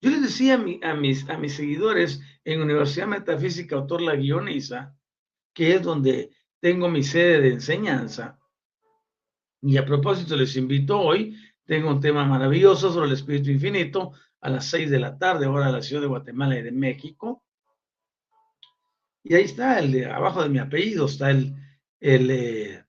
Yo 0.00 0.08
les 0.08 0.22
decía 0.22 0.54
a, 0.54 0.94
mis, 0.94 1.28
a 1.28 1.36
mis 1.36 1.56
seguidores 1.56 2.22
en 2.42 2.62
Universidad 2.62 3.06
Metafísica, 3.06 3.76
autor 3.76 4.00
La 4.00 4.16
Guioniza, 4.16 4.96
que 5.56 5.74
es 5.74 5.82
donde 5.82 6.32
tengo 6.60 6.90
mi 6.90 7.02
sede 7.02 7.40
de 7.40 7.48
enseñanza. 7.48 8.38
Y 9.62 9.78
a 9.78 9.86
propósito, 9.86 10.36
les 10.36 10.54
invito 10.54 11.00
hoy, 11.00 11.34
tengo 11.64 11.88
un 11.88 11.98
tema 11.98 12.26
maravilloso 12.26 12.92
sobre 12.92 13.06
el 13.06 13.14
Espíritu 13.14 13.50
Infinito 13.50 14.12
a 14.42 14.50
las 14.50 14.66
seis 14.66 14.90
de 14.90 15.00
la 15.00 15.16
tarde, 15.16 15.46
hora 15.46 15.68
de 15.68 15.72
la 15.72 15.80
ciudad 15.80 16.02
de 16.02 16.08
Guatemala 16.08 16.58
y 16.58 16.62
de 16.62 16.72
México. 16.72 17.42
Y 19.22 19.34
ahí 19.34 19.44
está, 19.44 19.78
el 19.78 19.92
de, 19.92 20.04
abajo 20.04 20.42
de 20.42 20.50
mi 20.50 20.58
apellido 20.58 21.06
está 21.06 21.30
el, 21.30 21.56
el, 22.00 22.30
eh, 22.30 22.84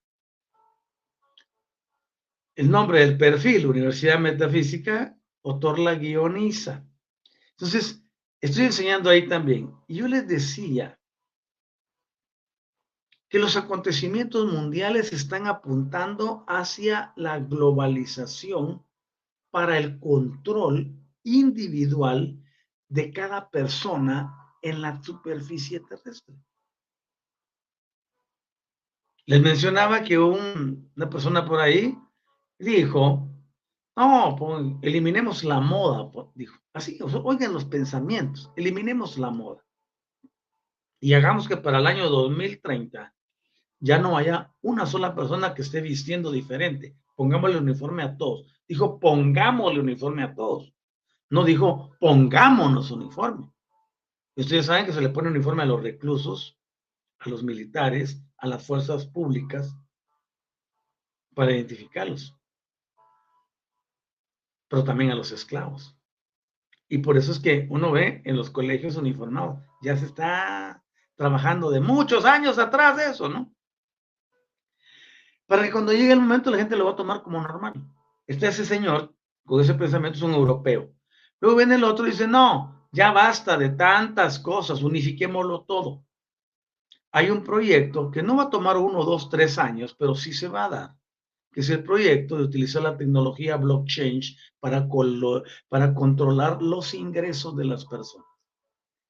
el 2.56 2.70
nombre 2.70 3.00
del 3.00 3.18
perfil, 3.18 3.66
Universidad 3.66 4.20
Metafísica, 4.20 5.18
Otorla 5.42 5.96
Guioniza. 5.96 6.86
Entonces, 7.52 8.04
estoy 8.42 8.66
enseñando 8.66 9.10
ahí 9.10 9.26
también. 9.26 9.72
Y 9.88 9.96
yo 9.96 10.08
les 10.10 10.28
decía 10.28 11.00
que 13.30 13.40
los 13.40 13.58
acontecimientos 13.58 14.52
mundiales 14.52 15.12
están 15.12 15.48
apuntando 15.48 16.46
hacia 16.48 17.14
la 17.16 17.40
globalización 17.40 18.86
para 19.52 19.78
el 19.78 20.00
control 20.00 20.96
individual 21.24 22.42
de 22.88 23.12
cada 23.12 23.50
persona 23.50 24.56
en 24.62 24.82
la 24.82 25.02
superficie 25.04 25.82
terrestre. 25.82 26.36
Les 29.26 29.42
mencionaba 29.42 30.04
que 30.04 30.18
una 30.18 31.10
persona 31.10 31.46
por 31.46 31.60
ahí 31.60 31.98
dijo, 32.58 33.28
no, 33.98 34.36
pues, 34.40 34.64
eliminemos 34.82 35.44
la 35.44 35.60
moda, 35.60 36.10
pues, 36.10 36.28
dijo. 36.34 36.58
Así, 36.72 36.98
oigan 37.02 37.52
los 37.52 37.66
pensamientos, 37.66 38.52
eliminemos 38.56 39.18
la 39.18 39.32
moda. 39.32 39.66
Y 41.02 41.14
hagamos 41.14 41.48
que 41.48 41.58
para 41.58 41.80
el 41.80 41.88
año 41.88 42.10
2030 42.10 43.14
ya 43.80 44.00
no 44.00 44.18
haya 44.18 44.54
una 44.62 44.86
sola 44.86 45.16
persona 45.16 45.54
que 45.54 45.62
esté 45.62 45.82
vistiendo 45.82 46.32
diferente. 46.32 46.96
Pongámosle 47.16 47.58
uniforme 47.58 48.04
a 48.04 48.18
todos. 48.18 48.46
Dijo, 48.68 49.00
pongámosle 49.00 49.80
uniforme 49.80 50.24
a 50.24 50.34
todos. 50.34 50.74
No 51.30 51.44
dijo, 51.44 51.92
pongámonos 52.00 52.92
uniforme. 52.92 53.52
Ustedes 54.36 54.68
saben 54.68 54.86
que 54.86 54.94
se 54.94 55.02
le 55.02 55.10
pone 55.10 55.30
uniforme 55.30 55.64
a 55.64 55.66
los 55.66 55.82
reclusos, 55.82 56.60
a 57.20 57.30
los 57.30 57.44
militares, 57.44 58.22
a 58.38 58.48
las 58.48 58.66
fuerzas 58.66 59.06
públicas, 59.08 59.76
para 61.34 61.52
identificarlos. 61.52 62.36
Pero 64.68 64.84
también 64.84 65.12
a 65.12 65.16
los 65.16 65.32
esclavos. 65.32 65.96
Y 66.88 67.00
por 67.00 67.18
eso 67.18 67.32
es 67.32 67.40
que 67.40 67.68
uno 67.70 67.92
ve 67.92 68.22
en 68.26 68.38
los 68.38 68.50
colegios 68.50 68.96
uniformados, 68.96 69.60
ya 69.82 69.98
se 69.98 70.06
está 70.06 70.84
trabajando 71.16 71.70
de 71.70 71.80
muchos 71.80 72.26
años 72.26 72.60
atrás 72.60 73.00
eso, 73.00 73.28
¿no? 73.28 73.54
Para 75.48 75.64
que 75.64 75.72
cuando 75.72 75.94
llegue 75.94 76.12
el 76.12 76.20
momento 76.20 76.52
la 76.52 76.58
gente 76.58 76.76
lo 76.76 76.86
va 76.86 76.92
a 76.92 76.96
tomar 76.96 77.24
como 77.24 77.42
normal. 77.42 77.74
Está 78.28 78.50
ese 78.50 78.66
señor 78.66 79.16
con 79.46 79.62
ese 79.62 79.74
pensamiento, 79.74 80.18
es 80.18 80.24
un 80.24 80.34
europeo. 80.34 80.94
Luego 81.40 81.58
viene 81.58 81.76
el 81.76 81.84
otro 81.86 82.06
y 82.06 82.12
dice, 82.12 82.28
no, 82.28 82.88
ya 82.92 83.12
basta 83.12 83.58
de 83.58 83.70
tantas 83.70 84.40
cosas, 84.40 84.84
unifiquémoslo 84.84 85.62
todo. 85.64 86.04
Hay 87.12 87.30
un 87.30 87.44
proyecto 87.44 88.12
que 88.12 88.22
no 88.22 88.36
va 88.36 88.44
a 88.44 88.50
tomar 88.50 88.76
uno, 88.78 89.06
dos, 89.06 89.30
tres 89.30 89.58
años, 89.58 89.96
pero 89.98 90.16
sí 90.16 90.34
se 90.34 90.50
va 90.50 90.66
a 90.66 90.70
dar, 90.70 90.96
que 91.52 91.62
es 91.62 91.70
el 91.70 91.84
proyecto 91.84 92.36
de 92.38 92.44
utilizar 92.44 92.84
la 92.84 92.98
tecnología 92.98 93.56
blockchain 93.56 94.22
para, 94.60 94.88
para 95.70 95.94
controlar 95.94 96.62
los 96.62 96.94
ingresos 96.94 97.56
de 97.56 97.66
las 97.66 97.86
personas. 97.86 98.28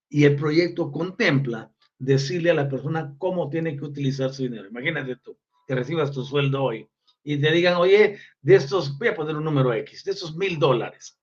Y 0.09 0.25
el 0.25 0.35
proyecto 0.35 0.91
contempla 0.91 1.71
decirle 1.97 2.51
a 2.51 2.53
la 2.53 2.69
persona 2.69 3.15
cómo 3.17 3.49
tiene 3.49 3.75
que 3.75 3.85
utilizar 3.85 4.31
su 4.31 4.43
dinero. 4.43 4.67
Imagínate 4.67 5.15
tú, 5.17 5.35
que 5.67 5.75
recibas 5.75 6.11
tu 6.11 6.23
sueldo 6.23 6.63
hoy 6.63 6.89
y 7.23 7.37
te 7.39 7.51
digan, 7.51 7.75
oye, 7.75 8.19
de 8.41 8.55
estos, 8.55 8.97
voy 8.97 9.09
a 9.09 9.15
poner 9.15 9.35
un 9.35 9.43
número 9.43 9.73
X, 9.73 10.05
de 10.05 10.11
esos 10.11 10.35
mil 10.37 10.57
dólares, 10.57 11.19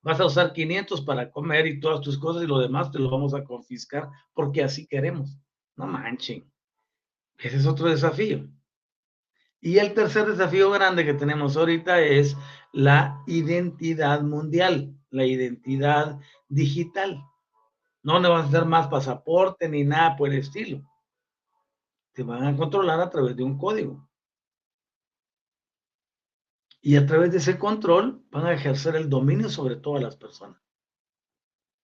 vas 0.00 0.20
a 0.20 0.26
usar 0.26 0.52
500 0.52 1.00
para 1.00 1.28
comer 1.32 1.66
y 1.66 1.80
todas 1.80 2.00
tus 2.00 2.16
cosas 2.16 2.44
y 2.44 2.46
lo 2.46 2.60
demás 2.60 2.92
te 2.92 3.00
lo 3.00 3.10
vamos 3.10 3.34
a 3.34 3.42
confiscar 3.42 4.08
porque 4.32 4.62
así 4.62 4.86
queremos. 4.86 5.36
No 5.74 5.88
manchen. 5.88 6.48
Ese 7.38 7.56
es 7.56 7.66
otro 7.66 7.88
desafío. 7.88 8.48
Y 9.60 9.78
el 9.78 9.94
tercer 9.94 10.26
desafío 10.26 10.70
grande 10.70 11.04
que 11.04 11.14
tenemos 11.14 11.56
ahorita 11.56 12.00
es 12.00 12.36
la 12.72 13.20
identidad 13.26 14.22
mundial, 14.22 14.94
la 15.10 15.26
identidad 15.26 16.20
digital. 16.48 17.20
No 18.04 18.18
hacer 18.36 18.64
más 18.64 18.86
pasaporte 18.86 19.68
ni 19.68 19.82
nada 19.82 20.14
por 20.14 20.28
el 20.28 20.38
estilo. 20.38 20.80
Te 22.16 22.22
van 22.22 22.46
a 22.46 22.56
controlar 22.56 22.98
a 22.98 23.10
través 23.10 23.36
de 23.36 23.42
un 23.42 23.58
código. 23.58 24.08
Y 26.80 26.96
a 26.96 27.04
través 27.04 27.30
de 27.30 27.36
ese 27.36 27.58
control 27.58 28.24
van 28.30 28.46
a 28.46 28.54
ejercer 28.54 28.96
el 28.96 29.10
dominio 29.10 29.50
sobre 29.50 29.76
todas 29.76 30.02
las 30.02 30.16
personas. 30.16 30.58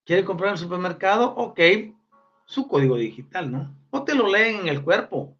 ¿Quiere 0.03 0.25
comprar 0.25 0.47
en 0.47 0.53
el 0.53 0.59
supermercado? 0.59 1.35
Ok, 1.35 1.59
su 2.47 2.67
código 2.67 2.95
digital, 2.95 3.51
¿no? 3.51 3.77
O 3.91 4.03
te 4.03 4.15
lo 4.15 4.27
leen 4.27 4.61
en 4.61 4.69
el 4.69 4.83
cuerpo. 4.83 5.37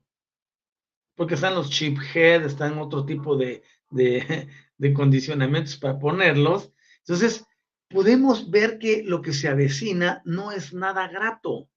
Porque 1.16 1.34
están 1.34 1.56
los 1.56 1.72
chip 1.72 1.98
head, 2.14 2.46
están 2.46 2.78
otro 2.78 3.04
tipo 3.04 3.36
de, 3.36 3.64
de, 3.90 4.48
de 4.78 4.94
condicionamientos 4.94 5.76
para 5.76 5.98
ponerlos. 5.98 6.72
Entonces, 7.00 7.48
podemos 7.90 8.52
ver 8.52 8.78
que 8.78 9.02
lo 9.04 9.24
que 9.24 9.34
se 9.34 9.48
avecina 9.48 10.22
no 10.24 10.52
es 10.52 10.72
nada 10.72 11.08
grato. 11.08 11.68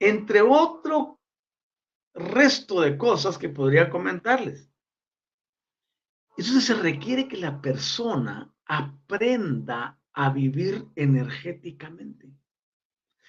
Entre 0.00 0.40
otro 0.40 1.20
resto 2.14 2.80
de 2.80 2.96
cosas 2.96 3.38
que 3.38 3.50
podría 3.50 3.90
comentarles. 3.90 4.68
Entonces 6.36 6.64
se 6.64 6.74
requiere 6.74 7.28
que 7.28 7.36
la 7.36 7.60
persona 7.60 8.52
aprenda 8.64 10.00
a 10.12 10.30
vivir 10.30 10.86
energéticamente. 10.96 12.30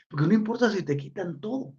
Porque 0.09 0.27
no 0.27 0.33
importa 0.33 0.69
si 0.69 0.83
te 0.83 0.97
quitan 0.97 1.41
todo. 1.41 1.75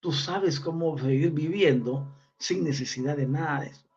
Tú 0.00 0.12
sabes 0.12 0.58
cómo 0.60 0.98
seguir 0.98 1.30
viviendo 1.30 2.14
sin 2.38 2.64
necesidad 2.64 3.16
de 3.16 3.26
nada 3.26 3.60
de 3.60 3.68
eso. 3.68 3.88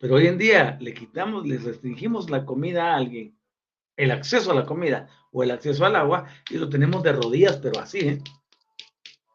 Pero 0.00 0.14
hoy 0.14 0.28
en 0.28 0.38
día 0.38 0.78
le 0.80 0.94
quitamos, 0.94 1.46
le 1.46 1.58
restringimos 1.58 2.30
la 2.30 2.44
comida 2.44 2.92
a 2.92 2.96
alguien, 2.96 3.36
el 3.96 4.12
acceso 4.12 4.52
a 4.52 4.54
la 4.54 4.64
comida 4.64 5.08
o 5.32 5.42
el 5.42 5.50
acceso 5.50 5.84
al 5.84 5.96
agua, 5.96 6.26
y 6.50 6.58
lo 6.58 6.68
tenemos 6.68 7.02
de 7.02 7.12
rodillas, 7.12 7.58
pero 7.58 7.80
así, 7.80 7.98
¿eh? 7.98 8.22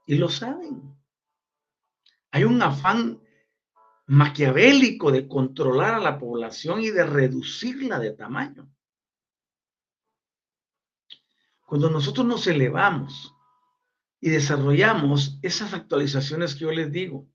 Y 0.06 0.16
lo 0.16 0.30
saben. 0.30 0.96
Hay 2.32 2.44
un 2.44 2.62
afán 2.62 3.22
maquiavélico 4.08 5.12
de 5.12 5.28
controlar 5.28 5.94
a 5.94 6.00
la 6.00 6.18
población 6.18 6.82
y 6.82 6.90
de 6.90 7.06
reducirla 7.06 8.00
de 8.00 8.12
tamaño. 8.12 8.70
Cuando 11.66 11.90
nosotros 11.90 12.26
nos 12.26 12.46
elevamos 12.48 13.34
y 14.20 14.30
desarrollamos 14.30 15.40
esas 15.42 15.74
actualizaciones 15.74 16.54
que 16.54 16.62
yo 16.62 16.72
les 16.72 16.92
digo, 16.92 17.28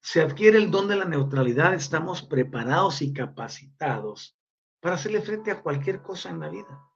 se 0.00 0.20
adquiere 0.20 0.58
el 0.58 0.70
don 0.70 0.88
de 0.88 0.96
la 0.96 1.04
neutralidad, 1.04 1.74
estamos 1.74 2.22
preparados 2.22 3.02
y 3.02 3.12
capacitados 3.12 4.38
para 4.80 4.94
hacerle 4.94 5.20
frente 5.22 5.50
a 5.50 5.60
cualquier 5.60 6.02
cosa 6.02 6.30
en 6.30 6.40
la 6.40 6.48
vida. 6.48 6.87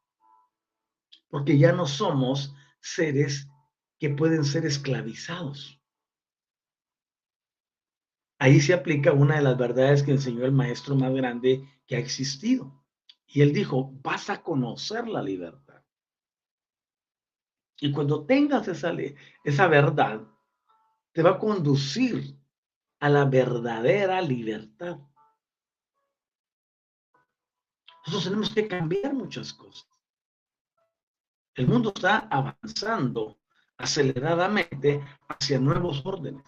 Porque 1.32 1.56
ya 1.56 1.72
no 1.72 1.86
somos 1.86 2.54
seres 2.78 3.48
que 3.98 4.10
pueden 4.10 4.44
ser 4.44 4.66
esclavizados. 4.66 5.80
Ahí 8.38 8.60
se 8.60 8.74
aplica 8.74 9.12
una 9.12 9.36
de 9.36 9.42
las 9.42 9.56
verdades 9.56 10.02
que 10.02 10.10
enseñó 10.10 10.44
el 10.44 10.52
maestro 10.52 10.94
más 10.94 11.10
grande 11.14 11.66
que 11.86 11.96
ha 11.96 11.98
existido. 11.98 12.84
Y 13.26 13.40
él 13.40 13.54
dijo, 13.54 13.92
vas 14.02 14.28
a 14.28 14.42
conocer 14.42 15.08
la 15.08 15.22
libertad. 15.22 15.82
Y 17.80 17.90
cuando 17.92 18.26
tengas 18.26 18.68
esa, 18.68 18.92
esa 19.42 19.68
verdad, 19.68 20.20
te 21.12 21.22
va 21.22 21.30
a 21.30 21.38
conducir 21.38 22.36
a 23.00 23.08
la 23.08 23.24
verdadera 23.24 24.20
libertad. 24.20 24.98
Nosotros 28.04 28.24
tenemos 28.24 28.50
que 28.50 28.68
cambiar 28.68 29.14
muchas 29.14 29.54
cosas. 29.54 29.91
El 31.54 31.68
mundo 31.68 31.92
está 31.94 32.18
avanzando 32.30 33.38
aceleradamente 33.76 35.04
hacia 35.28 35.58
nuevos 35.58 36.04
órdenes. 36.04 36.44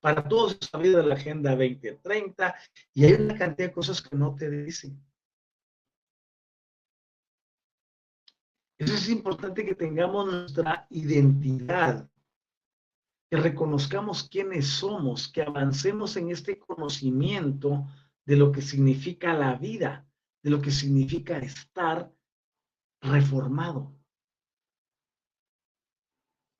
Para 0.00 0.26
todos 0.26 0.56
está 0.58 0.78
vida 0.78 1.02
la 1.02 1.14
Agenda 1.14 1.50
2030 1.50 2.54
y 2.94 3.04
hay 3.04 3.12
una 3.14 3.36
cantidad 3.36 3.68
de 3.68 3.74
cosas 3.74 4.00
que 4.00 4.16
no 4.16 4.34
te 4.34 4.50
dicen. 4.50 4.98
Eso 8.78 8.94
es 8.94 9.10
importante 9.10 9.64
que 9.66 9.74
tengamos 9.74 10.32
nuestra 10.32 10.86
identidad 10.88 12.08
que 13.30 13.36
reconozcamos 13.36 14.28
quiénes 14.28 14.66
somos, 14.66 15.28
que 15.28 15.42
avancemos 15.42 16.16
en 16.16 16.30
este 16.30 16.58
conocimiento 16.58 17.86
de 18.24 18.36
lo 18.36 18.50
que 18.50 18.60
significa 18.60 19.34
la 19.34 19.54
vida, 19.54 20.04
de 20.42 20.50
lo 20.50 20.60
que 20.60 20.72
significa 20.72 21.38
estar 21.38 22.10
reformado. 23.00 23.99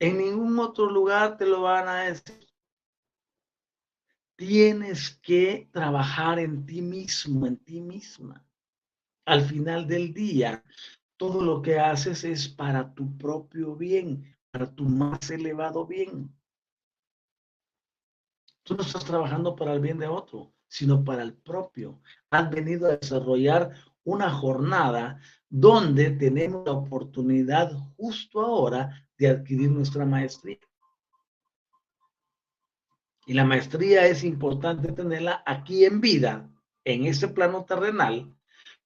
En 0.01 0.17
ningún 0.17 0.57
otro 0.57 0.89
lugar 0.89 1.37
te 1.37 1.45
lo 1.45 1.61
van 1.61 1.87
a 1.87 2.01
decir. 2.05 2.47
Tienes 4.35 5.19
que 5.21 5.69
trabajar 5.71 6.39
en 6.39 6.65
ti 6.65 6.81
mismo, 6.81 7.45
en 7.45 7.57
ti 7.57 7.81
misma. 7.81 8.43
Al 9.25 9.45
final 9.45 9.87
del 9.87 10.11
día, 10.11 10.63
todo 11.17 11.43
lo 11.43 11.61
que 11.61 11.79
haces 11.79 12.23
es 12.23 12.49
para 12.49 12.95
tu 12.95 13.15
propio 13.15 13.75
bien, 13.75 14.35
para 14.49 14.73
tu 14.73 14.85
más 14.85 15.29
elevado 15.29 15.85
bien. 15.85 16.35
Tú 18.63 18.73
no 18.73 18.81
estás 18.81 19.05
trabajando 19.05 19.55
para 19.55 19.73
el 19.73 19.81
bien 19.81 19.99
de 19.99 20.07
otro, 20.07 20.51
sino 20.67 21.03
para 21.03 21.21
el 21.21 21.35
propio. 21.35 22.01
Has 22.31 22.49
venido 22.49 22.87
a 22.87 22.97
desarrollar 22.97 23.75
una 24.03 24.31
jornada 24.31 25.19
donde 25.49 26.11
tenemos 26.11 26.65
la 26.65 26.73
oportunidad 26.73 27.71
justo 27.97 28.41
ahora 28.41 29.07
de 29.17 29.29
adquirir 29.29 29.71
nuestra 29.71 30.05
maestría. 30.05 30.59
Y 33.25 33.33
la 33.33 33.45
maestría 33.45 34.07
es 34.07 34.23
importante 34.23 34.91
tenerla 34.91 35.43
aquí 35.45 35.85
en 35.85 36.01
vida, 36.01 36.49
en 36.83 37.05
este 37.05 37.27
plano 37.27 37.65
terrenal, 37.65 38.35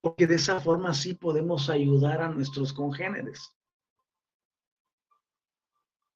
porque 0.01 0.27
de 0.27 0.35
esa 0.35 0.59
forma 0.59 0.93
sí 0.93 1.13
podemos 1.13 1.69
ayudar 1.69 2.21
a 2.21 2.29
nuestros 2.29 2.73
congéneres. 2.73 3.55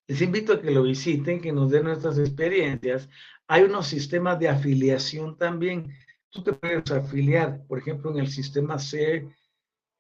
Les 0.06 0.20
invito 0.22 0.54
a 0.54 0.60
que 0.62 0.70
lo 0.70 0.82
visiten, 0.82 1.40
que 1.40 1.52
nos 1.52 1.70
den 1.70 1.84
nuestras 1.84 2.18
experiencias. 2.18 3.08
Hay 3.46 3.62
unos 3.62 3.86
sistemas 3.86 4.38
de 4.38 4.48
afiliación 4.48 5.36
también 5.36 5.92
tú 6.32 6.42
te 6.42 6.52
puedes 6.54 6.90
afiliar, 6.90 7.64
por 7.68 7.78
ejemplo, 7.78 8.10
en 8.10 8.18
el 8.18 8.28
sistema 8.28 8.78
C, 8.78 9.28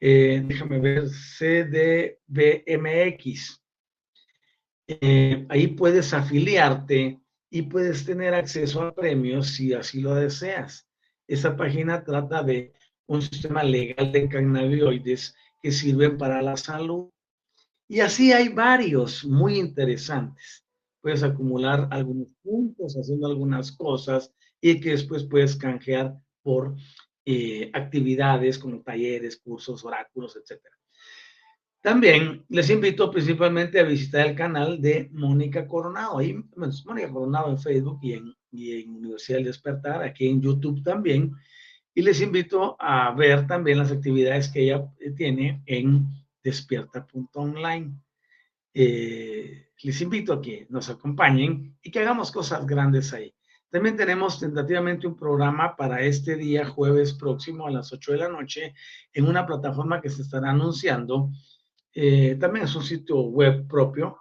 eh, 0.04 0.42
déjame 0.44 0.80
ver, 0.80 1.04
CDBMX. 1.38 2.18
Eh, 4.88 5.46
ahí 5.48 5.68
puedes 5.68 6.12
afiliarte 6.12 7.20
y 7.48 7.62
puedes 7.62 8.04
tener 8.04 8.34
acceso 8.34 8.82
a 8.82 8.92
premios 8.92 9.50
si 9.50 9.72
así 9.72 10.00
lo 10.00 10.16
deseas. 10.16 10.88
Esa 11.28 11.56
página 11.56 12.02
trata 12.02 12.42
de 12.42 12.72
un 13.06 13.22
sistema 13.22 13.62
legal 13.62 14.10
de 14.10 14.28
cannabinoides 14.28 15.36
que 15.62 15.70
sirven 15.70 16.18
para 16.18 16.42
la 16.42 16.56
salud. 16.56 17.08
Y 17.86 18.00
así 18.00 18.32
hay 18.32 18.48
varios 18.48 19.24
muy 19.24 19.56
interesantes. 19.60 20.66
Puedes 21.00 21.22
acumular 21.22 21.86
algunos 21.92 22.26
puntos 22.42 22.96
haciendo 22.96 23.28
algunas 23.28 23.70
cosas 23.70 24.34
y 24.60 24.80
que 24.80 24.90
después 24.90 25.22
puedes 25.22 25.54
canjear 25.54 26.18
por 26.42 26.74
eh, 27.24 27.70
actividades 27.72 28.58
como 28.58 28.82
talleres, 28.82 29.36
cursos, 29.36 29.84
oráculos, 29.84 30.36
etc. 30.36 30.60
También 31.80 32.44
les 32.48 32.70
invito 32.70 33.10
principalmente 33.10 33.80
a 33.80 33.84
visitar 33.84 34.26
el 34.26 34.36
canal 34.36 34.80
de 34.80 35.08
Mónica 35.12 35.66
Coronado. 35.66 36.18
Ahí, 36.18 36.34
Mónica 36.56 37.10
Coronado 37.10 37.50
en 37.50 37.58
Facebook 37.58 37.98
y 38.02 38.12
en, 38.12 38.34
y 38.50 38.82
en 38.82 38.90
Universidad 38.90 39.38
del 39.38 39.46
Despertar, 39.46 40.02
aquí 40.02 40.28
en 40.28 40.40
YouTube 40.40 40.82
también. 40.84 41.32
Y 41.94 42.02
les 42.02 42.20
invito 42.20 42.76
a 42.78 43.12
ver 43.12 43.46
también 43.46 43.78
las 43.78 43.90
actividades 43.90 44.48
que 44.48 44.62
ella 44.62 44.88
eh, 45.00 45.10
tiene 45.10 45.62
en 45.66 46.06
despierta.online. 46.42 47.92
Eh, 48.74 49.66
les 49.82 50.00
invito 50.00 50.32
a 50.32 50.40
que 50.40 50.66
nos 50.70 50.88
acompañen 50.88 51.76
y 51.82 51.90
que 51.90 51.98
hagamos 51.98 52.30
cosas 52.30 52.64
grandes 52.66 53.12
ahí. 53.12 53.34
También 53.72 53.96
tenemos 53.96 54.38
tentativamente 54.38 55.06
un 55.06 55.16
programa 55.16 55.74
para 55.74 56.02
este 56.02 56.36
día, 56.36 56.66
jueves 56.66 57.14
próximo 57.14 57.66
a 57.66 57.70
las 57.70 57.90
8 57.90 58.12
de 58.12 58.18
la 58.18 58.28
noche, 58.28 58.74
en 59.14 59.26
una 59.26 59.46
plataforma 59.46 59.98
que 59.98 60.10
se 60.10 60.20
estará 60.20 60.50
anunciando. 60.50 61.30
Eh, 61.94 62.36
también 62.38 62.66
es 62.66 62.76
un 62.76 62.82
sitio 62.82 63.22
web 63.22 63.66
propio, 63.66 64.18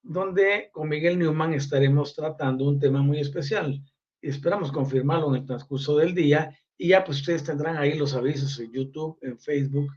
donde 0.00 0.70
con 0.72 0.88
Miguel 0.88 1.18
Newman 1.18 1.54
estaremos 1.54 2.14
tratando 2.14 2.68
un 2.68 2.78
tema 2.78 3.02
muy 3.02 3.18
especial. 3.18 3.82
Esperamos 4.22 4.70
confirmarlo 4.70 5.28
en 5.30 5.40
el 5.40 5.46
transcurso 5.46 5.96
del 5.96 6.14
día 6.14 6.56
y 6.78 6.90
ya 6.90 7.02
pues 7.02 7.18
ustedes 7.18 7.42
tendrán 7.42 7.76
ahí 7.76 7.98
los 7.98 8.14
avisos 8.14 8.60
en 8.60 8.70
YouTube, 8.70 9.18
en 9.22 9.40
Facebook 9.40 9.90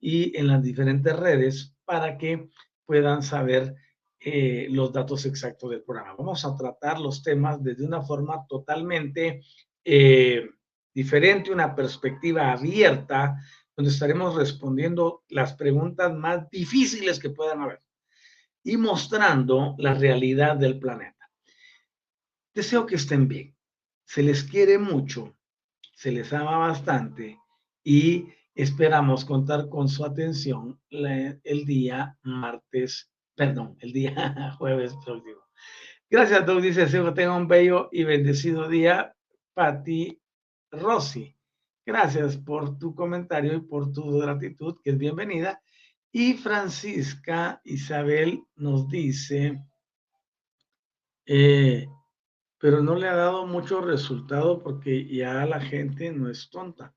y 0.00 0.36
en 0.36 0.48
las 0.48 0.64
diferentes 0.64 1.16
redes 1.16 1.76
para 1.84 2.18
que 2.18 2.50
puedan 2.86 3.22
saber 3.22 3.76
eh, 4.24 4.68
los 4.70 4.92
datos 4.92 5.26
exactos 5.26 5.68
del 5.70 5.82
programa. 5.82 6.14
Vamos 6.16 6.44
a 6.44 6.54
tratar 6.56 7.00
los 7.00 7.24
temas 7.24 7.60
desde 7.62 7.84
una 7.84 8.02
forma 8.02 8.46
totalmente 8.46 9.42
eh, 9.84 10.48
diferente, 10.94 11.50
una 11.50 11.74
perspectiva 11.74 12.52
abierta, 12.52 13.36
donde 13.76 13.90
estaremos 13.90 14.36
respondiendo 14.36 15.24
las 15.28 15.54
preguntas 15.54 16.14
más 16.14 16.48
difíciles 16.50 17.18
que 17.18 17.30
puedan 17.30 17.62
haber 17.62 17.82
y 18.62 18.76
mostrando 18.76 19.74
la 19.78 19.94
realidad 19.94 20.56
del 20.56 20.78
planeta. 20.78 21.28
Deseo 22.54 22.86
que 22.86 22.94
estén 22.94 23.26
bien. 23.26 23.56
Se 24.04 24.22
les 24.22 24.44
quiere 24.44 24.78
mucho, 24.78 25.36
se 25.96 26.12
les 26.12 26.32
ama 26.32 26.58
bastante 26.58 27.38
y 27.82 28.28
esperamos 28.54 29.24
contar 29.24 29.68
con 29.68 29.88
su 29.88 30.04
atención 30.04 30.80
el 30.90 31.64
día 31.64 32.16
martes 32.22 33.11
perdón, 33.46 33.76
el 33.80 33.92
día 33.92 34.52
jueves 34.58 34.94
próximo. 35.04 35.42
Gracias, 36.08 36.46
Doug. 36.46 36.60
Dice, 36.60 36.86
que 36.86 37.12
tenga 37.12 37.36
un 37.36 37.48
bello 37.48 37.88
y 37.90 38.04
bendecido 38.04 38.68
día, 38.68 39.14
Pati 39.54 40.20
Rossi. 40.70 41.34
Gracias 41.84 42.36
por 42.36 42.78
tu 42.78 42.94
comentario 42.94 43.54
y 43.54 43.60
por 43.60 43.92
tu 43.92 44.18
gratitud, 44.18 44.76
que 44.82 44.90
es 44.90 44.98
bienvenida. 44.98 45.60
Y 46.12 46.34
Francisca 46.34 47.60
Isabel 47.64 48.44
nos 48.54 48.88
dice, 48.88 49.64
eh, 51.26 51.88
pero 52.58 52.82
no 52.82 52.94
le 52.94 53.08
ha 53.08 53.16
dado 53.16 53.46
mucho 53.46 53.80
resultado 53.80 54.62
porque 54.62 55.06
ya 55.06 55.46
la 55.46 55.60
gente 55.60 56.12
no 56.12 56.30
es 56.30 56.50
tonta. 56.50 56.94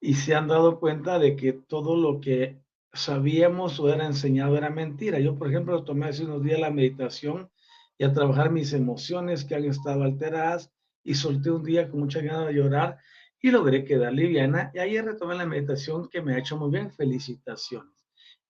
Y 0.00 0.14
se 0.14 0.34
han 0.34 0.48
dado 0.48 0.80
cuenta 0.80 1.18
de 1.18 1.36
que 1.36 1.52
todo 1.52 1.96
lo 1.96 2.20
que 2.20 2.61
sabíamos 2.92 3.80
o 3.80 3.92
era 3.92 4.06
enseñado 4.06 4.56
era 4.56 4.70
mentira. 4.70 5.18
Yo, 5.18 5.36
por 5.36 5.48
ejemplo, 5.48 5.84
tomé 5.84 6.06
hace 6.06 6.24
unos 6.24 6.42
días 6.42 6.60
la 6.60 6.70
meditación 6.70 7.50
y 7.98 8.04
a 8.04 8.12
trabajar 8.12 8.50
mis 8.50 8.72
emociones 8.72 9.44
que 9.44 9.54
han 9.54 9.64
estado 9.64 10.02
alteradas 10.02 10.72
y 11.04 11.14
solté 11.14 11.50
un 11.50 11.62
día 11.62 11.88
con 11.88 12.00
mucha 12.00 12.20
ganas 12.20 12.48
de 12.48 12.54
llorar 12.54 12.98
y 13.40 13.50
logré 13.50 13.84
quedar 13.84 14.12
liviana. 14.12 14.70
Y 14.74 14.78
ayer 14.78 15.04
retomé 15.04 15.34
la 15.34 15.46
meditación 15.46 16.08
que 16.08 16.22
me 16.22 16.34
ha 16.34 16.38
hecho 16.38 16.56
muy 16.56 16.70
bien. 16.70 16.92
Felicitaciones. 16.92 17.92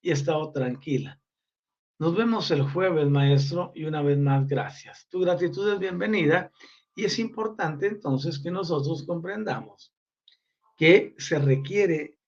Y 0.01 0.11
he 0.11 0.13
estado 0.13 0.51
tranquila. 0.53 1.21
Nos 1.99 2.17
vemos 2.17 2.51
el 2.51 2.63
jueves, 2.63 3.09
maestro, 3.09 3.71
y 3.75 3.85
una 3.85 4.03
vez 4.03 4.19
más, 4.19 4.47
gracias. 4.49 5.07
Tu 5.09 5.21
gratitud 5.21 5.73
es 5.73 5.79
bienvenida 5.79 6.51
y 6.97 7.05
es 7.05 7.19
importante 7.19 7.87
entonces 7.87 8.41
que 8.41 8.51
nosotros 8.51 9.05
comprendamos 9.07 9.95
que 10.77 11.15
se 11.17 11.39
requiere 11.39 12.19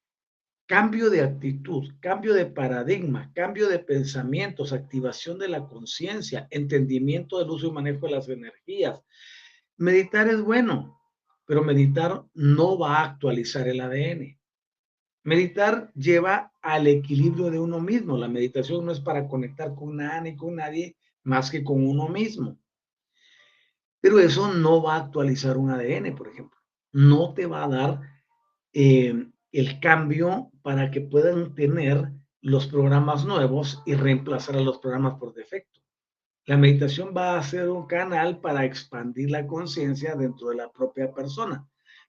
cambio 0.67 1.11
de 1.11 1.23
actitud, 1.23 1.93
cambio 2.01 2.35
de 2.35 2.47
paradigma, 2.47 3.31
cambio 3.35 3.69
de 3.69 3.79
pensamientos, 3.79 4.73
activación 4.73 5.39
de 5.39 5.49
la 5.49 5.67
conciencia, 5.67 6.49
entendimiento 6.51 7.39
del 7.39 7.51
uso 7.51 7.69
y 7.69 7.73
manejo 7.73 8.07
de 8.07 8.13
las 8.13 8.29
energías. 8.29 9.01
Meditar 9.77 10.29
es 10.29 10.41
bueno, 10.41 10.99
pero 11.47 11.63
meditar 11.63 12.25
no 12.33 12.79
va 12.79 12.99
a 12.99 13.05
actualizar 13.05 13.69
el 13.69 13.81
ADN. 13.81 14.39
Meditar 15.25 15.91
lleva 15.95 16.53
al 16.61 16.87
equilibrio 16.87 17.51
de 17.51 17.59
uno 17.59 17.81
mismo. 17.81 18.17
La 18.17 18.29
meditación 18.29 18.85
no 18.85 18.93
es 18.93 19.01
para 19.01 19.27
conectar 19.27 19.75
con 19.75 19.97
nada 19.97 20.21
ni 20.21 20.37
con 20.37 20.57
nadie 20.57 20.97
más 21.23 21.51
que 21.51 21.65
con 21.65 21.87
uno 21.87 22.09
mismo. 22.09 22.59
Pero 24.01 24.19
eso 24.19 24.53
no 24.53 24.83
va 24.83 24.97
a 24.97 25.01
actualizar 25.01 25.57
un 25.57 25.71
ADN, 25.71 26.15
por 26.15 26.29
ejemplo. 26.29 26.61
No 26.93 27.33
te 27.33 27.47
va 27.47 27.65
a 27.65 27.69
dar 27.69 28.01
eh, 28.73 29.29
el 29.55 29.79
cambio 29.79 30.51
para 30.63 30.91
que 30.91 31.01
puedan 31.01 31.55
tener 31.55 32.11
los 32.41 32.67
programas 32.67 33.25
nuevos 33.25 33.83
y 33.87 33.95
reemplazar 33.95 34.57
a 34.57 34.61
los 34.61 34.79
programas 34.79 35.15
por 35.15 35.33
defecto. 35.33 35.81
La 36.47 36.57
meditación 36.57 37.15
va 37.17 37.39
a 37.39 37.43
ser 37.43 37.71
un 37.71 37.87
canal 37.87 38.41
para 38.41 38.65
expandir 38.65 39.31
la 39.31 39.47
conciencia 39.47 40.17
dentro 40.17 40.49
de 40.49 40.57
la 40.57 40.71
propia 40.71 41.13
persona, 41.13 41.67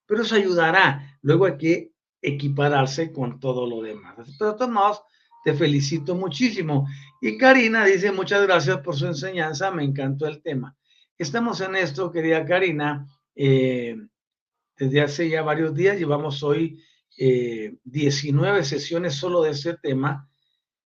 pero 0.08 0.24
eso 0.24 0.36
ayudará. 0.36 1.20
Luego 1.22 1.46
hay 1.46 1.58
que 1.58 1.92
equipararse 2.20 3.14
con 3.14 3.40
todo 3.40 3.68
lo 3.68 3.82
demás. 3.84 4.16
Pero 4.40 4.58
modos, 4.68 5.04
te 5.44 5.54
felicito 5.54 6.16
muchísimo. 6.16 6.88
Y 7.22 7.38
Karina 7.38 7.86
dice, 7.86 8.12
muchas 8.12 8.42
gracias 8.42 8.80
por 8.80 8.96
su 8.96 9.06
enseñanza, 9.06 9.70
me 9.70 9.84
encantó 9.84 10.26
el 10.26 10.42
tema. 10.42 10.76
Estamos 11.16 11.62
en 11.62 11.76
esto, 11.76 12.12
querida 12.12 12.44
Karina, 12.44 13.08
eh, 13.36 13.96
desde 14.78 15.02
hace 15.02 15.30
ya 15.30 15.44
varios 15.44 15.76
días, 15.76 15.98
llevamos 15.98 16.42
hoy 16.42 16.84
19 17.18 18.60
eh, 18.60 18.64
sesiones 18.64 19.16
solo 19.16 19.42
de 19.42 19.52
ese 19.52 19.78
tema 19.78 20.30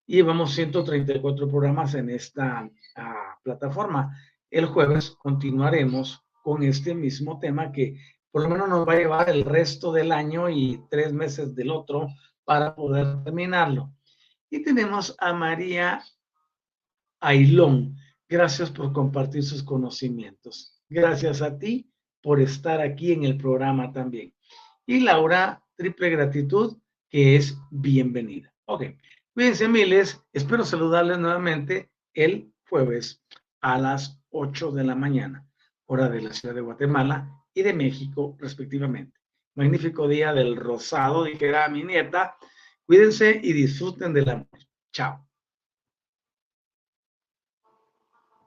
y 0.06 0.16
llevamos 0.16 0.54
134 0.54 1.48
programas 1.48 1.94
en 1.96 2.10
esta 2.10 2.70
ah, 2.96 3.38
plataforma. 3.44 4.16
El 4.50 4.66
jueves 4.66 5.12
continuaremos 5.12 6.24
con 6.44 6.64
este 6.64 6.96
mismo 6.96 7.40
tema 7.40 7.72
que 7.72 8.00
por 8.32 8.44
lo 8.44 8.50
menos 8.50 8.70
nos 8.70 8.88
va 8.88 8.94
a 8.94 8.98
llevar 8.98 9.30
el 9.30 9.44
resto 9.44 9.92
del 9.92 10.12
año 10.12 10.50
y 10.50 10.84
tres 10.90 11.14
meses 11.14 11.56
del 11.56 11.72
otro 11.72 12.08
para 12.44 12.76
poder 12.76 13.24
terminarlo. 13.24 13.94
Y 14.50 14.64
tenemos 14.64 15.16
a 15.20 15.34
María 15.34 16.04
Ailón. 17.20 17.96
Gracias 18.28 18.72
por 18.72 18.94
compartir 18.94 19.44
sus 19.44 19.64
conocimientos. 19.64 20.80
Gracias 20.90 21.42
a 21.42 21.58
ti 21.58 21.92
por 22.22 22.42
estar 22.42 22.82
aquí 22.82 23.12
en 23.12 23.24
el 23.24 23.38
programa 23.38 23.92
también. 23.92 24.34
Y 24.86 25.02
Laura, 25.02 25.64
triple 25.80 26.10
gratitud, 26.10 26.78
que 27.10 27.38
es 27.38 27.58
bienvenida. 27.72 28.54
Ok, 28.66 28.84
cuídense 29.34 29.70
miles. 29.70 30.22
Espero 30.34 30.66
saludarles 30.66 31.20
nuevamente 31.20 31.90
el 32.14 32.52
jueves 32.68 33.24
a 33.62 33.78
las 33.78 34.22
8 34.30 34.72
de 34.72 34.84
la 34.84 34.96
mañana, 34.96 35.48
hora 35.86 36.10
de 36.10 36.22
la 36.22 36.34
ciudad 36.34 36.54
de 36.54 36.62
Guatemala 36.62 37.32
y 37.54 37.62
de 37.62 37.74
México, 37.74 38.36
respectivamente. 38.40 39.18
Magnífico 39.56 40.10
día 40.10 40.34
del 40.34 40.58
rosado, 40.58 41.24
dijera 41.24 41.70
mi 41.70 41.84
nieta. 41.84 42.36
Cuídense 42.86 43.40
y 43.42 43.54
disfruten 43.54 44.14
del 44.14 44.30
amor. 44.30 44.48
Chao. 44.92 45.29